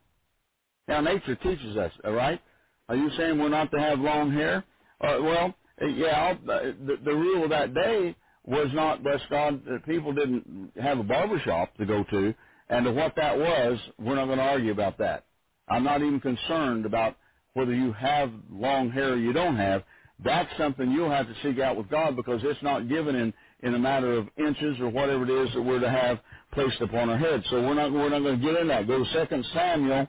Now, 0.88 1.00
nature 1.00 1.36
teaches 1.36 1.76
us. 1.76 1.92
All 2.04 2.12
right. 2.12 2.40
Are 2.88 2.96
you 2.96 3.10
saying 3.16 3.38
we're 3.38 3.48
not 3.48 3.70
to 3.72 3.80
have 3.80 4.00
long 4.00 4.32
hair? 4.32 4.64
Uh, 5.00 5.18
well, 5.22 5.54
uh, 5.82 5.86
yeah, 5.86 6.34
uh, 6.48 6.60
the, 6.86 6.98
the 7.04 7.14
rule 7.14 7.44
of 7.44 7.50
that 7.50 7.74
day 7.74 8.14
was 8.44 8.68
not, 8.74 9.02
bless 9.02 9.20
God, 9.30 9.64
that 9.66 9.86
people 9.86 10.12
didn't 10.12 10.72
have 10.80 10.98
a 10.98 11.02
barber 11.04 11.40
shop 11.40 11.74
to 11.78 11.86
go 11.86 12.04
to. 12.10 12.34
And 12.68 12.96
what 12.96 13.14
that 13.16 13.38
was, 13.38 13.78
we're 13.98 14.16
not 14.16 14.26
going 14.26 14.38
to 14.38 14.44
argue 14.44 14.72
about 14.72 14.98
that. 14.98 15.24
I'm 15.68 15.84
not 15.84 16.02
even 16.02 16.20
concerned 16.20 16.86
about 16.86 17.16
whether 17.54 17.74
you 17.74 17.92
have 17.92 18.32
long 18.50 18.90
hair 18.90 19.14
or 19.14 19.16
you 19.16 19.32
don't 19.32 19.56
have. 19.56 19.82
That's 20.24 20.50
something 20.58 20.90
you'll 20.90 21.10
have 21.10 21.26
to 21.26 21.34
seek 21.42 21.60
out 21.60 21.76
with 21.76 21.90
God 21.90 22.16
because 22.16 22.40
it's 22.44 22.62
not 22.62 22.88
given 22.88 23.16
in, 23.16 23.32
in 23.62 23.74
a 23.74 23.78
matter 23.78 24.12
of 24.14 24.28
inches 24.38 24.78
or 24.80 24.88
whatever 24.88 25.24
it 25.24 25.30
is 25.48 25.54
that 25.54 25.62
we're 25.62 25.80
to 25.80 25.90
have 25.90 26.20
placed 26.52 26.80
upon 26.80 27.10
our 27.10 27.18
head. 27.18 27.42
So 27.50 27.62
we're 27.62 27.74
not, 27.74 27.92
we're 27.92 28.08
not 28.10 28.20
going 28.20 28.40
to 28.40 28.46
get 28.46 28.60
in 28.60 28.68
that. 28.68 28.86
Go 28.86 29.04
to 29.04 29.26
2 29.26 29.42
Samuel, 29.54 30.08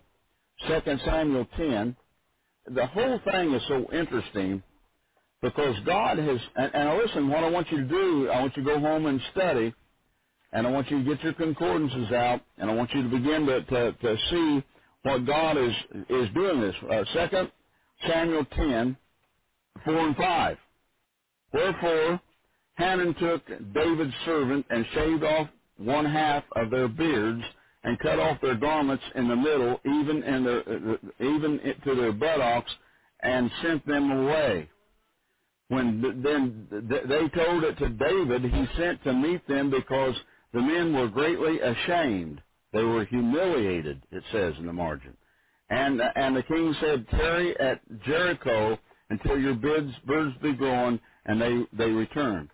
2 0.67 0.81
Samuel 1.05 1.47
10. 1.57 1.95
The 2.75 2.87
whole 2.87 3.19
thing 3.31 3.53
is 3.53 3.63
so 3.67 3.91
interesting 3.93 4.63
because 5.41 5.75
God 5.85 6.17
has, 6.19 6.39
and, 6.55 6.75
and 6.75 6.99
listen, 6.99 7.29
what 7.29 7.43
I 7.43 7.49
want 7.49 7.71
you 7.71 7.77
to 7.79 7.87
do, 7.87 8.29
I 8.29 8.41
want 8.41 8.57
you 8.57 8.63
to 8.63 8.69
go 8.69 8.79
home 8.79 9.07
and 9.07 9.21
study 9.31 9.73
and 10.51 10.65
I 10.65 10.71
want 10.71 10.89
you 10.89 11.03
to 11.03 11.15
get 11.15 11.23
your 11.23 11.33
concordances 11.33 12.11
out, 12.13 12.41
and 12.57 12.71
I 12.71 12.73
want 12.73 12.91
you 12.93 13.03
to 13.03 13.09
begin 13.09 13.45
to, 13.45 13.63
to, 13.65 13.91
to 13.93 14.17
see 14.31 14.63
what 15.05 15.25
God 15.25 15.57
is 15.57 15.73
is 16.09 16.29
doing 16.33 16.61
this. 16.61 16.75
Uh, 16.91 17.03
Second 17.13 17.51
Samuel 18.07 18.45
10, 18.45 18.97
4 19.85 19.99
and 19.99 20.15
5. 20.17 20.57
Wherefore 21.53 22.21
Hanun 22.75 23.15
took 23.15 23.47
David's 23.73 24.13
servant 24.25 24.65
and 24.69 24.85
shaved 24.93 25.23
off 25.23 25.49
one 25.77 26.05
half 26.05 26.43
of 26.55 26.71
their 26.71 26.87
beards 26.87 27.43
and 27.83 27.99
cut 27.99 28.19
off 28.19 28.41
their 28.41 28.55
garments 28.57 29.03
in 29.15 29.27
the 29.27 29.35
middle, 29.35 29.79
even 29.85 30.23
in 30.23 30.43
their, 30.43 30.59
uh, 30.61 30.97
even 31.19 31.59
to 31.85 31.95
their 31.95 32.11
buttocks, 32.11 32.71
and 33.21 33.51
sent 33.61 33.85
them 33.87 34.11
away. 34.11 34.69
When 35.69 36.01
then 36.23 36.67
they 36.71 37.29
told 37.29 37.63
it 37.63 37.77
to 37.79 37.89
David, 37.89 38.43
he 38.43 38.65
sent 38.77 39.03
to 39.03 39.13
meet 39.13 39.47
them 39.47 39.71
because 39.71 40.15
the 40.53 40.61
men 40.61 40.95
were 40.95 41.09
greatly 41.09 41.59
ashamed. 41.59 42.41
They 42.75 42.83
were 42.83 43.05
humiliated, 43.05 44.01
it 44.11 44.23
says 44.33 44.53
in 44.59 44.65
the 44.65 44.73
margin. 44.73 45.15
And, 45.69 46.01
uh, 46.01 46.09
and 46.17 46.35
the 46.35 46.43
king 46.43 46.75
said, 46.81 47.07
tarry 47.09 47.57
at 47.57 47.79
Jericho 48.03 48.77
until 49.09 49.39
your 49.39 49.53
birds, 49.53 49.93
birds 50.05 50.35
be 50.43 50.51
grown, 50.51 50.99
and 51.25 51.41
they, 51.41 51.61
they 51.71 51.89
returned. 51.89 52.49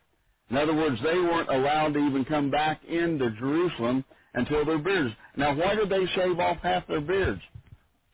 In 0.52 0.58
other 0.58 0.76
words, 0.76 0.98
they 1.04 1.18
weren't 1.18 1.50
allowed 1.50 1.96
to 1.96 2.00
even 2.00 2.24
come 2.26 2.52
back 2.52 2.82
into 2.88 3.32
Jerusalem 3.32 4.06
until 4.36 4.64
their 4.64 4.78
beards. 4.78 5.16
Now, 5.38 5.56
why 5.56 5.74
did 5.74 5.90
they 5.90 6.06
shave 6.14 6.40
off 6.40 6.58
half 6.62 6.86
their 6.88 7.02
beards? 7.02 7.42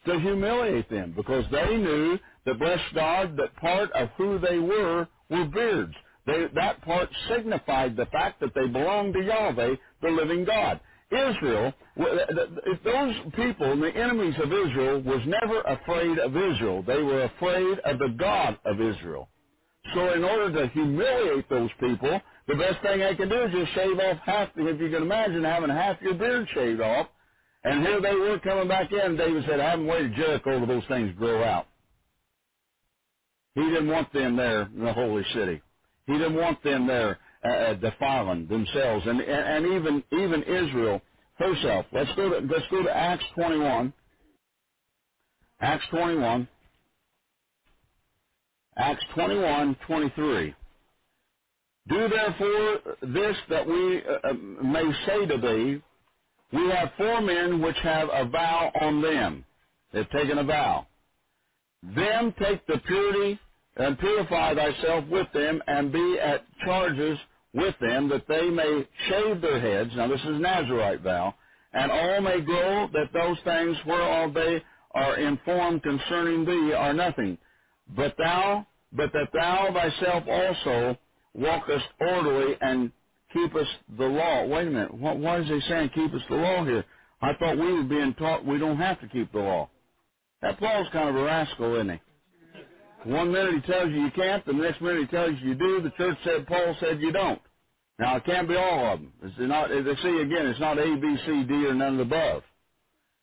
To 0.06 0.18
humiliate 0.18 0.90
them, 0.90 1.14
because 1.14 1.44
they 1.52 1.76
knew 1.76 2.18
that, 2.46 2.58
bless 2.58 2.80
God, 2.96 3.36
that 3.36 3.54
part 3.58 3.92
of 3.92 4.08
who 4.16 4.40
they 4.40 4.60
were 4.60 5.10
were 5.30 5.46
beards. 5.46 5.94
They, 6.26 6.46
that 6.56 6.82
part 6.84 7.10
signified 7.30 7.98
the 7.98 8.06
fact 8.06 8.40
that 8.40 8.54
they 8.56 8.68
belonged 8.68 9.14
to 9.16 9.24
Yahweh, 9.24 9.76
the 10.02 10.10
living 10.10 10.46
God. 10.46 10.80
Israel, 11.12 11.74
if 11.96 12.84
those 12.84 13.16
people, 13.36 13.78
the 13.80 13.96
enemies 13.96 14.36
of 14.44 14.52
Israel, 14.52 15.02
was 15.02 15.22
never 15.26 15.62
afraid 15.62 16.20
of 16.20 16.36
Israel. 16.36 16.84
They 16.86 17.02
were 17.02 17.24
afraid 17.24 17.80
of 17.80 18.00
the 18.00 18.16
God 18.20 18.58
of 18.66 18.82
Israel. 18.82 19.30
So 19.94 20.14
in 20.14 20.24
order 20.24 20.52
to 20.52 20.68
humiliate 20.74 21.50
those 21.50 21.70
people, 21.80 22.20
the 22.48 22.56
best 22.56 22.82
thing 22.82 23.00
they 23.00 23.16
can 23.16 23.30
do 23.30 23.44
is 23.44 23.52
just 23.54 23.74
shave 23.74 23.98
off 24.00 24.18
half, 24.26 24.50
if 24.56 24.82
you 24.82 24.90
can 24.90 25.04
imagine 25.04 25.44
having 25.44 25.70
half 25.70 26.02
your 26.02 26.14
beard 26.14 26.48
shaved 26.54 26.82
off, 26.82 27.08
and 27.64 27.86
here 27.86 28.02
they 28.02 28.16
were 28.16 28.40
coming 28.40 28.68
back 28.68 28.92
in, 28.92 29.16
David 29.16 29.46
said, 29.48 29.60
I 29.60 29.72
haven't 29.72 29.88
waited 29.88 30.16
Jericho 30.16 30.60
till 30.60 30.68
those 30.68 30.88
things 30.88 31.14
grow 31.18 31.44
out. 31.44 31.68
He 33.56 33.62
didn't 33.62 33.90
want 33.90 34.12
them 34.14 34.36
there 34.36 34.64
in 34.64 34.84
the 34.84 34.94
holy 34.94 35.24
city. 35.34 35.62
He 36.06 36.14
didn't 36.14 36.36
want 36.36 36.62
them 36.64 36.86
there 36.86 37.18
uh, 37.48 37.52
uh, 37.52 37.74
defiling 37.76 38.48
themselves, 38.48 39.06
and, 39.08 39.22
and 39.22 39.66
and 39.66 39.76
even 39.76 40.04
even 40.12 40.44
Israel 40.44 41.02
herself. 41.40 41.86
Let's 41.92 42.14
go 42.16 42.30
to 42.30 42.48
let's 42.48 42.68
go 42.70 42.84
to 42.84 42.90
Acts 42.96 43.26
21. 43.36 43.94
Acts 45.62 45.86
21. 45.92 46.48
Acts 48.78 49.04
21, 49.16 49.76
23. 49.88 50.56
Do 51.88 52.10
therefore 52.10 52.80
this 53.02 53.36
that 53.50 53.66
we 53.66 54.04
uh, 54.04 54.30
uh, 54.30 54.34
may 54.64 54.92
say 55.06 55.26
to 55.26 55.38
thee, 55.38 55.82
we 56.54 56.70
have 56.70 56.92
four 56.98 57.22
men 57.22 57.62
which 57.62 57.78
have 57.82 58.10
a 58.12 58.28
vow 58.30 58.72
on 58.82 59.02
them. 59.02 59.46
They've 59.94 60.10
taken 60.10 60.38
a 60.38 60.44
vow. 60.44 60.86
Them 61.96 62.34
take 62.40 62.66
the 62.68 62.80
purity 62.86 63.40
and 63.78 63.98
purify 64.00 64.54
thyself 64.56 65.06
with 65.08 65.28
them, 65.34 65.62
and 65.68 65.92
be 65.92 66.20
at 66.20 66.44
charges 66.66 67.18
with 67.54 67.76
them, 67.82 68.10
that 68.10 68.28
they 68.28 68.50
may 68.50 68.88
shave 69.10 69.42
their 69.42 69.60
heads. 69.60 69.92
Now 69.96 70.08
this 70.08 70.22
is 70.22 70.42
Nazarite 70.42 71.02
vow, 71.02 71.36
and 71.74 71.92
all 71.92 72.22
may 72.22 72.42
grow 72.42 72.88
that 72.94 73.14
those 73.14 73.38
things 73.46 73.78
whereof 73.86 74.34
they 74.34 74.64
are 74.94 75.18
informed 75.20 75.84
concerning 75.84 76.46
thee 76.46 76.74
are 76.74 76.94
nothing. 76.94 77.38
But 77.96 78.16
thou, 78.18 78.68
but 78.94 79.12
that 79.14 79.30
thou 79.34 79.70
thyself 79.74 80.26
also 80.28 80.98
walkest 81.36 81.86
orderly 82.02 82.56
and 82.62 82.92
keepest 83.34 83.72
the 83.98 84.06
law. 84.06 84.46
Wait 84.48 84.68
a 84.68 84.72
minute. 84.72 84.94
What, 84.96 85.20
why 85.20 85.40
is 85.42 85.48
he 85.48 85.62
saying 85.70 85.92
keepest 85.96 86.26
the 86.30 86.36
law 86.38 86.66
here? 86.66 86.86
I 87.22 87.34
thought 87.40 87.58
we 87.60 87.74
were 87.74 87.84
being 87.84 88.14
taught 88.16 88.46
we 88.46 88.60
don't 88.60 88.78
have 88.78 89.02
to 89.02 89.10
keep 89.10 89.32
the 89.34 89.40
law. 89.40 89.70
That 90.42 90.60
Paul's 90.60 90.88
kind 90.94 91.10
of 91.10 91.16
a 91.18 91.24
rascal, 91.24 91.76
isn't 91.76 91.90
he? 91.92 92.07
One 93.04 93.32
minute 93.32 93.56
he 93.56 93.72
tells 93.72 93.90
you 93.92 94.02
you 94.02 94.12
can't, 94.12 94.46
the 94.46 94.54
next 94.54 94.82
minute 94.82 95.02
he 95.02 95.08
tells 95.08 95.32
you 95.42 95.50
you 95.50 95.56
do. 95.56 95.82
The 95.82 95.92
church 95.92 96.18
said 96.24 96.48
Paul 96.48 96.76
said 96.80 97.02
you 97.02 97.12
don't. 97.12 97.42
Now 98.00 98.18
it 98.18 98.26
can't 98.26 98.48
be 98.48 98.56
all 98.56 98.94
of 98.94 99.00
them. 99.02 99.14
It's 99.24 99.36
not. 99.40 99.70
They 99.70 99.84
see 100.04 100.22
again, 100.22 100.48
it's 100.48 100.60
not 100.60 100.80
A, 100.80 100.98
B, 100.98 101.18
C, 101.26 101.44
D, 101.44 101.54
or 101.68 101.74
none 101.76 102.00
of 102.00 102.10
the 102.10 102.16
above. 102.16 102.44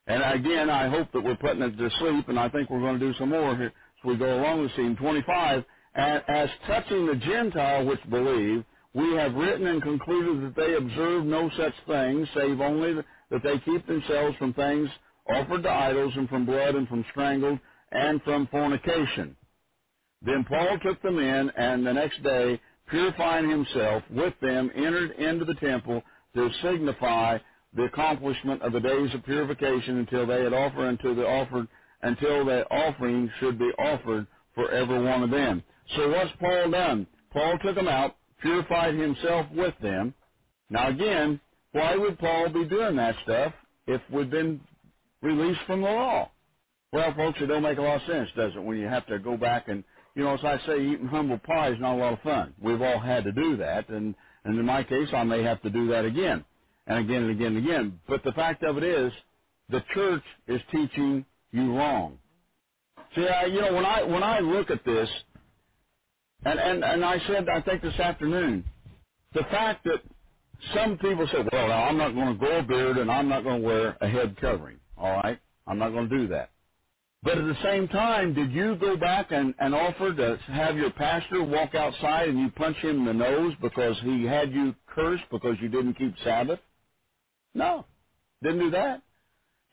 And 0.06 0.22
again, 0.22 0.70
I 0.70 0.88
hope 0.88 1.12
that 1.12 1.22
we're 1.22 1.36
putting 1.36 1.62
it 1.62 1.76
to 1.78 1.90
sleep, 1.98 2.28
and 2.28 2.38
I 2.38 2.48
think 2.50 2.70
we're 2.70 2.80
going 2.80 2.98
to 3.00 3.12
do 3.12 3.18
some 3.18 3.30
more 3.30 3.56
here 3.56 3.68
as 3.68 4.04
we 4.04 4.16
go 4.16 4.40
along 4.40 4.64
this 4.64 4.76
scene. 4.76 4.96
25. 4.96 5.64
And 5.94 6.22
as 6.28 6.50
touching 6.66 7.06
the 7.06 7.16
Gentile 7.16 7.86
which 7.86 8.00
believe, 8.10 8.64
we 8.94 9.14
have 9.14 9.34
written 9.34 9.66
and 9.66 9.82
concluded 9.82 10.44
that 10.44 10.56
they 10.60 10.74
observe 10.74 11.24
no 11.24 11.50
such 11.56 11.74
thing, 11.86 12.26
save 12.34 12.60
only 12.60 12.94
that 13.30 13.42
they 13.42 13.58
keep 13.60 13.86
themselves 13.86 14.36
from 14.38 14.54
things 14.54 14.90
offered 15.30 15.62
to 15.62 15.70
idols, 15.70 16.12
and 16.16 16.28
from 16.28 16.46
blood, 16.46 16.74
and 16.74 16.88
from 16.88 17.04
strangled, 17.10 17.58
and 17.92 18.22
from 18.24 18.46
fornication. 18.48 19.36
Then 20.24 20.44
Paul 20.48 20.78
took 20.84 21.02
them 21.02 21.18
in, 21.18 21.50
and 21.52 21.86
the 21.86 21.94
next 21.94 22.22
day, 22.24 22.60
purifying 22.88 23.50
himself 23.50 24.04
with 24.10 24.34
them, 24.42 24.70
entered 24.76 25.12
into 25.12 25.46
the 25.46 25.56
temple 25.56 26.02
to 26.36 26.50
signify 26.62 27.38
the 27.74 27.84
accomplishment 27.84 28.62
of 28.62 28.72
the 28.74 28.80
days 28.80 29.14
of 29.14 29.24
purification 29.24 29.98
until 29.98 30.26
they 30.26 30.44
had 30.44 30.54
offered 30.54 30.88
until 30.88 31.16
the 31.16 31.26
offered 31.26 31.68
until 32.02 32.46
the 32.46 32.64
offering 32.70 33.30
should 33.40 33.58
be 33.58 33.70
offered 33.78 34.26
for 34.54 34.70
every 34.72 35.02
one 35.04 35.22
of 35.24 35.30
them. 35.30 35.62
So 35.96 36.10
what's 36.10 36.32
Paul 36.40 36.70
done? 36.72 37.08
Paul 37.32 37.58
took 37.64 37.76
them 37.76 37.88
out, 37.88 38.16
purified 38.42 38.94
himself 38.96 39.46
with 39.52 39.74
them. 39.82 40.14
Now 40.70 40.90
again, 40.90 41.40
why 41.72 41.96
would 41.96 42.18
Paul 42.18 42.50
be 42.50 42.66
doing 42.66 42.96
that 42.96 43.16
stuff 43.24 43.54
if 43.86 44.02
we've 44.12 44.30
been 44.30 44.60
released 45.22 45.60
from 45.66 45.82
the 45.82 45.88
law? 45.90 46.30
Well, 46.92 47.14
folks, 47.14 47.38
it 47.42 47.46
don't 47.46 47.62
make 47.62 47.78
a 47.78 47.82
lot 47.82 48.02
of 48.02 48.08
sense, 48.08 48.30
does 48.36 48.52
it, 48.56 48.60
when 48.64 48.78
you 48.78 48.88
have 48.88 49.06
to 49.08 49.18
go 49.20 49.36
back 49.36 49.68
and 49.68 49.84
you 50.14 50.24
know, 50.24 50.34
as 50.34 50.44
I 50.44 50.58
say, 50.66 50.76
eating 50.80 51.08
humble 51.08 51.38
pie 51.38 51.70
is 51.70 51.80
not 51.80 51.94
a 51.96 51.98
lot 51.98 52.14
of 52.14 52.20
fun. 52.22 52.54
We've 52.62 52.82
all 52.82 53.00
had 53.00 53.24
to 53.24 53.32
do 53.32 53.56
that, 53.58 53.88
and, 53.90 54.14
and 54.44 54.58
in 54.58 54.66
my 54.66 54.84
case, 54.84 55.08
I 55.14 55.24
may 55.24 55.42
have 55.42 55.62
to 55.62 55.70
do 55.70 55.88
that 55.88 56.04
again, 56.04 56.44
and 56.86 56.98
again 57.00 57.24
and 57.24 57.32
again 57.32 57.56
and 57.56 57.66
again. 57.66 58.00
But 58.08 58.24
the 58.24 58.32
fact 58.32 58.62
of 58.64 58.78
it 58.78 58.84
is, 58.84 59.12
the 59.70 59.82
church 59.94 60.24
is 60.48 60.60
teaching 60.72 61.26
you 61.52 61.76
wrong. 61.76 62.18
See, 63.16 63.26
I, 63.26 63.46
you 63.46 63.60
know, 63.60 63.74
when 63.74 63.86
I 63.86 64.02
when 64.04 64.22
I 64.24 64.40
look 64.40 64.70
at 64.70 64.84
this, 64.84 65.08
and 66.44 66.60
and 66.60 66.84
and 66.84 67.04
I 67.04 67.18
said, 67.26 67.48
I 67.48 67.62
think 67.62 67.82
this 67.82 67.98
afternoon, 68.00 68.64
the 69.34 69.44
fact 69.44 69.84
that 69.84 70.00
some 70.74 70.98
people 70.98 71.28
say, 71.32 71.38
well, 71.52 71.68
now 71.68 71.84
I'm 71.84 71.98
not 71.98 72.14
going 72.14 72.34
to 72.34 72.38
grow 72.38 72.60
a 72.60 72.64
beard 72.64 72.98
and 72.98 73.10
I'm 73.12 73.28
not 73.28 73.44
going 73.44 73.62
to 73.62 73.66
wear 73.68 73.98
a 74.00 74.08
head 74.08 74.36
covering. 74.40 74.80
All 74.98 75.12
right, 75.12 75.40
I'm 75.66 75.78
not 75.78 75.90
going 75.90 76.10
to 76.10 76.18
do 76.18 76.28
that. 76.28 76.50
But 77.24 77.38
at 77.38 77.46
the 77.46 77.56
same 77.64 77.88
time, 77.88 78.34
did 78.34 78.52
you 78.52 78.76
go 78.76 78.96
back 78.96 79.32
and, 79.32 79.54
and 79.60 79.74
offer 79.74 80.14
to 80.14 80.38
have 80.52 80.76
your 80.76 80.92
pastor 80.92 81.44
walk 81.44 81.74
outside 81.74 82.28
and 82.28 82.38
you 82.40 82.50
punch 82.52 82.76
him 82.78 83.00
in 83.00 83.06
the 83.06 83.14
nose 83.14 83.54
because 83.62 83.96
he 84.04 84.24
had 84.24 84.52
you 84.52 84.74
cursed 84.88 85.24
because 85.32 85.56
you 85.62 85.68
didn't 85.70 85.94
keep 85.94 86.14
Sabbath? 86.24 86.60
No, 87.54 87.86
didn't 88.42 88.60
do 88.60 88.70
that. 88.72 89.02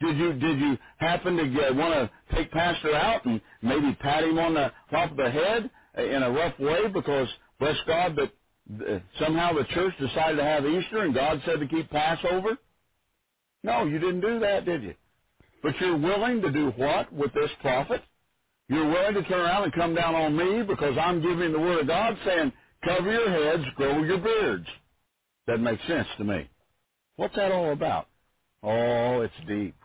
Did 0.01 0.17
you 0.17 0.33
did 0.33 0.59
you 0.59 0.77
happen 0.99 1.37
to 1.37 1.49
get, 1.49 1.75
want 1.75 1.93
to 1.93 2.35
take 2.35 2.51
pastor 2.51 2.95
out 2.95 3.25
and 3.25 3.41
maybe 3.61 3.95
pat 4.01 4.23
him 4.23 4.39
on 4.39 4.55
the 4.55 4.71
top 4.91 5.11
of 5.11 5.17
the 5.17 5.31
head 5.31 5.69
in 5.97 6.23
a 6.23 6.31
rough 6.31 6.59
way 6.59 6.87
because 6.93 7.29
bless 7.59 7.77
God 7.87 8.17
that 8.17 8.31
uh, 8.93 8.99
somehow 9.19 9.53
the 9.53 9.65
church 9.73 9.93
decided 9.99 10.37
to 10.37 10.43
have 10.43 10.65
Easter 10.65 11.03
and 11.03 11.13
God 11.15 11.41
said 11.45 11.59
to 11.61 11.67
keep 11.67 11.89
Passover? 11.91 12.57
No, 13.63 13.85
you 13.85 13.99
didn't 13.99 14.21
do 14.21 14.39
that, 14.41 14.65
did 14.65 14.83
you? 14.83 14.95
But 15.63 15.79
you're 15.79 15.97
willing 15.97 16.41
to 16.41 16.51
do 16.51 16.71
what 16.77 17.11
with 17.13 17.33
this 17.33 17.51
prophet? 17.61 18.01
You're 18.67 18.89
willing 18.89 19.15
to 19.15 19.23
turn 19.23 19.41
around 19.41 19.63
and 19.63 19.73
come 19.73 19.93
down 19.93 20.15
on 20.15 20.35
me 20.35 20.63
because 20.63 20.97
I'm 20.97 21.21
giving 21.21 21.51
the 21.51 21.59
word 21.59 21.81
of 21.81 21.87
God 21.87 22.17
saying, 22.25 22.53
cover 22.83 23.11
your 23.11 23.29
heads, 23.29 23.63
grow 23.75 24.03
your 24.03 24.19
beards. 24.19 24.67
That 25.47 25.59
makes 25.59 25.85
sense 25.87 26.07
to 26.17 26.23
me. 26.23 26.49
What's 27.17 27.35
that 27.35 27.51
all 27.51 27.73
about? 27.73 28.07
Oh, 28.63 29.21
it's 29.21 29.33
deep. 29.47 29.75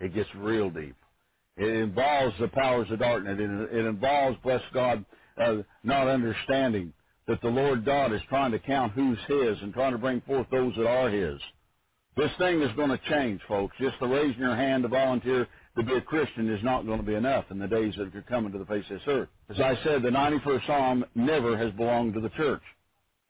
It 0.00 0.14
gets 0.14 0.28
real 0.36 0.70
deep. 0.70 0.94
It 1.56 1.68
involves 1.68 2.36
the 2.38 2.48
powers 2.48 2.88
of 2.90 3.00
darkness. 3.00 3.38
It, 3.40 3.76
it 3.76 3.86
involves, 3.86 4.38
bless 4.44 4.62
God, 4.72 5.04
uh, 5.42 5.56
not 5.82 6.06
understanding 6.06 6.92
that 7.26 7.40
the 7.42 7.48
Lord 7.48 7.84
God 7.84 8.12
is 8.12 8.20
trying 8.28 8.52
to 8.52 8.58
count 8.58 8.92
who's 8.92 9.18
His 9.26 9.58
and 9.62 9.74
trying 9.74 9.92
to 9.92 9.98
bring 9.98 10.20
forth 10.22 10.46
those 10.50 10.74
that 10.76 10.86
are 10.86 11.10
His. 11.10 11.40
This 12.18 12.32
thing 12.36 12.60
is 12.62 12.74
going 12.74 12.90
to 12.90 12.98
change, 13.08 13.40
folks. 13.46 13.76
Just 13.80 13.94
the 14.00 14.08
raising 14.08 14.40
your 14.40 14.56
hand 14.56 14.82
to 14.82 14.88
volunteer 14.88 15.46
to 15.76 15.84
be 15.84 15.94
a 15.94 16.00
Christian 16.00 16.52
is 16.52 16.64
not 16.64 16.84
going 16.84 16.98
to 16.98 17.06
be 17.06 17.14
enough 17.14 17.44
in 17.52 17.60
the 17.60 17.68
days 17.68 17.94
that 17.96 18.12
are 18.12 18.22
coming 18.22 18.50
to 18.50 18.58
the 18.58 18.66
face 18.66 18.82
of 18.90 18.98
this 18.98 19.06
earth. 19.06 19.28
As 19.48 19.60
I 19.60 19.78
said, 19.84 20.02
the 20.02 20.08
91st 20.08 20.66
Psalm 20.66 21.04
never 21.14 21.56
has 21.56 21.70
belonged 21.74 22.14
to 22.14 22.20
the 22.20 22.30
church. 22.30 22.62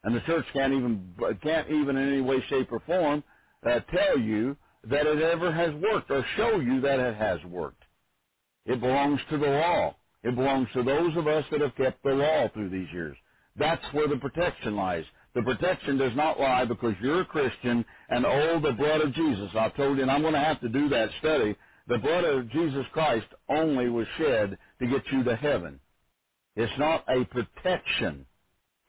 And 0.03 0.15
the 0.15 0.21
church 0.21 0.43
can't 0.53 0.73
even, 0.73 1.13
can't 1.43 1.69
even 1.69 1.97
in 1.97 2.13
any 2.13 2.21
way, 2.21 2.43
shape, 2.49 2.71
or 2.71 2.79
form 2.87 3.23
uh, 3.63 3.79
tell 3.95 4.17
you 4.17 4.57
that 4.85 5.05
it 5.05 5.21
ever 5.21 5.51
has 5.51 5.71
worked 5.75 6.09
or 6.09 6.25
show 6.35 6.59
you 6.59 6.81
that 6.81 6.99
it 6.99 7.15
has 7.15 7.43
worked. 7.45 7.83
It 8.65 8.81
belongs 8.81 9.19
to 9.29 9.37
the 9.37 9.49
law. 9.49 9.97
It 10.23 10.33
belongs 10.33 10.67
to 10.73 10.81
those 10.81 11.15
of 11.15 11.27
us 11.27 11.45
that 11.51 11.61
have 11.61 11.75
kept 11.75 12.01
the 12.01 12.09
law 12.09 12.47
through 12.55 12.69
these 12.69 12.91
years. 12.91 13.15
That's 13.55 13.85
where 13.91 14.07
the 14.07 14.17
protection 14.17 14.75
lies. 14.75 15.05
The 15.35 15.43
protection 15.43 15.97
does 15.97 16.15
not 16.15 16.39
lie 16.39 16.65
because 16.65 16.95
you're 17.01 17.21
a 17.21 17.25
Christian 17.25 17.85
and 18.09 18.25
oh, 18.25 18.59
the 18.59 18.71
blood 18.71 19.01
of 19.01 19.13
Jesus. 19.13 19.51
I've 19.55 19.75
told 19.75 19.97
you, 19.97 20.03
and 20.03 20.11
I'm 20.11 20.21
going 20.21 20.33
to 20.33 20.39
have 20.39 20.59
to 20.61 20.69
do 20.69 20.89
that 20.89 21.09
study. 21.19 21.55
The 21.87 21.99
blood 21.99 22.23
of 22.23 22.49
Jesus 22.51 22.85
Christ 22.91 23.27
only 23.47 23.89
was 23.89 24.07
shed 24.17 24.57
to 24.79 24.87
get 24.87 25.03
you 25.11 25.23
to 25.23 25.35
heaven. 25.35 25.79
It's 26.55 26.77
not 26.79 27.05
a 27.07 27.25
protection. 27.25 28.25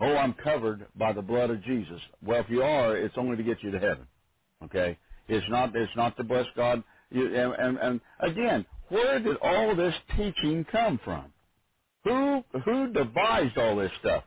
Oh, 0.01 0.17
I'm 0.17 0.33
covered 0.35 0.87
by 0.97 1.13
the 1.13 1.23
blood 1.23 1.51
of 1.51 1.63
Jesus. 1.63 2.01
Well, 2.23 2.41
if 2.41 2.49
you 2.49 2.63
are, 2.63 2.97
it's 2.97 3.19
only 3.19 3.37
to 3.37 3.43
get 3.43 3.63
you 3.63 3.71
to 3.71 3.79
heaven. 3.79 4.07
Okay? 4.65 4.99
It's 5.29 5.47
not, 5.51 5.77
it's 5.77 5.95
not 5.95 6.17
to 6.17 6.25
bless 6.25 6.47
God. 6.57 6.83
You, 7.11 7.35
and, 7.35 7.55
and, 7.55 7.79
and 7.79 8.01
again, 8.21 8.65
where 8.89 9.21
did 9.21 9.37
all 9.43 9.77
this 9.77 9.95
teaching 10.17 10.65
come 10.73 10.99
from? 11.05 11.27
Who, 12.05 12.43
who 12.65 12.93
devised 12.93 13.59
all 13.59 13.77
this 13.77 13.93
stuff? 14.01 14.25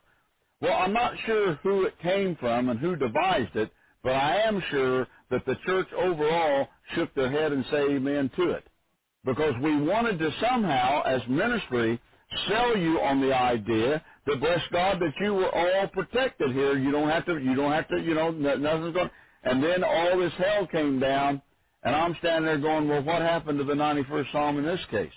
Well, 0.63 0.79
I'm 0.79 0.93
not 0.93 1.13
sure 1.27 1.55
who 1.63 1.83
it 1.83 1.99
came 1.99 2.37
from 2.37 2.69
and 2.69 2.79
who 2.79 2.95
devised 2.95 3.57
it, 3.57 3.69
but 4.01 4.13
I 4.13 4.37
am 4.43 4.63
sure 4.71 5.07
that 5.29 5.45
the 5.45 5.57
church 5.65 5.89
overall 5.93 6.69
shook 6.95 7.13
their 7.15 7.29
head 7.29 7.51
and 7.51 7.65
say 7.69 7.83
amen 7.95 8.31
to 8.37 8.51
it. 8.51 8.65
Because 9.25 9.55
we 9.61 9.75
wanted 9.81 10.19
to 10.19 10.31
somehow, 10.41 11.03
as 11.03 11.21
ministry, 11.27 12.01
sell 12.47 12.77
you 12.77 13.01
on 13.01 13.21
the 13.21 13.35
idea 13.35 14.01
that 14.25 14.39
bless 14.39 14.61
God 14.71 15.01
that 15.01 15.13
you 15.21 15.33
were 15.33 15.53
all 15.53 15.89
protected 15.89 16.53
here. 16.53 16.79
You 16.79 16.93
don't 16.93 17.09
have 17.09 17.25
to, 17.25 17.39
you 17.39 17.55
don't 17.55 17.73
have 17.73 17.89
to, 17.89 17.99
you 17.99 18.15
know, 18.15 18.31
nothing's 18.31 18.95
going. 18.95 19.11
And 19.43 19.61
then 19.61 19.83
all 19.83 20.17
this 20.17 20.33
hell 20.37 20.65
came 20.67 20.99
down, 21.01 21.41
and 21.83 21.95
I'm 21.95 22.15
standing 22.19 22.45
there 22.45 22.59
going, 22.59 22.87
well, 22.87 23.03
what 23.03 23.21
happened 23.21 23.59
to 23.59 23.65
the 23.65 23.75
91st 23.75 24.31
Psalm 24.31 24.59
in 24.59 24.65
this 24.65 24.81
case? 24.91 25.11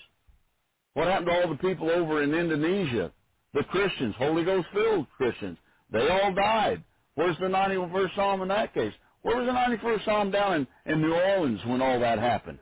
What 0.95 1.09
happened 1.09 1.29
to 1.29 1.33
all 1.35 1.51
the 1.51 1.59
people 1.59 1.91
over 1.91 2.25
in 2.25 2.35
Indonesia 2.35 3.13
the 3.55 3.65
Christians, 3.65 4.15
Holy 4.19 4.45
Ghost 4.45 4.67
filled 4.73 5.07
Christians, 5.17 5.59
they 5.91 6.09
all 6.09 6.35
died. 6.35 6.83
Where's 7.15 7.37
the 7.39 7.47
91st 7.47 8.15
Psalm 8.15 8.43
in 8.43 8.49
that 8.49 8.75
case? 8.75 8.93
Where 9.23 9.37
was 9.37 9.47
the 9.47 9.53
91st 9.53 10.05
Psalm 10.05 10.31
down 10.31 10.55
in, 10.87 10.93
in 10.93 11.01
New 11.01 11.15
Orleans 11.15 11.61
when 11.67 11.83
all 11.83 11.99
that 12.01 12.19
happened? 12.19 12.59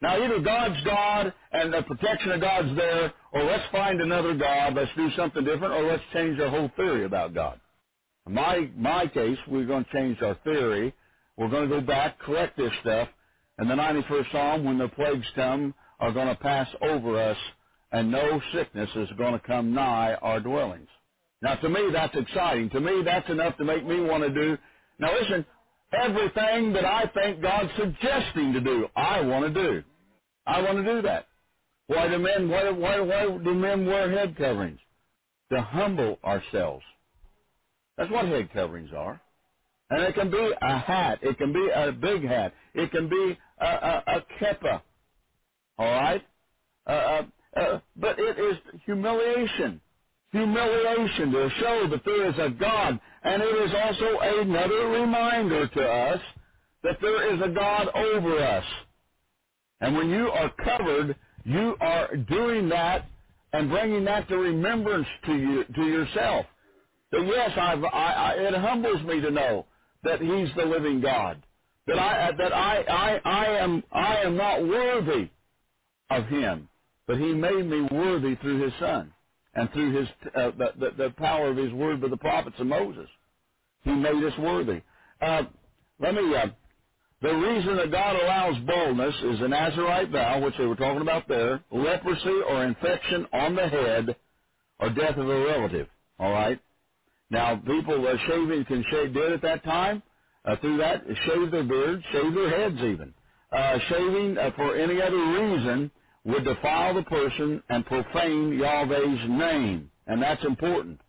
Now 0.00 0.22
either 0.22 0.40
God's 0.40 0.82
God 0.84 1.32
and 1.52 1.72
the 1.72 1.82
protection 1.82 2.32
of 2.32 2.40
God's 2.40 2.76
there, 2.76 3.12
or 3.32 3.44
let's 3.44 3.64
find 3.70 4.00
another 4.00 4.34
God, 4.34 4.74
let's 4.74 4.90
do 4.96 5.08
something 5.16 5.44
different, 5.44 5.74
or 5.74 5.84
let's 5.84 6.02
change 6.12 6.38
our 6.40 6.50
whole 6.50 6.70
theory 6.76 7.04
about 7.04 7.34
God. 7.34 7.60
In 8.26 8.34
my, 8.34 8.68
my 8.76 9.06
case, 9.06 9.38
we're 9.48 9.66
going 9.66 9.84
to 9.84 9.92
change 9.92 10.20
our 10.22 10.34
theory. 10.44 10.94
We're 11.36 11.48
going 11.48 11.68
to 11.68 11.74
go 11.74 11.80
back, 11.80 12.18
correct 12.18 12.56
this 12.56 12.72
stuff, 12.80 13.08
and 13.58 13.70
the 13.70 13.74
91st 13.74 14.32
Psalm, 14.32 14.64
when 14.64 14.78
the 14.78 14.88
plagues 14.88 15.26
come, 15.34 15.74
are 16.00 16.12
going 16.12 16.28
to 16.28 16.34
pass 16.36 16.68
over 16.82 17.20
us 17.20 17.36
and 17.94 18.10
no 18.10 18.40
sickness 18.52 18.90
is 18.96 19.08
going 19.16 19.34
to 19.34 19.46
come 19.46 19.72
nigh 19.72 20.14
our 20.14 20.40
dwellings. 20.40 20.88
Now 21.40 21.54
to 21.54 21.68
me 21.68 21.90
that's 21.92 22.16
exciting. 22.16 22.68
To 22.70 22.80
me 22.80 23.02
that's 23.04 23.30
enough 23.30 23.56
to 23.58 23.64
make 23.64 23.86
me 23.86 24.00
want 24.00 24.24
to 24.24 24.30
do. 24.30 24.58
Now 24.98 25.14
listen, 25.14 25.46
everything 25.92 26.72
that 26.72 26.84
I 26.84 27.04
think 27.14 27.40
God's 27.40 27.70
suggesting 27.78 28.52
to 28.52 28.60
do, 28.60 28.88
I 28.96 29.20
want 29.20 29.54
to 29.54 29.62
do. 29.62 29.84
I 30.44 30.60
want 30.60 30.78
to 30.78 30.84
do 30.84 31.02
that. 31.02 31.28
Why 31.86 32.08
do 32.08 32.18
men, 32.18 32.48
why, 32.48 32.68
why, 32.70 32.98
why 33.00 33.26
do 33.26 33.54
men 33.54 33.86
wear 33.86 34.10
head 34.10 34.36
coverings? 34.36 34.80
To 35.52 35.60
humble 35.60 36.18
ourselves. 36.24 36.84
That's 37.96 38.10
what 38.10 38.24
head 38.24 38.50
coverings 38.52 38.90
are. 38.96 39.20
And 39.90 40.02
it 40.02 40.16
can 40.16 40.32
be 40.32 40.52
a 40.60 40.78
hat. 40.78 41.20
It 41.22 41.38
can 41.38 41.52
be 41.52 41.68
a 41.72 41.92
big 41.92 42.26
hat. 42.26 42.54
It 42.74 42.90
can 42.90 43.08
be 43.08 43.38
a, 43.60 43.66
a, 43.66 44.02
a 44.06 44.24
kippa. 44.40 44.82
All 45.78 45.86
right? 45.86 46.26
Uh, 46.86 47.22
uh, 47.56 47.78
but 47.96 48.18
it 48.18 48.38
is 48.38 48.56
humiliation. 48.84 49.80
Humiliation 50.32 51.30
to 51.32 51.50
show 51.60 51.86
that 51.90 52.04
there 52.04 52.28
is 52.28 52.34
a 52.38 52.50
God. 52.50 52.98
And 53.22 53.42
it 53.42 53.46
is 53.46 53.72
also 53.74 54.18
another 54.20 54.88
reminder 54.88 55.68
to 55.68 55.82
us 55.82 56.20
that 56.82 56.98
there 57.00 57.34
is 57.34 57.40
a 57.40 57.48
God 57.48 57.88
over 57.94 58.38
us. 58.38 58.64
And 59.80 59.96
when 59.96 60.10
you 60.10 60.28
are 60.28 60.50
covered, 60.64 61.16
you 61.44 61.76
are 61.80 62.16
doing 62.16 62.68
that 62.70 63.06
and 63.52 63.70
bringing 63.70 64.04
that 64.04 64.28
to 64.28 64.36
remembrance 64.36 65.06
to 65.26 65.34
you, 65.34 65.64
to 65.64 65.82
yourself. 65.82 66.46
That 67.12 67.24
yes, 67.26 67.50
I've, 67.56 67.84
I, 67.84 68.12
I, 68.12 68.32
it 68.32 68.54
humbles 68.54 69.02
me 69.04 69.20
to 69.20 69.30
know 69.30 69.66
that 70.02 70.20
He's 70.20 70.48
the 70.56 70.64
living 70.64 71.00
God. 71.00 71.42
That 71.86 71.98
I, 71.98 72.32
that 72.36 72.52
I, 72.52 72.82
I, 72.82 73.20
I 73.24 73.46
am, 73.58 73.84
I 73.92 74.16
am 74.22 74.36
not 74.36 74.66
worthy 74.66 75.30
of 76.10 76.26
Him. 76.26 76.68
But 77.06 77.18
he 77.18 77.34
made 77.34 77.66
me 77.66 77.82
worthy 77.90 78.36
through 78.36 78.62
his 78.62 78.72
son 78.80 79.12
and 79.54 79.70
through 79.72 79.92
his 79.98 80.08
uh, 80.34 80.50
the, 80.58 80.72
the, 80.78 81.04
the 81.04 81.10
power 81.16 81.50
of 81.50 81.56
his 81.56 81.72
word 81.72 82.00
with 82.00 82.10
the 82.10 82.16
prophets 82.16 82.56
of 82.58 82.66
Moses. 82.66 83.08
He 83.82 83.92
made 83.92 84.22
us 84.24 84.38
worthy. 84.38 84.82
Uh, 85.20 85.44
let 86.00 86.14
me. 86.14 86.34
Uh, 86.34 86.48
the 87.22 87.34
reason 87.34 87.76
that 87.76 87.90
God 87.90 88.16
allows 88.16 88.56
baldness 88.66 89.14
is 89.24 89.40
a 89.40 89.48
Nazarite 89.48 90.10
vow, 90.10 90.40
which 90.44 90.54
they 90.58 90.66
were 90.66 90.76
talking 90.76 91.00
about 91.00 91.26
there, 91.28 91.64
leprosy 91.70 92.40
or 92.48 92.64
infection 92.64 93.26
on 93.32 93.56
the 93.56 93.66
head, 93.66 94.16
or 94.78 94.90
death 94.90 95.16
of 95.16 95.28
a 95.28 95.40
relative. 95.46 95.88
All 96.18 96.32
right. 96.32 96.60
Now, 97.30 97.56
people 97.56 98.06
uh, 98.06 98.16
shaving 98.26 98.64
can 98.66 98.84
shave 98.90 99.14
did 99.14 99.32
at 99.32 99.42
that 99.42 99.64
time. 99.64 100.02
Uh, 100.44 100.56
through 100.60 100.76
that, 100.78 101.02
shave 101.26 101.50
their 101.50 101.64
beards, 101.64 102.04
shave 102.12 102.34
their 102.34 102.50
heads 102.50 102.76
even. 102.80 103.14
Uh, 103.50 103.78
shaving 103.88 104.36
uh, 104.38 104.50
for 104.56 104.76
any 104.76 105.00
other 105.00 105.16
reason 105.16 105.90
would 106.24 106.44
defile 106.44 106.94
the 106.94 107.02
person 107.04 107.62
and 107.68 107.86
profane 107.86 108.58
Yahweh's 108.58 109.28
name. 109.28 109.90
And 110.06 110.22
that's 110.22 110.44
important. 110.44 111.00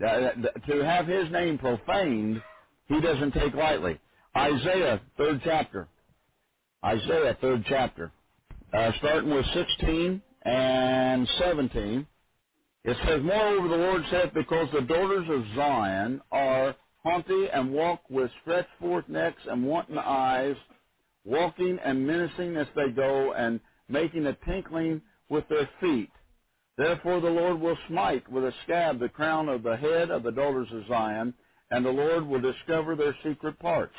To 0.00 0.84
have 0.84 1.06
his 1.06 1.30
name 1.30 1.58
profaned, 1.58 2.42
he 2.88 3.00
doesn't 3.00 3.32
take 3.32 3.54
lightly. 3.54 4.00
Isaiah, 4.36 5.00
third 5.16 5.40
chapter. 5.44 5.88
Isaiah, 6.84 7.36
third 7.40 7.64
chapter. 7.68 8.12
Uh, 8.72 8.90
starting 8.98 9.30
with 9.34 9.46
16 9.54 10.22
and 10.44 11.28
17. 11.38 12.06
It 12.84 12.96
says, 13.06 13.20
Moreover, 13.22 13.68
the 13.68 13.76
Lord 13.76 14.02
saith, 14.10 14.34
Because 14.34 14.68
the 14.72 14.82
daughters 14.82 15.26
of 15.30 15.56
Zion 15.56 16.20
are 16.32 16.74
haughty 17.02 17.48
and 17.52 17.72
walk 17.72 18.02
with 18.10 18.30
stretched 18.42 18.70
forth 18.80 19.08
necks 19.08 19.42
and 19.48 19.64
wanton 19.64 19.98
eyes, 19.98 20.56
walking 21.24 21.78
and 21.84 22.06
menacing 22.06 22.56
as 22.56 22.66
they 22.74 22.90
go, 22.90 23.32
and 23.34 23.60
making 23.92 24.26
a 24.26 24.34
tinkling 24.46 25.02
with 25.28 25.48
their 25.48 25.68
feet. 25.80 26.10
Therefore 26.78 27.20
the 27.20 27.30
Lord 27.30 27.60
will 27.60 27.76
smite 27.88 28.30
with 28.30 28.44
a 28.44 28.52
scab 28.64 28.98
the 28.98 29.08
crown 29.08 29.48
of 29.48 29.62
the 29.62 29.76
head 29.76 30.10
of 30.10 30.22
the 30.22 30.32
daughters 30.32 30.68
of 30.72 30.86
Zion, 30.88 31.34
and 31.70 31.84
the 31.84 31.90
Lord 31.90 32.26
will 32.26 32.40
discover 32.40 32.96
their 32.96 33.16
secret 33.22 33.58
parts. 33.58 33.94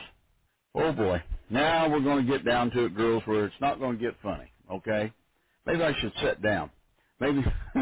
Oh 0.76 0.92
boy. 0.92 1.22
Now 1.50 1.90
we're 1.90 2.02
going 2.02 2.26
to 2.26 2.32
get 2.32 2.46
down 2.46 2.72
to 2.72 2.86
it, 2.86 2.96
girls, 2.96 3.24
where 3.26 3.46
it's 3.46 3.56
not 3.62 3.80
going 3.80 3.98
to 3.98 4.04
get 4.04 4.16
funny, 4.24 4.52
okay? 4.72 5.14
Maybe 5.66 5.84
I 5.84 5.94
should 6.00 6.14
sit 6.22 6.42
down. 6.42 6.72
Maybe. 7.20 7.44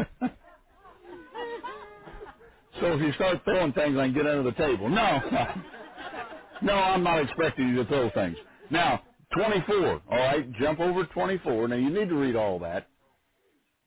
so 2.80 2.92
if 2.92 3.00
you 3.00 3.12
start 3.14 3.42
throwing 3.44 3.72
things, 3.72 3.96
I 3.96 4.04
can 4.04 4.14
get 4.14 4.26
under 4.26 4.42
the 4.42 4.52
table. 4.52 4.88
No. 4.90 5.20
no, 6.62 6.74
I'm 6.74 7.02
not 7.02 7.22
expecting 7.22 7.68
you 7.68 7.76
to 7.76 7.84
throw 7.86 8.10
things. 8.10 8.36
Now, 8.70 9.02
24. 9.36 10.02
All 10.10 10.18
right, 10.18 10.52
jump 10.54 10.80
over 10.80 11.04
24. 11.06 11.68
Now 11.68 11.76
you 11.76 11.90
need 11.90 12.08
to 12.08 12.16
read 12.16 12.36
all 12.36 12.58
that. 12.60 12.88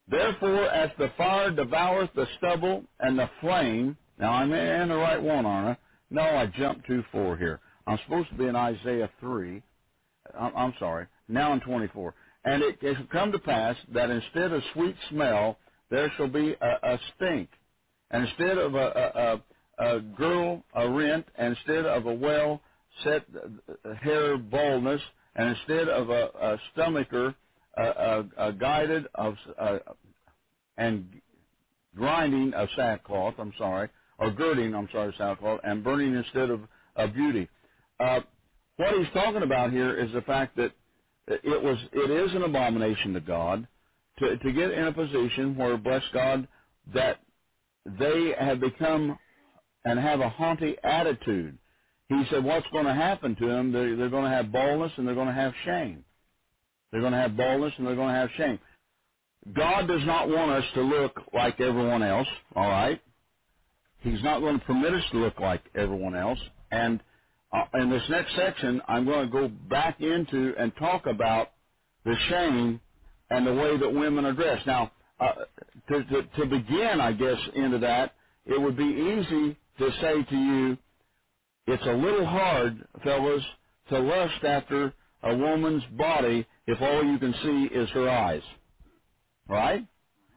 Therefore, 0.08 0.66
as 0.66 0.92
the 0.98 1.12
fire 1.18 1.52
devoureth 1.52 2.14
the 2.16 2.28
stubble 2.38 2.86
and 3.00 3.18
the 3.18 3.30
flame, 3.42 3.98
now 4.20 4.34
I'm 4.34 4.54
in 4.54 4.90
the 4.90 4.96
right 4.96 5.22
one, 5.22 5.46
aren't 5.46 5.80
I? 5.80 5.82
No, 6.12 6.22
I 6.22 6.48
jumped 6.48 6.88
too 6.88 7.04
far 7.12 7.38
here. 7.38 7.62
I'm 7.88 8.00
supposed 8.06 8.30
to 8.30 8.36
be 8.36 8.46
in 8.48 8.56
Isaiah 8.56 9.10
3. 9.20 9.64
I'm, 10.40 10.54
sorry. 10.80 11.08
Now 11.28 11.54
in 11.54 11.62
24. 11.62 12.16
And 12.46 12.64
it, 12.64 12.78
shall 12.82 13.08
come 13.12 13.32
to 13.32 13.40
pass 13.40 13.76
that 13.94 14.10
instead 14.10 14.54
of 14.54 14.64
sweet 14.74 14.96
smell, 15.10 15.58
there 15.90 16.12
shall 16.18 16.30
be 16.30 16.54
a, 16.62 16.94
a 16.94 17.00
stink. 17.16 17.50
And 18.12 18.28
instead 18.28 18.58
of 18.58 18.76
a, 18.76 19.42
a, 19.80 19.86
a, 19.86 19.98
a 19.98 20.02
girl, 20.02 20.64
a 20.76 20.90
rent, 20.90 21.28
and 21.36 21.56
instead 21.58 21.86
of 21.86 22.06
a 22.06 22.14
well 22.14 22.62
set 23.04 23.26
uh, 23.86 23.94
hair 23.96 24.38
baldness, 24.38 25.02
and 25.36 25.50
instead 25.50 25.90
of 25.90 26.10
a, 26.10 26.26
a 26.42 26.58
stomacher, 26.74 27.36
a, 27.78 27.84
a, 27.84 28.50
a 28.50 28.54
guided 28.54 29.08
of 29.16 29.36
and 30.78 31.22
grinding 31.96 32.54
of 32.54 32.70
sackcloth. 32.76 33.36
I'm 33.38 33.54
sorry, 33.58 33.90
or 34.20 34.32
girding. 34.32 34.76
I'm 34.76 34.90
sorry, 34.92 35.14
sackcloth, 35.18 35.62
and 35.64 35.84
burning 35.84 36.16
instead 36.16 36.50
of, 36.50 36.62
of 36.96 37.14
beauty. 37.14 37.50
Uh, 38.00 38.22
what 38.78 38.96
he's 38.98 39.12
talking 39.14 39.44
about 39.44 39.72
here 39.72 39.98
is 39.98 40.12
the 40.14 40.22
fact 40.22 40.58
that 40.58 40.74
it 41.28 41.64
was 41.64 41.78
it 41.94 42.12
is 42.12 42.36
an 42.36 42.44
abomination 42.44 43.14
to 43.14 43.22
God 43.22 43.68
to 44.20 44.38
to 44.38 44.54
get 44.54 44.72
in 44.72 44.86
a 44.86 44.94
position 44.94 45.56
where 45.58 45.78
bless 45.78 46.04
God 46.14 46.48
that 46.94 47.20
they 47.86 48.34
have 48.40 48.60
become 48.60 49.18
and 49.86 50.00
have 50.00 50.20
a 50.20 50.30
haughty 50.30 50.76
attitude. 50.84 51.58
He 52.10 52.24
said, 52.30 52.44
what's 52.44 52.68
going 52.72 52.86
to 52.86 52.94
happen 52.94 53.36
to 53.36 53.48
them? 53.48 53.72
They're, 53.72 53.96
they're 53.96 54.10
going 54.10 54.26
to 54.26 54.30
have 54.30 54.52
boldness 54.52 54.92
and 54.98 55.08
they're 55.08 55.16
going 55.16 55.28
to 55.28 55.34
have 55.34 55.54
shame. 55.66 56.06
They're 56.92 57.02
going 57.02 57.14
to 57.14 57.20
have 57.20 57.36
boldness 57.36 57.74
and 57.78 57.88
they're 57.88 57.96
going 57.96 58.14
to 58.14 58.20
have 58.20 58.30
shame. 58.38 58.60
God 59.54 59.88
does 59.88 60.06
not 60.06 60.30
want 60.30 60.52
us 60.52 60.64
to 60.76 60.82
look 60.82 61.22
like 61.34 61.60
everyone 61.60 62.04
else, 62.04 62.28
all 62.56 62.68
right? 62.70 63.02
He's 64.02 64.22
not 64.24 64.40
going 64.40 64.60
to 64.60 64.66
permit 64.66 64.94
us 64.94 65.04
to 65.12 65.18
look 65.18 65.40
like 65.40 65.64
everyone 65.76 66.16
else. 66.16 66.40
And 66.72 67.00
uh, 67.52 67.66
in 67.76 67.90
this 67.90 68.04
next 68.10 68.36
section, 68.36 68.82
I'm 68.88 69.06
going 69.06 69.26
to 69.26 69.32
go 69.32 69.48
back 69.48 70.02
into 70.02 70.54
and 70.58 70.76
talk 70.78 71.06
about 71.08 71.52
the 72.06 72.16
shame 72.30 72.80
and 73.30 73.48
the 73.48 73.54
way 73.54 73.78
that 73.78 73.90
women 73.94 74.26
are 74.26 74.34
dressed. 74.34 74.68
Now, 74.68 74.92
uh, 75.20 75.34
to, 75.90 76.04
to, 76.04 76.24
to 76.24 76.46
begin, 76.46 77.02
I 77.02 77.14
guess, 77.14 77.38
into 77.56 77.80
that, 77.80 78.14
it 78.46 78.60
would 78.62 78.78
be 78.78 78.84
easy 78.84 79.58
to 79.80 79.92
say 80.02 80.24
to 80.24 80.36
you, 80.36 80.78
it's 81.68 81.86
a 81.86 81.94
little 81.94 82.26
hard, 82.26 82.88
fellas, 83.04 83.44
to 83.90 84.00
lust 84.00 84.44
after 84.44 84.94
a 85.24 85.36
woman's 85.36 85.84
body 85.98 86.46
if 86.68 86.82
all 86.82 87.04
you 87.04 87.18
can 87.20 87.34
see 87.44 87.76
is 87.76 87.90
her 87.92 88.10
eyes. 88.10 88.44
Right? 89.48 89.86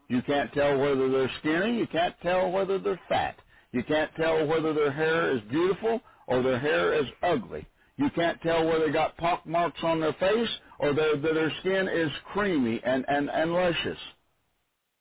You 0.09 0.23
can't 0.23 0.53
tell 0.53 0.79
whether 0.79 1.11
they're 1.11 1.31
skinny. 1.41 1.79
You 1.79 1.87
can't 1.87 2.15
tell 2.23 2.51
whether 2.51 2.79
they're 2.79 3.01
fat. 3.09 3.37
You 3.73 3.83
can't 3.85 4.11
tell 4.17 4.47
whether 4.47 4.73
their 4.73 4.93
hair 4.93 5.37
is 5.37 5.43
beautiful 5.51 6.01
or 6.27 6.43
their 6.43 6.59
hair 6.59 6.95
is 6.95 7.07
ugly. 7.23 7.67
You 7.97 8.11
can't 8.11 8.41
tell 8.43 8.65
whether 8.67 8.87
they 8.87 8.93
got 8.93 9.17
pock 9.19 9.47
marks 9.47 9.81
on 9.83 10.01
their 10.01 10.15
face 10.15 10.49
or 10.79 10.95
their, 10.95 11.17
their 11.17 11.53
skin 11.61 11.89
is 11.89 12.11
creamy 12.33 12.81
and, 12.85 13.05
and, 13.09 13.29
and 13.29 13.53
luscious. 13.53 13.99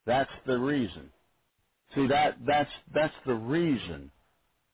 That's 0.06 0.32
the 0.46 0.58
reason. 0.58 1.10
See, 1.96 2.08
that, 2.08 2.38
that's, 2.46 2.72
that's 2.94 3.14
the 3.26 3.36
reason 3.36 4.12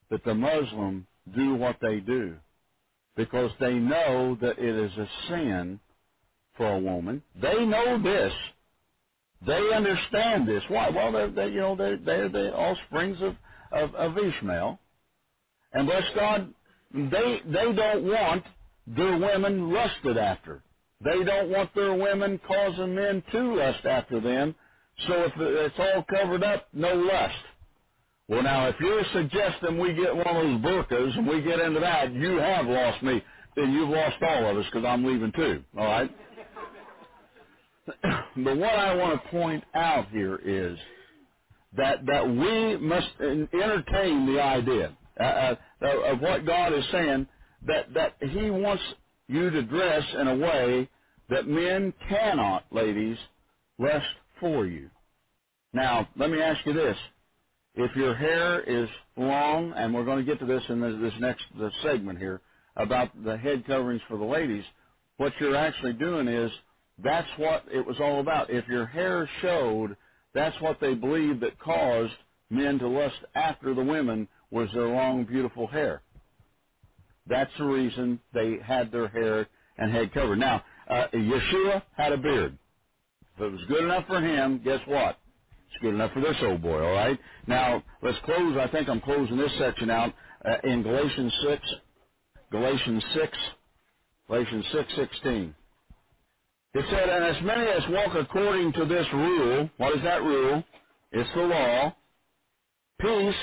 that 0.10 0.24
the 0.24 0.34
Muslim 0.34 1.06
do 1.36 1.56
what 1.56 1.78
they 1.82 2.00
do. 2.00 2.36
Because 3.16 3.52
they 3.60 3.74
know 3.76 4.38
that 4.42 4.58
it 4.58 4.76
is 4.76 4.92
a 4.98 5.08
sin 5.30 5.80
for 6.58 6.68
a 6.74 6.80
woman. 6.80 7.22
They 7.42 7.66
know 7.66 8.02
this. 8.02 8.34
They 9.46 9.74
understand 9.74 10.48
this. 10.48 10.64
Why? 10.70 10.90
Well, 10.90 11.12
they're, 11.12 11.32
they, 11.32 11.48
you 11.50 11.60
know, 11.62 11.76
they're, 11.76 11.98
they're 11.98 12.30
the 12.30 12.54
offsprings 12.54 13.18
of, 13.22 13.36
of, 13.72 13.94
of 13.96 14.18
Ishmael. 14.18 14.80
And 15.74 15.88
bless 15.88 16.04
God, 16.16 16.54
they, 16.94 17.42
they 17.46 17.74
don't 17.74 18.06
want 18.06 18.44
their 18.88 19.18
women 19.18 19.72
lusted 19.74 20.18
after. 20.18 20.64
They 21.04 21.24
don't 21.24 21.50
want 21.50 21.74
their 21.76 21.94
women 21.94 22.40
causing 22.48 22.96
men 22.96 23.24
to 23.32 23.56
lust 23.56 23.86
after 23.86 24.22
them. 24.22 24.56
So 25.08 25.24
if 25.24 25.34
it's 25.38 25.76
all 25.80 26.04
covered 26.10 26.44
up, 26.44 26.68
no 26.74 26.94
lust. 26.94 27.36
Well, 28.30 28.44
now, 28.44 28.68
if 28.68 28.76
you're 28.80 29.04
suggesting 29.14 29.80
we 29.80 29.94
get 29.94 30.16
one 30.16 30.28
of 30.28 30.36
those 30.36 30.62
burqas 30.62 31.18
and 31.18 31.28
we 31.28 31.42
get 31.42 31.60
into 31.60 31.82
that, 31.82 32.14
you 32.14 32.38
have 32.38 32.66
lost 32.66 33.04
me. 33.04 33.22
Then 33.56 33.74
you've 33.74 33.90
lost 33.90 34.16
all 34.22 34.50
of 34.50 34.58
us 34.58 34.66
because 34.72 34.86
I'm 34.86 35.06
leaving 35.06 35.32
too. 35.34 35.64
All 35.78 35.86
right? 35.86 36.18
but 38.38 38.58
what 38.58 38.80
I 38.80 38.96
want 38.96 39.22
to 39.22 39.30
point 39.30 39.64
out 39.76 40.10
here 40.10 40.38
is 40.38 40.80
that 41.76 42.06
that 42.06 42.28
we 42.28 42.78
must 42.78 43.10
entertain 43.20 44.26
the 44.26 44.42
idea 44.42 44.98
uh, 45.20 45.56
uh, 45.82 45.88
of 46.14 46.22
what 46.22 46.46
God 46.46 46.74
is 46.74 46.86
saying 46.92 47.28
that 47.68 47.94
that 47.94 48.16
He 48.22 48.50
wants 48.50 48.84
you 49.28 49.50
to 49.50 49.64
dress 49.64 50.04
in 50.20 50.28
a 50.28 50.36
way 50.36 50.90
that 51.30 51.48
men 51.48 51.94
cannot, 52.10 52.66
ladies, 52.72 53.18
lust 53.80 54.06
for 54.40 54.66
you. 54.66 54.90
Now, 55.74 56.08
let 56.16 56.30
me 56.30 56.42
ask 56.42 56.66
you 56.66 56.74
this: 56.74 56.98
if 57.76 57.96
your 57.96 58.16
hair 58.16 58.62
is 58.62 58.90
long, 59.18 59.74
and 59.76 59.94
we're 59.94 60.06
going 60.06 60.24
to 60.24 60.32
get 60.32 60.40
to 60.40 60.46
this 60.46 60.64
in 60.70 60.80
this 61.02 61.14
next 61.20 61.44
segment 61.82 62.20
here 62.20 62.42
about 62.76 63.10
the 63.24 63.38
head 63.38 63.66
coverings 63.66 64.02
for 64.08 64.18
the 64.18 64.26
ladies, 64.26 64.64
what 65.18 65.34
you're 65.40 65.56
actually 65.56 65.94
doing 65.94 66.28
is 66.28 66.52
that's 67.04 67.28
what 67.38 67.66
it 67.72 67.86
was 67.86 67.98
all 68.00 68.20
about. 68.20 68.50
If 68.50 68.68
your 68.68 68.86
hair 68.86 69.30
showed, 69.42 69.96
that's 70.34 70.60
what 70.62 70.80
they 70.80 70.94
believed 70.94 71.42
that 71.42 71.60
caused 71.60 72.14
men 72.50 72.78
to 72.80 72.88
lust 72.88 73.18
after 73.36 73.74
the 73.74 73.84
women 73.84 74.28
was 74.52 74.70
their 74.74 74.88
long, 74.88 75.26
beautiful 75.26 75.66
hair. 75.68 76.04
That's 77.26 77.52
the 77.58 77.66
reason 77.66 78.20
they 78.34 78.58
had 78.64 78.92
their 78.92 79.08
hair 79.08 79.48
and 79.78 79.92
head 79.92 80.14
covered. 80.14 80.38
Now, 80.40 80.64
uh, 80.88 81.08
Yeshua 81.14 81.82
had 81.96 82.12
a 82.12 82.18
beard. 82.18 82.58
If 83.36 83.42
it 83.42 83.52
was 83.52 83.62
good 83.68 83.84
enough 83.84 84.06
for 84.08 84.22
him, 84.22 84.62
guess 84.64 84.82
what? 84.86 85.18
It's 85.74 85.82
good 85.82 85.96
enough 85.96 86.14
for 86.14 86.22
this 86.22 86.38
old 86.44 86.62
boy, 86.62 86.84
all 86.86 86.94
right? 86.94 87.20
Now, 87.48 87.84
let's 88.04 88.18
close. 88.26 88.58
I 88.60 88.68
think 88.72 88.90
I'm 88.90 89.02
closing 89.02 89.38
this 89.38 89.52
section 89.58 89.90
out 89.90 90.14
uh, 90.46 90.58
in 90.64 90.84
Galatians 90.84 91.34
6. 91.48 91.64
Galatians 92.52 93.04
6. 93.16 93.38
Galatians 94.28 94.66
6.16. 94.74 95.54
It 96.76 96.86
said, 96.90 97.10
and 97.10 97.26
as 97.26 97.44
many 97.44 97.68
as 97.68 97.84
walk 97.90 98.16
according 98.16 98.74
to 98.74 98.86
this 98.86 99.06
rule, 99.14 99.70
what 99.78 99.96
is 99.96 100.04
that 100.04 100.22
rule? 100.24 100.64
It's 101.12 101.30
the 101.36 101.42
law. 101.42 101.96
Peace, 103.00 103.36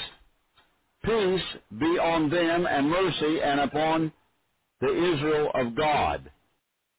peace 1.05 1.43
be 1.79 1.99
on 1.99 2.31
them 2.31 2.67
and 2.67 2.89
mercy 2.89 3.41
and 3.43 3.61
upon 3.61 4.13
the 4.81 4.89
Israel 4.89 5.51
of 5.55 5.77
God. 5.77 6.31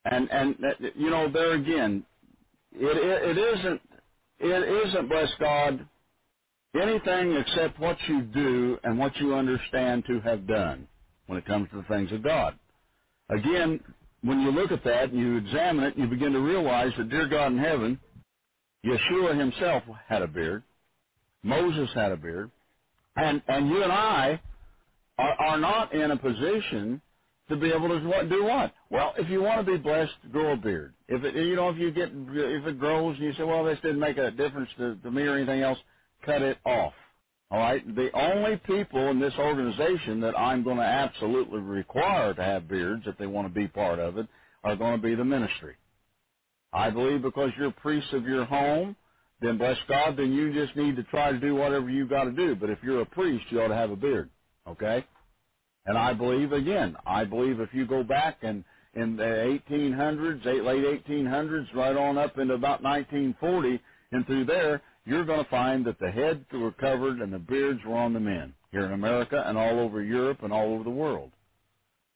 And, 0.05 0.29
and, 0.31 0.55
you 0.95 1.09
know, 1.09 1.31
there 1.31 1.53
again, 1.53 2.05
it, 2.73 2.97
it, 2.97 3.37
it 3.37 3.59
isn't, 3.59 3.81
it 4.41 4.87
isn't, 4.87 5.09
bless 5.09 5.29
God, 5.39 5.87
anything 6.75 7.33
except 7.33 7.79
what 7.79 7.97
you 8.07 8.21
do 8.23 8.77
and 8.83 8.97
what 8.97 9.15
you 9.17 9.35
understand 9.35 10.05
to 10.07 10.19
have 10.21 10.47
done 10.47 10.87
when 11.27 11.37
it 11.37 11.45
comes 11.45 11.69
to 11.71 11.77
the 11.77 11.83
things 11.83 12.11
of 12.11 12.23
God. 12.23 12.57
Again, 13.29 13.81
when 14.21 14.41
you 14.41 14.51
look 14.51 14.71
at 14.71 14.83
that 14.83 15.11
and 15.11 15.19
you 15.19 15.37
examine 15.37 15.85
it, 15.85 15.97
you 15.97 16.07
begin 16.07 16.33
to 16.33 16.39
realize 16.39 16.91
that, 16.97 17.09
dear 17.09 17.27
God 17.27 17.53
in 17.53 17.57
heaven, 17.59 17.99
Yeshua 18.85 19.37
himself 19.37 19.83
had 20.07 20.21
a 20.21 20.27
beard. 20.27 20.63
Moses 21.43 21.89
had 21.95 22.11
a 22.11 22.17
beard. 22.17 22.51
And, 23.15 23.41
and 23.47 23.67
you 23.69 23.83
and 23.83 23.91
I 23.91 24.41
are, 25.17 25.33
are 25.33 25.57
not 25.59 25.93
in 25.93 26.11
a 26.11 26.17
position 26.17 27.01
to 27.51 27.57
be 27.57 27.71
able 27.71 27.89
to 27.89 28.29
do 28.29 28.45
what? 28.45 28.73
Well, 28.91 29.13
if 29.17 29.29
you 29.29 29.43
want 29.43 29.65
to 29.65 29.71
be 29.73 29.79
blessed, 29.79 30.13
grow 30.31 30.53
a 30.53 30.57
beard. 30.57 30.95
If 31.09 31.23
it, 31.23 31.35
you 31.35 31.55
know, 31.57 31.69
if 31.69 31.77
you 31.77 31.91
get, 31.91 32.09
if 32.11 32.67
it 32.67 32.79
grows 32.79 33.17
and 33.17 33.25
you 33.25 33.33
say, 33.33 33.43
well, 33.43 33.65
this 33.65 33.79
didn't 33.83 33.99
make 34.01 34.17
a 34.17 34.31
difference 34.31 34.69
to, 34.79 34.97
to 34.97 35.11
me 35.11 35.23
or 35.23 35.37
anything 35.37 35.61
else, 35.61 35.79
cut 36.25 36.41
it 36.43 36.59
off. 36.65 36.93
All 37.51 37.59
right. 37.59 37.83
The 37.95 38.11
only 38.13 38.57
people 38.57 39.11
in 39.11 39.19
this 39.19 39.35
organization 39.39 40.21
that 40.21 40.39
I'm 40.39 40.63
going 40.63 40.77
to 40.77 40.83
absolutely 40.83 41.59
require 41.61 42.33
to 42.33 42.43
have 42.43 42.69
beards 42.69 43.03
if 43.07 43.17
they 43.19 43.27
want 43.27 43.47
to 43.47 43.53
be 43.53 43.67
part 43.67 43.99
of 43.99 44.17
it 44.17 44.27
are 44.63 44.77
going 44.77 44.97
to 44.97 45.03
be 45.03 45.15
the 45.15 45.25
ministry. 45.25 45.75
I 46.73 46.91
believe 46.91 47.23
because 47.23 47.51
you're 47.57 47.71
priests 47.71 48.13
of 48.13 48.25
your 48.25 48.45
home, 48.45 48.95
then 49.41 49.57
bless 49.57 49.77
God, 49.89 50.17
then 50.17 50.33
you 50.33 50.53
just 50.53 50.75
need 50.77 50.95
to 50.97 51.03
try 51.05 51.31
to 51.31 51.39
do 51.39 51.55
whatever 51.55 51.89
you've 51.89 52.09
got 52.09 52.25
to 52.25 52.31
do. 52.31 52.55
But 52.55 52.69
if 52.69 52.79
you're 52.83 53.01
a 53.01 53.07
priest, 53.07 53.45
you 53.51 53.61
ought 53.61 53.69
to 53.69 53.75
have 53.75 53.91
a 53.91 53.97
beard. 53.97 54.29
Okay? 54.67 55.05
And 55.85 55.97
I 55.97 56.13
believe 56.13 56.51
again, 56.53 56.95
I 57.05 57.25
believe 57.25 57.59
if 57.59 57.73
you 57.73 57.87
go 57.87 58.03
back 58.03 58.39
and 58.43 58.63
in 58.93 59.15
the 59.15 59.59
1800s, 59.69 60.45
late 60.45 61.05
1800s, 61.07 61.73
right 61.73 61.95
on 61.95 62.17
up 62.17 62.37
into 62.37 62.53
about 62.53 62.83
1940 62.83 63.81
and 64.11 64.25
through 64.25 64.45
there, 64.45 64.81
you're 65.05 65.25
going 65.25 65.43
to 65.43 65.49
find 65.49 65.85
that 65.85 65.99
the 65.99 66.11
heads 66.11 66.45
were 66.53 66.73
covered 66.73 67.19
and 67.19 67.33
the 67.33 67.39
beards 67.39 67.79
were 67.85 67.95
on 67.97 68.13
the 68.13 68.19
men 68.19 68.53
here 68.71 68.85
in 68.85 68.91
America 68.91 69.41
and 69.45 69.57
all 69.57 69.79
over 69.79 70.01
Europe 70.01 70.39
and 70.43 70.53
all 70.53 70.73
over 70.73 70.83
the 70.83 70.89
world. 70.89 71.31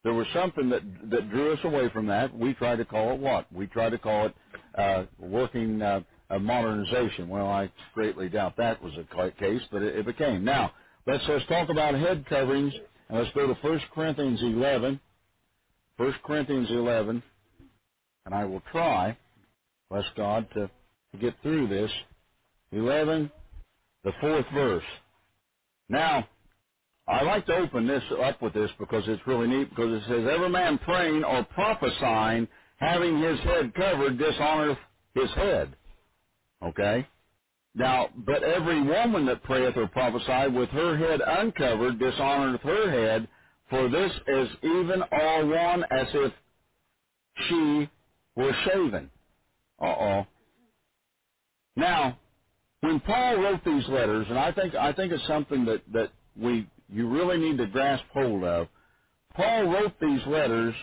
There 0.04 0.14
was 0.14 0.26
something 0.32 0.68
that 0.70 0.82
that 1.10 1.30
drew 1.30 1.52
us 1.52 1.58
away 1.64 1.88
from 1.92 2.06
that. 2.06 2.36
We 2.36 2.54
tried 2.54 2.76
to 2.76 2.84
call 2.84 3.14
it 3.14 3.20
what? 3.20 3.52
We 3.52 3.66
tried 3.66 3.90
to 3.90 3.98
call 3.98 4.26
it 4.26 4.34
uh, 4.76 5.06
working 5.18 5.82
uh, 5.82 6.02
modernization. 6.38 7.28
Well, 7.28 7.48
I 7.48 7.72
greatly 7.92 8.28
doubt 8.28 8.56
that 8.56 8.80
was 8.82 8.92
a 8.96 9.30
case, 9.32 9.62
but 9.72 9.82
it, 9.82 9.96
it 9.96 10.06
became. 10.06 10.44
Now, 10.44 10.72
let's 11.08 11.24
let's 11.28 11.44
talk 11.46 11.70
about 11.70 11.94
head 11.94 12.24
coverings, 12.28 12.72
and 13.08 13.18
let's 13.18 13.32
go 13.34 13.46
to 13.46 13.54
1 13.54 13.80
Corinthians 13.94 14.40
11. 14.42 15.00
1 15.96 16.14
Corinthians 16.24 16.68
11, 16.70 17.22
and 18.26 18.34
I 18.34 18.44
will 18.44 18.62
try, 18.72 19.16
bless 19.90 20.04
God, 20.16 20.46
to, 20.54 20.70
to 21.12 21.18
get 21.18 21.34
through 21.42 21.68
this. 21.68 21.90
11, 22.72 23.30
the 24.04 24.12
fourth 24.20 24.46
verse. 24.52 24.84
Now, 25.88 26.28
I 27.08 27.22
like 27.22 27.46
to 27.46 27.54
open 27.54 27.86
this 27.86 28.02
up 28.22 28.42
with 28.42 28.54
this 28.54 28.70
because 28.78 29.04
it's 29.06 29.26
really 29.26 29.48
neat 29.48 29.70
because 29.70 30.02
it 30.02 30.06
says 30.08 30.26
every 30.30 30.48
man 30.50 30.78
praying 30.78 31.24
or 31.24 31.44
prophesying 31.44 32.48
having 32.78 33.20
his 33.20 33.38
head 33.40 33.74
covered 33.74 34.18
dishonoreth 34.18 34.78
his 35.14 35.30
head. 35.30 35.76
Okay? 36.62 37.06
Now, 37.76 38.10
but 38.16 38.44
every 38.44 38.82
woman 38.82 39.26
that 39.28 39.44
prayeth 39.44 39.78
or 39.78 39.88
prophesieth 39.88 40.54
with 40.54 40.70
her 40.70 40.98
head 40.98 41.22
uncovered 41.26 42.00
dishonoreth 42.00 42.62
her 42.62 42.90
head, 42.92 43.28
for 43.70 43.90
this 43.90 44.12
is 44.28 44.48
even 44.64 45.02
all 45.12 45.48
one 45.48 45.84
as 45.84 46.08
if 46.14 46.34
she 47.48 47.90
were 48.36 48.54
shaven. 48.66 49.10
Uh-oh. 49.80 50.26
Now, 51.76 52.20
when 52.80 53.00
Paul 53.00 53.38
wrote 53.42 53.64
these 53.64 53.88
letters, 53.88 54.26
and 54.30 54.38
I 54.38 54.52
think 54.52 54.74
I 54.74 54.92
think 54.92 55.12
it's 55.12 55.26
something 55.28 55.66
that, 55.66 55.82
that 55.92 56.12
we 56.36 56.70
you 56.88 57.08
really 57.08 57.38
need 57.38 57.58
to 57.58 57.68
grasp 57.68 58.04
hold 58.12 58.44
of. 58.44 58.68
Paul 59.34 59.64
wrote 59.72 59.94
these 60.00 60.26
letters 60.26 60.74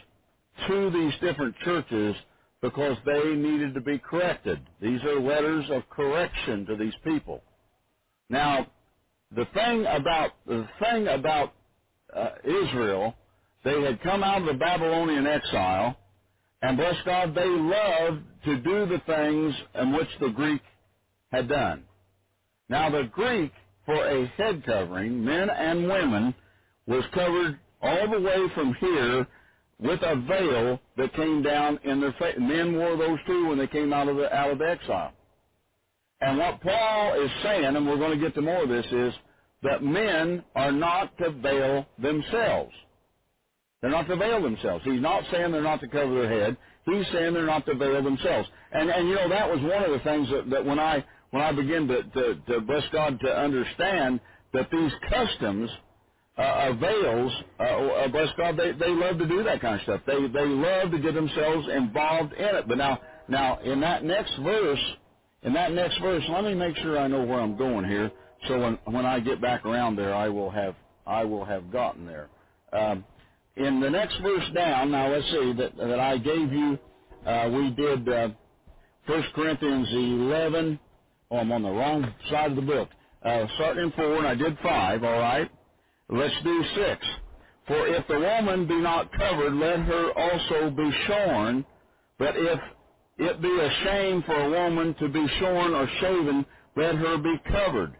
to 0.67 0.91
these 0.91 1.13
different 1.21 1.55
churches 1.65 2.15
because 2.63 2.95
they 3.05 3.35
needed 3.35 3.73
to 3.73 3.81
be 3.81 3.99
corrected. 3.99 4.57
These 4.81 5.03
are 5.03 5.19
letters 5.19 5.65
of 5.69 5.87
correction 5.89 6.65
to 6.67 6.77
these 6.77 6.93
people. 7.03 7.43
Now, 8.29 8.67
the 9.35 9.45
thing 9.53 9.85
about 9.85 10.31
the 10.47 10.65
thing 10.81 11.09
about 11.09 11.53
uh, 12.15 12.29
Israel, 12.45 13.15
they 13.65 13.81
had 13.81 14.01
come 14.01 14.23
out 14.23 14.41
of 14.41 14.47
the 14.47 14.53
Babylonian 14.53 15.27
exile, 15.27 15.97
and 16.61 16.77
bless 16.77 16.95
God, 17.05 17.35
they 17.35 17.45
loved 17.45 18.21
to 18.45 18.55
do 18.61 18.85
the 18.85 19.01
things 19.05 19.53
in 19.75 19.91
which 19.91 20.07
the 20.21 20.29
Greek 20.29 20.61
had 21.33 21.49
done. 21.49 21.83
Now, 22.69 22.89
the 22.89 23.09
Greek 23.11 23.51
for 23.85 24.07
a 24.07 24.25
head 24.37 24.63
covering, 24.65 25.25
men 25.25 25.49
and 25.49 25.89
women, 25.89 26.33
was 26.87 27.03
covered 27.13 27.59
all 27.81 28.09
the 28.09 28.21
way 28.21 28.37
from 28.55 28.73
here 28.75 29.27
with 29.79 30.01
a 30.01 30.15
veil 30.27 30.79
that 30.97 31.13
came 31.13 31.41
down 31.41 31.79
in 31.83 31.99
their 31.99 32.13
face. 32.13 32.35
Men 32.39 32.77
wore 32.77 32.97
those 32.97 33.19
too 33.27 33.47
when 33.47 33.57
they 33.57 33.67
came 33.67 33.93
out 33.93 34.07
of 34.07 34.17
the 34.17 34.33
out 34.33 34.51
of 34.51 34.61
exile. 34.61 35.13
And 36.21 36.37
what 36.37 36.61
Paul 36.61 37.21
is 37.21 37.31
saying, 37.43 37.75
and 37.75 37.87
we're 37.87 37.97
going 37.97 38.17
to 38.17 38.23
get 38.23 38.33
to 38.35 38.41
more 38.41 38.63
of 38.63 38.69
this, 38.69 38.85
is 38.91 39.13
that 39.63 39.83
men 39.83 40.43
are 40.55 40.71
not 40.71 41.17
to 41.17 41.31
veil 41.31 41.85
themselves. 41.97 42.71
They're 43.81 43.91
not 43.91 44.07
to 44.07 44.15
veil 44.15 44.41
themselves. 44.41 44.85
He's 44.85 45.01
not 45.01 45.23
saying 45.31 45.51
they're 45.51 45.61
not 45.61 45.81
to 45.81 45.87
cover 45.89 46.13
their 46.13 46.29
head. 46.29 46.57
He's 46.85 47.05
saying 47.11 47.33
they're 47.33 47.45
not 47.45 47.65
to 47.65 47.75
veil 47.75 48.01
themselves. 48.01 48.47
And 48.71 48.89
and 48.89 49.09
you 49.09 49.15
know 49.15 49.29
that 49.29 49.49
was 49.49 49.59
one 49.61 49.83
of 49.83 49.91
the 49.91 49.99
things 49.99 50.29
that, 50.29 50.49
that 50.49 50.65
when 50.65 50.79
I 50.79 51.03
when 51.31 51.41
I 51.41 51.51
begin 51.51 51.87
to, 51.87 52.03
to, 52.03 52.35
to 52.47 52.61
bless 52.61 52.83
God 52.93 53.19
to 53.19 53.37
understand 53.37 54.19
that 54.53 54.69
these 54.71 54.91
customs 55.09 55.69
uh, 56.37 56.73
veils, 56.73 57.31
uh, 57.59 57.63
uh, 57.63 58.07
bless 58.09 58.29
God, 58.37 58.57
they, 58.57 58.71
they 58.73 58.89
love 58.89 59.19
to 59.19 59.27
do 59.27 59.43
that 59.43 59.61
kind 59.61 59.75
of 59.75 59.81
stuff. 59.83 60.01
They, 60.07 60.27
they 60.27 60.45
love 60.45 60.91
to 60.91 60.99
get 60.99 61.13
themselves 61.13 61.67
involved 61.69 62.33
in 62.33 62.55
it. 62.55 62.67
But 62.67 62.77
now, 62.77 62.99
now 63.27 63.59
in 63.59 63.81
that 63.81 64.03
next 64.03 64.33
verse, 64.41 64.79
in 65.43 65.53
that 65.53 65.73
next 65.73 65.99
verse, 66.01 66.23
let 66.29 66.43
me 66.43 66.55
make 66.55 66.75
sure 66.77 66.97
I 66.99 67.07
know 67.07 67.23
where 67.25 67.39
I'm 67.39 67.57
going 67.57 67.85
here. 67.85 68.11
So 68.47 68.59
when, 68.59 68.79
when 68.85 69.05
I 69.05 69.19
get 69.19 69.41
back 69.41 69.65
around 69.65 69.95
there, 69.95 70.13
I 70.13 70.29
will 70.29 70.49
have, 70.49 70.75
I 71.05 71.23
will 71.23 71.45
have 71.45 71.71
gotten 71.71 72.05
there. 72.07 72.29
Um, 72.73 73.05
in 73.55 73.79
the 73.79 73.89
next 73.89 74.17
verse 74.21 74.45
down, 74.55 74.91
now 74.91 75.11
let's 75.11 75.25
see 75.29 75.53
that, 75.53 75.77
that 75.77 75.99
I 75.99 76.17
gave 76.17 76.51
you, 76.51 76.79
uh, 77.25 77.49
we 77.53 77.71
did, 77.71 78.09
uh, 78.09 78.29
1 79.05 79.23
Corinthians 79.35 79.87
11, 79.91 80.79
oh, 81.31 81.37
I'm 81.37 81.51
on 81.51 81.63
the 81.63 81.69
wrong 81.69 82.13
side 82.29 82.51
of 82.51 82.55
the 82.55 82.61
book. 82.63 82.89
Uh, 83.23 83.45
starting 83.55 83.85
in 83.85 83.91
4, 83.91 84.17
and 84.19 84.27
I 84.27 84.35
did 84.35 84.57
5, 84.63 85.03
all 85.03 85.19
right? 85.19 85.49
Let's 86.13 86.35
do 86.43 86.63
six. 86.75 87.05
For 87.65 87.87
if 87.87 88.07
the 88.07 88.19
woman 88.19 88.67
be 88.67 88.77
not 88.77 89.11
covered, 89.13 89.53
let 89.53 89.79
her 89.79 90.11
also 90.11 90.69
be 90.69 90.91
shorn. 91.07 91.65
But 92.19 92.35
if 92.37 92.59
it 93.17 93.41
be 93.41 93.59
a 93.59 93.69
shame 93.83 94.21
for 94.23 94.35
a 94.35 94.49
woman 94.49 94.93
to 94.99 95.09
be 95.09 95.25
shorn 95.39 95.73
or 95.73 95.89
shaven, 95.99 96.45
let 96.75 96.95
her 96.95 97.17
be 97.17 97.35
covered. 97.49 97.95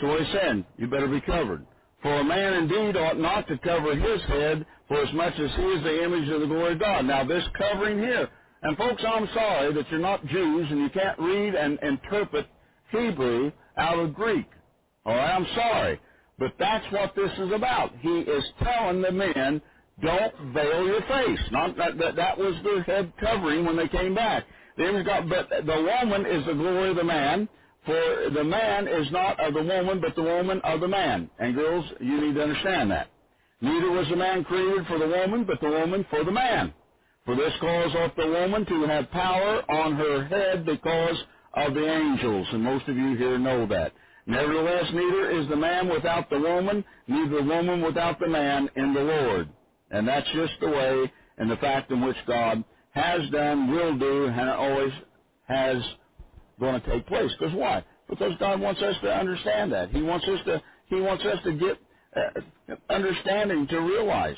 So 0.00 0.08
what 0.08 0.20
he's 0.20 0.32
saying, 0.32 0.64
you 0.78 0.86
better 0.86 1.08
be 1.08 1.20
covered. 1.20 1.66
For 2.00 2.20
a 2.20 2.24
man 2.24 2.54
indeed 2.54 2.96
ought 2.96 3.18
not 3.18 3.46
to 3.48 3.58
cover 3.58 3.94
his 3.94 4.22
head, 4.22 4.64
for 4.88 5.02
as 5.02 5.12
much 5.12 5.34
as 5.34 5.50
he 5.56 5.62
is 5.62 5.82
the 5.82 6.02
image 6.02 6.28
of 6.30 6.40
the 6.40 6.46
glory 6.46 6.72
of 6.72 6.80
God. 6.80 7.04
Now 7.04 7.24
this 7.24 7.44
covering 7.58 7.98
here, 7.98 8.30
and 8.62 8.78
folks, 8.78 9.02
I'm 9.06 9.28
sorry 9.34 9.74
that 9.74 9.90
you're 9.90 10.00
not 10.00 10.24
Jews 10.24 10.68
and 10.70 10.80
you 10.80 10.88
can't 10.88 11.18
read 11.18 11.54
and 11.54 11.78
interpret 11.82 12.46
Hebrew 12.90 13.52
out 13.76 13.98
of 13.98 14.14
Greek. 14.14 14.46
All 15.04 15.14
right, 15.14 15.34
I'm 15.34 15.46
sorry. 15.54 16.00
But 16.40 16.54
that's 16.58 16.90
what 16.90 17.14
this 17.14 17.30
is 17.38 17.52
about. 17.52 17.92
He 18.00 18.08
is 18.08 18.44
telling 18.64 19.02
the 19.02 19.12
men, 19.12 19.60
don't 20.02 20.34
veil 20.54 20.86
your 20.86 21.02
face. 21.02 21.40
Not 21.52 21.76
that, 21.76 21.98
that, 21.98 22.16
that 22.16 22.38
was 22.38 22.54
their 22.64 22.82
head 22.82 23.12
covering 23.20 23.66
when 23.66 23.76
they 23.76 23.88
came 23.88 24.14
back. 24.14 24.44
The 24.78 25.02
God, 25.04 25.28
but 25.28 25.50
the 25.50 26.00
woman 26.02 26.24
is 26.24 26.46
the 26.46 26.54
glory 26.54 26.90
of 26.90 26.96
the 26.96 27.04
man, 27.04 27.46
for 27.84 28.30
the 28.32 28.42
man 28.42 28.88
is 28.88 29.12
not 29.12 29.38
of 29.38 29.52
the 29.52 29.62
woman, 29.62 30.00
but 30.00 30.16
the 30.16 30.22
woman 30.22 30.62
of 30.64 30.80
the 30.80 30.88
man. 30.88 31.28
And 31.38 31.54
girls, 31.54 31.84
you 32.00 32.18
need 32.22 32.34
to 32.34 32.42
understand 32.42 32.90
that. 32.90 33.08
Neither 33.60 33.90
was 33.90 34.08
the 34.08 34.16
man 34.16 34.42
created 34.44 34.86
for 34.86 34.98
the 34.98 35.06
woman, 35.06 35.44
but 35.44 35.60
the 35.60 35.68
woman 35.68 36.06
for 36.08 36.24
the 36.24 36.32
man. 36.32 36.72
For 37.26 37.36
this 37.36 37.52
cause 37.60 37.94
ought 37.96 38.16
the 38.16 38.26
woman 38.26 38.64
to 38.64 38.86
have 38.86 39.10
power 39.10 39.70
on 39.70 39.94
her 39.96 40.24
head 40.24 40.64
because 40.64 41.22
of 41.52 41.74
the 41.74 41.86
angels. 41.86 42.46
And 42.52 42.62
most 42.62 42.88
of 42.88 42.96
you 42.96 43.16
here 43.16 43.38
know 43.38 43.66
that. 43.66 43.92
Nevertheless, 44.26 44.84
neither 44.92 45.30
is 45.30 45.48
the 45.48 45.56
man 45.56 45.88
without 45.88 46.30
the 46.30 46.38
woman, 46.38 46.84
neither 47.08 47.36
the 47.36 47.42
woman 47.42 47.82
without 47.82 48.18
the 48.20 48.28
man 48.28 48.68
in 48.76 48.94
the 48.94 49.00
Lord. 49.00 49.48
And 49.90 50.06
that's 50.06 50.26
just 50.34 50.52
the 50.60 50.68
way 50.68 51.12
and 51.38 51.50
the 51.50 51.56
fact 51.56 51.90
in 51.90 52.04
which 52.04 52.16
God 52.26 52.62
has 52.92 53.20
done, 53.30 53.70
will 53.70 53.96
do, 53.98 54.26
and 54.26 54.50
always 54.50 54.92
has 55.46 55.76
going 56.58 56.80
to 56.80 56.86
take 56.90 57.06
place. 57.06 57.30
Because 57.38 57.54
why? 57.54 57.84
Because 58.08 58.32
God 58.38 58.60
wants 58.60 58.82
us 58.82 58.96
to 59.02 59.12
understand 59.14 59.72
that. 59.72 59.90
He 59.90 60.02
wants 60.02 60.26
us 60.26 60.38
to. 60.46 60.62
He 60.86 61.00
wants 61.00 61.24
us 61.24 61.38
to 61.44 61.52
get 61.52 61.78
uh, 62.16 62.74
understanding 62.90 63.68
to 63.68 63.78
realize 63.78 64.36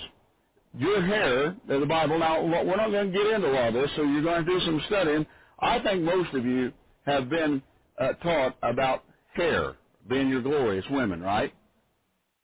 your 0.77 1.05
hair, 1.05 1.57
the 1.67 1.87
Bible. 1.87 2.19
Now 2.19 2.43
we're 2.45 2.77
not 2.77 2.91
going 2.91 3.11
to 3.11 3.19
get 3.19 3.27
into 3.27 3.59
all 3.59 3.73
this, 3.73 3.91
so 3.97 4.03
you're 4.03 4.23
going 4.23 4.45
to 4.45 4.51
do 4.51 4.61
some 4.61 4.81
studying. 4.87 5.27
I 5.59 5.79
think 5.83 6.03
most 6.03 6.35
of 6.35 6.45
you 6.45 6.73
have 7.07 7.29
been 7.29 7.63
uh, 7.99 8.13
taught 8.15 8.57
about 8.63 9.05
hair 9.35 9.77
being 10.09 10.29
your 10.29 10.43
glory 10.43 10.79
as 10.79 10.85
women, 10.91 11.23
right? 11.23 11.53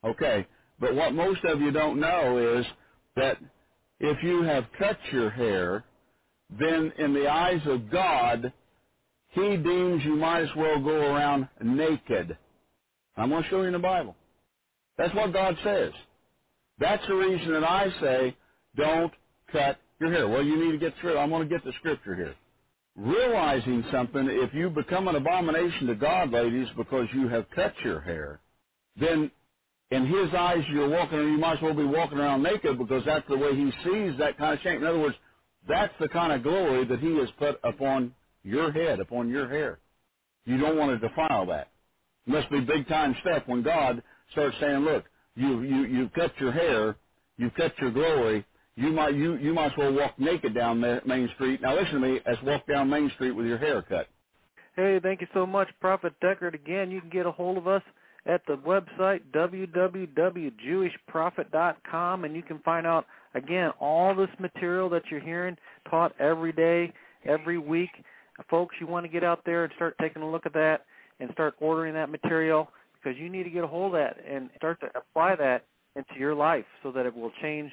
Okay. 0.04 0.46
But 0.80 0.94
what 0.94 1.14
most 1.14 1.44
of 1.44 1.60
you 1.60 1.70
don't 1.72 2.00
know 2.00 2.58
is 2.58 2.66
that 3.16 3.38
if 4.00 4.22
you 4.22 4.42
have 4.42 4.64
cut 4.78 4.98
your 5.12 5.30
hair, 5.30 5.84
then 6.50 6.92
in 6.98 7.14
the 7.14 7.28
eyes 7.28 7.62
of 7.66 7.90
God, 7.90 8.52
He 9.30 9.56
deems 9.58 10.04
you 10.04 10.16
might 10.16 10.42
as 10.42 10.56
well 10.56 10.82
go 10.82 11.14
around 11.14 11.48
naked. 11.62 12.38
I'm 13.16 13.30
going 13.30 13.42
to 13.42 13.48
show 13.50 13.62
you 13.62 13.68
in 13.68 13.72
the 13.74 13.78
Bible. 13.80 14.16
That's 14.98 15.14
what 15.14 15.32
God 15.32 15.56
says. 15.64 15.92
That's 16.78 17.06
the 17.08 17.14
reason 17.14 17.52
that 17.52 17.64
I 17.64 17.88
say 18.00 18.36
don't 18.76 19.12
cut 19.52 19.78
your 20.00 20.12
hair. 20.12 20.28
Well, 20.28 20.44
you 20.44 20.64
need 20.64 20.72
to 20.72 20.78
get 20.78 20.94
through. 21.00 21.18
I'm 21.18 21.30
going 21.30 21.48
to 21.48 21.54
get 21.54 21.64
the 21.64 21.72
scripture 21.78 22.14
here 22.16 22.36
realizing 22.98 23.84
something, 23.92 24.28
if 24.28 24.54
you 24.54 24.70
become 24.70 25.08
an 25.08 25.16
abomination 25.16 25.88
to 25.88 25.96
God, 25.96 26.32
ladies, 26.32 26.68
because 26.76 27.08
you 27.14 27.28
have 27.28 27.46
cut 27.56 27.74
your 27.84 28.00
hair, 28.02 28.42
then 29.00 29.30
in 29.90 30.06
his 30.06 30.34
eyes 30.34 30.64
you're 30.70 30.88
walking, 30.90 31.18
you 31.20 31.38
might 31.38 31.58
as 31.58 31.62
well 31.62 31.74
be 31.74 31.84
walking 31.84 32.18
around 32.18 32.42
naked 32.44 32.78
because 32.78 33.04
that's 33.06 33.28
the 33.28 33.38
way 33.38 33.56
he 33.56 33.70
sees 33.84 34.18
that 34.18 34.38
kind 34.38 34.54
of 34.54 34.60
shame. 34.62 34.78
In 34.82 34.86
other 34.86 35.00
words, 35.00 35.16
that's 35.68 35.94
the 36.00 36.08
kind 36.10 36.32
of 36.32 36.42
glory 36.44 36.86
that 36.86 37.00
he 37.00 37.16
has 37.18 37.30
put 37.38 37.60
upon 37.64 38.14
your 38.44 38.72
head, 38.72 39.00
upon 39.00 39.30
your 39.30 39.48
hair. 39.48 39.80
You 40.46 40.58
don't 40.58 40.78
want 40.78 41.00
to 41.00 41.08
defile 41.08 41.46
that. 41.48 41.72
It 42.26 42.30
must 42.32 42.50
be 42.50 42.60
big 42.62 42.88
time 42.88 43.16
step 43.22 43.48
when 43.48 43.62
God 43.62 44.02
starts 44.32 44.56
saying, 44.60 44.80
look, 44.80 45.06
you, 45.36 45.62
you, 45.62 45.84
you've 45.86 46.12
cut 46.14 46.32
your 46.40 46.52
hair, 46.52 46.96
you've 47.38 47.54
cut 47.54 47.72
your 47.80 47.92
glory, 47.92 48.46
you 48.78 48.92
might 48.92 49.14
you 49.14 49.36
you 49.36 49.52
might 49.52 49.72
as 49.72 49.76
well 49.76 49.92
walk 49.92 50.18
naked 50.18 50.54
down 50.54 50.80
Main 50.80 51.28
Street. 51.34 51.60
Now 51.60 51.74
listen 51.74 51.94
to 51.94 52.00
me, 52.00 52.20
as 52.26 52.36
walk 52.44 52.64
down 52.66 52.88
Main 52.88 53.10
Street 53.14 53.32
with 53.32 53.46
your 53.46 53.58
hair 53.58 53.82
cut. 53.82 54.06
Hey, 54.76 55.00
thank 55.02 55.20
you 55.20 55.26
so 55.34 55.44
much, 55.44 55.66
Prophet 55.80 56.12
Deckard. 56.22 56.54
Again, 56.54 56.92
you 56.92 57.00
can 57.00 57.10
get 57.10 57.26
a 57.26 57.32
hold 57.32 57.58
of 57.58 57.66
us 57.66 57.82
at 58.26 58.42
the 58.46 58.56
website 58.58 59.22
www.jewishprophet.com, 59.34 62.24
and 62.24 62.36
you 62.36 62.42
can 62.42 62.60
find 62.60 62.86
out 62.86 63.06
again 63.34 63.72
all 63.80 64.14
this 64.14 64.30
material 64.38 64.88
that 64.90 65.02
you're 65.10 65.18
hearing 65.20 65.56
taught 65.90 66.14
every 66.20 66.52
day, 66.52 66.92
every 67.24 67.58
week. 67.58 67.90
Folks, 68.48 68.76
you 68.80 68.86
want 68.86 69.04
to 69.04 69.10
get 69.10 69.24
out 69.24 69.40
there 69.44 69.64
and 69.64 69.72
start 69.74 69.96
taking 70.00 70.22
a 70.22 70.30
look 70.30 70.46
at 70.46 70.52
that 70.52 70.86
and 71.18 71.28
start 71.32 71.56
ordering 71.60 71.94
that 71.94 72.10
material 72.10 72.68
because 72.94 73.18
you 73.18 73.28
need 73.28 73.42
to 73.42 73.50
get 73.50 73.64
a 73.64 73.66
hold 73.66 73.92
of 73.94 74.00
that 74.00 74.18
and 74.24 74.48
start 74.56 74.78
to 74.80 74.86
apply 74.96 75.34
that 75.34 75.64
into 75.96 76.14
your 76.20 76.36
life 76.36 76.64
so 76.84 76.92
that 76.92 77.04
it 77.06 77.16
will 77.16 77.32
change 77.42 77.72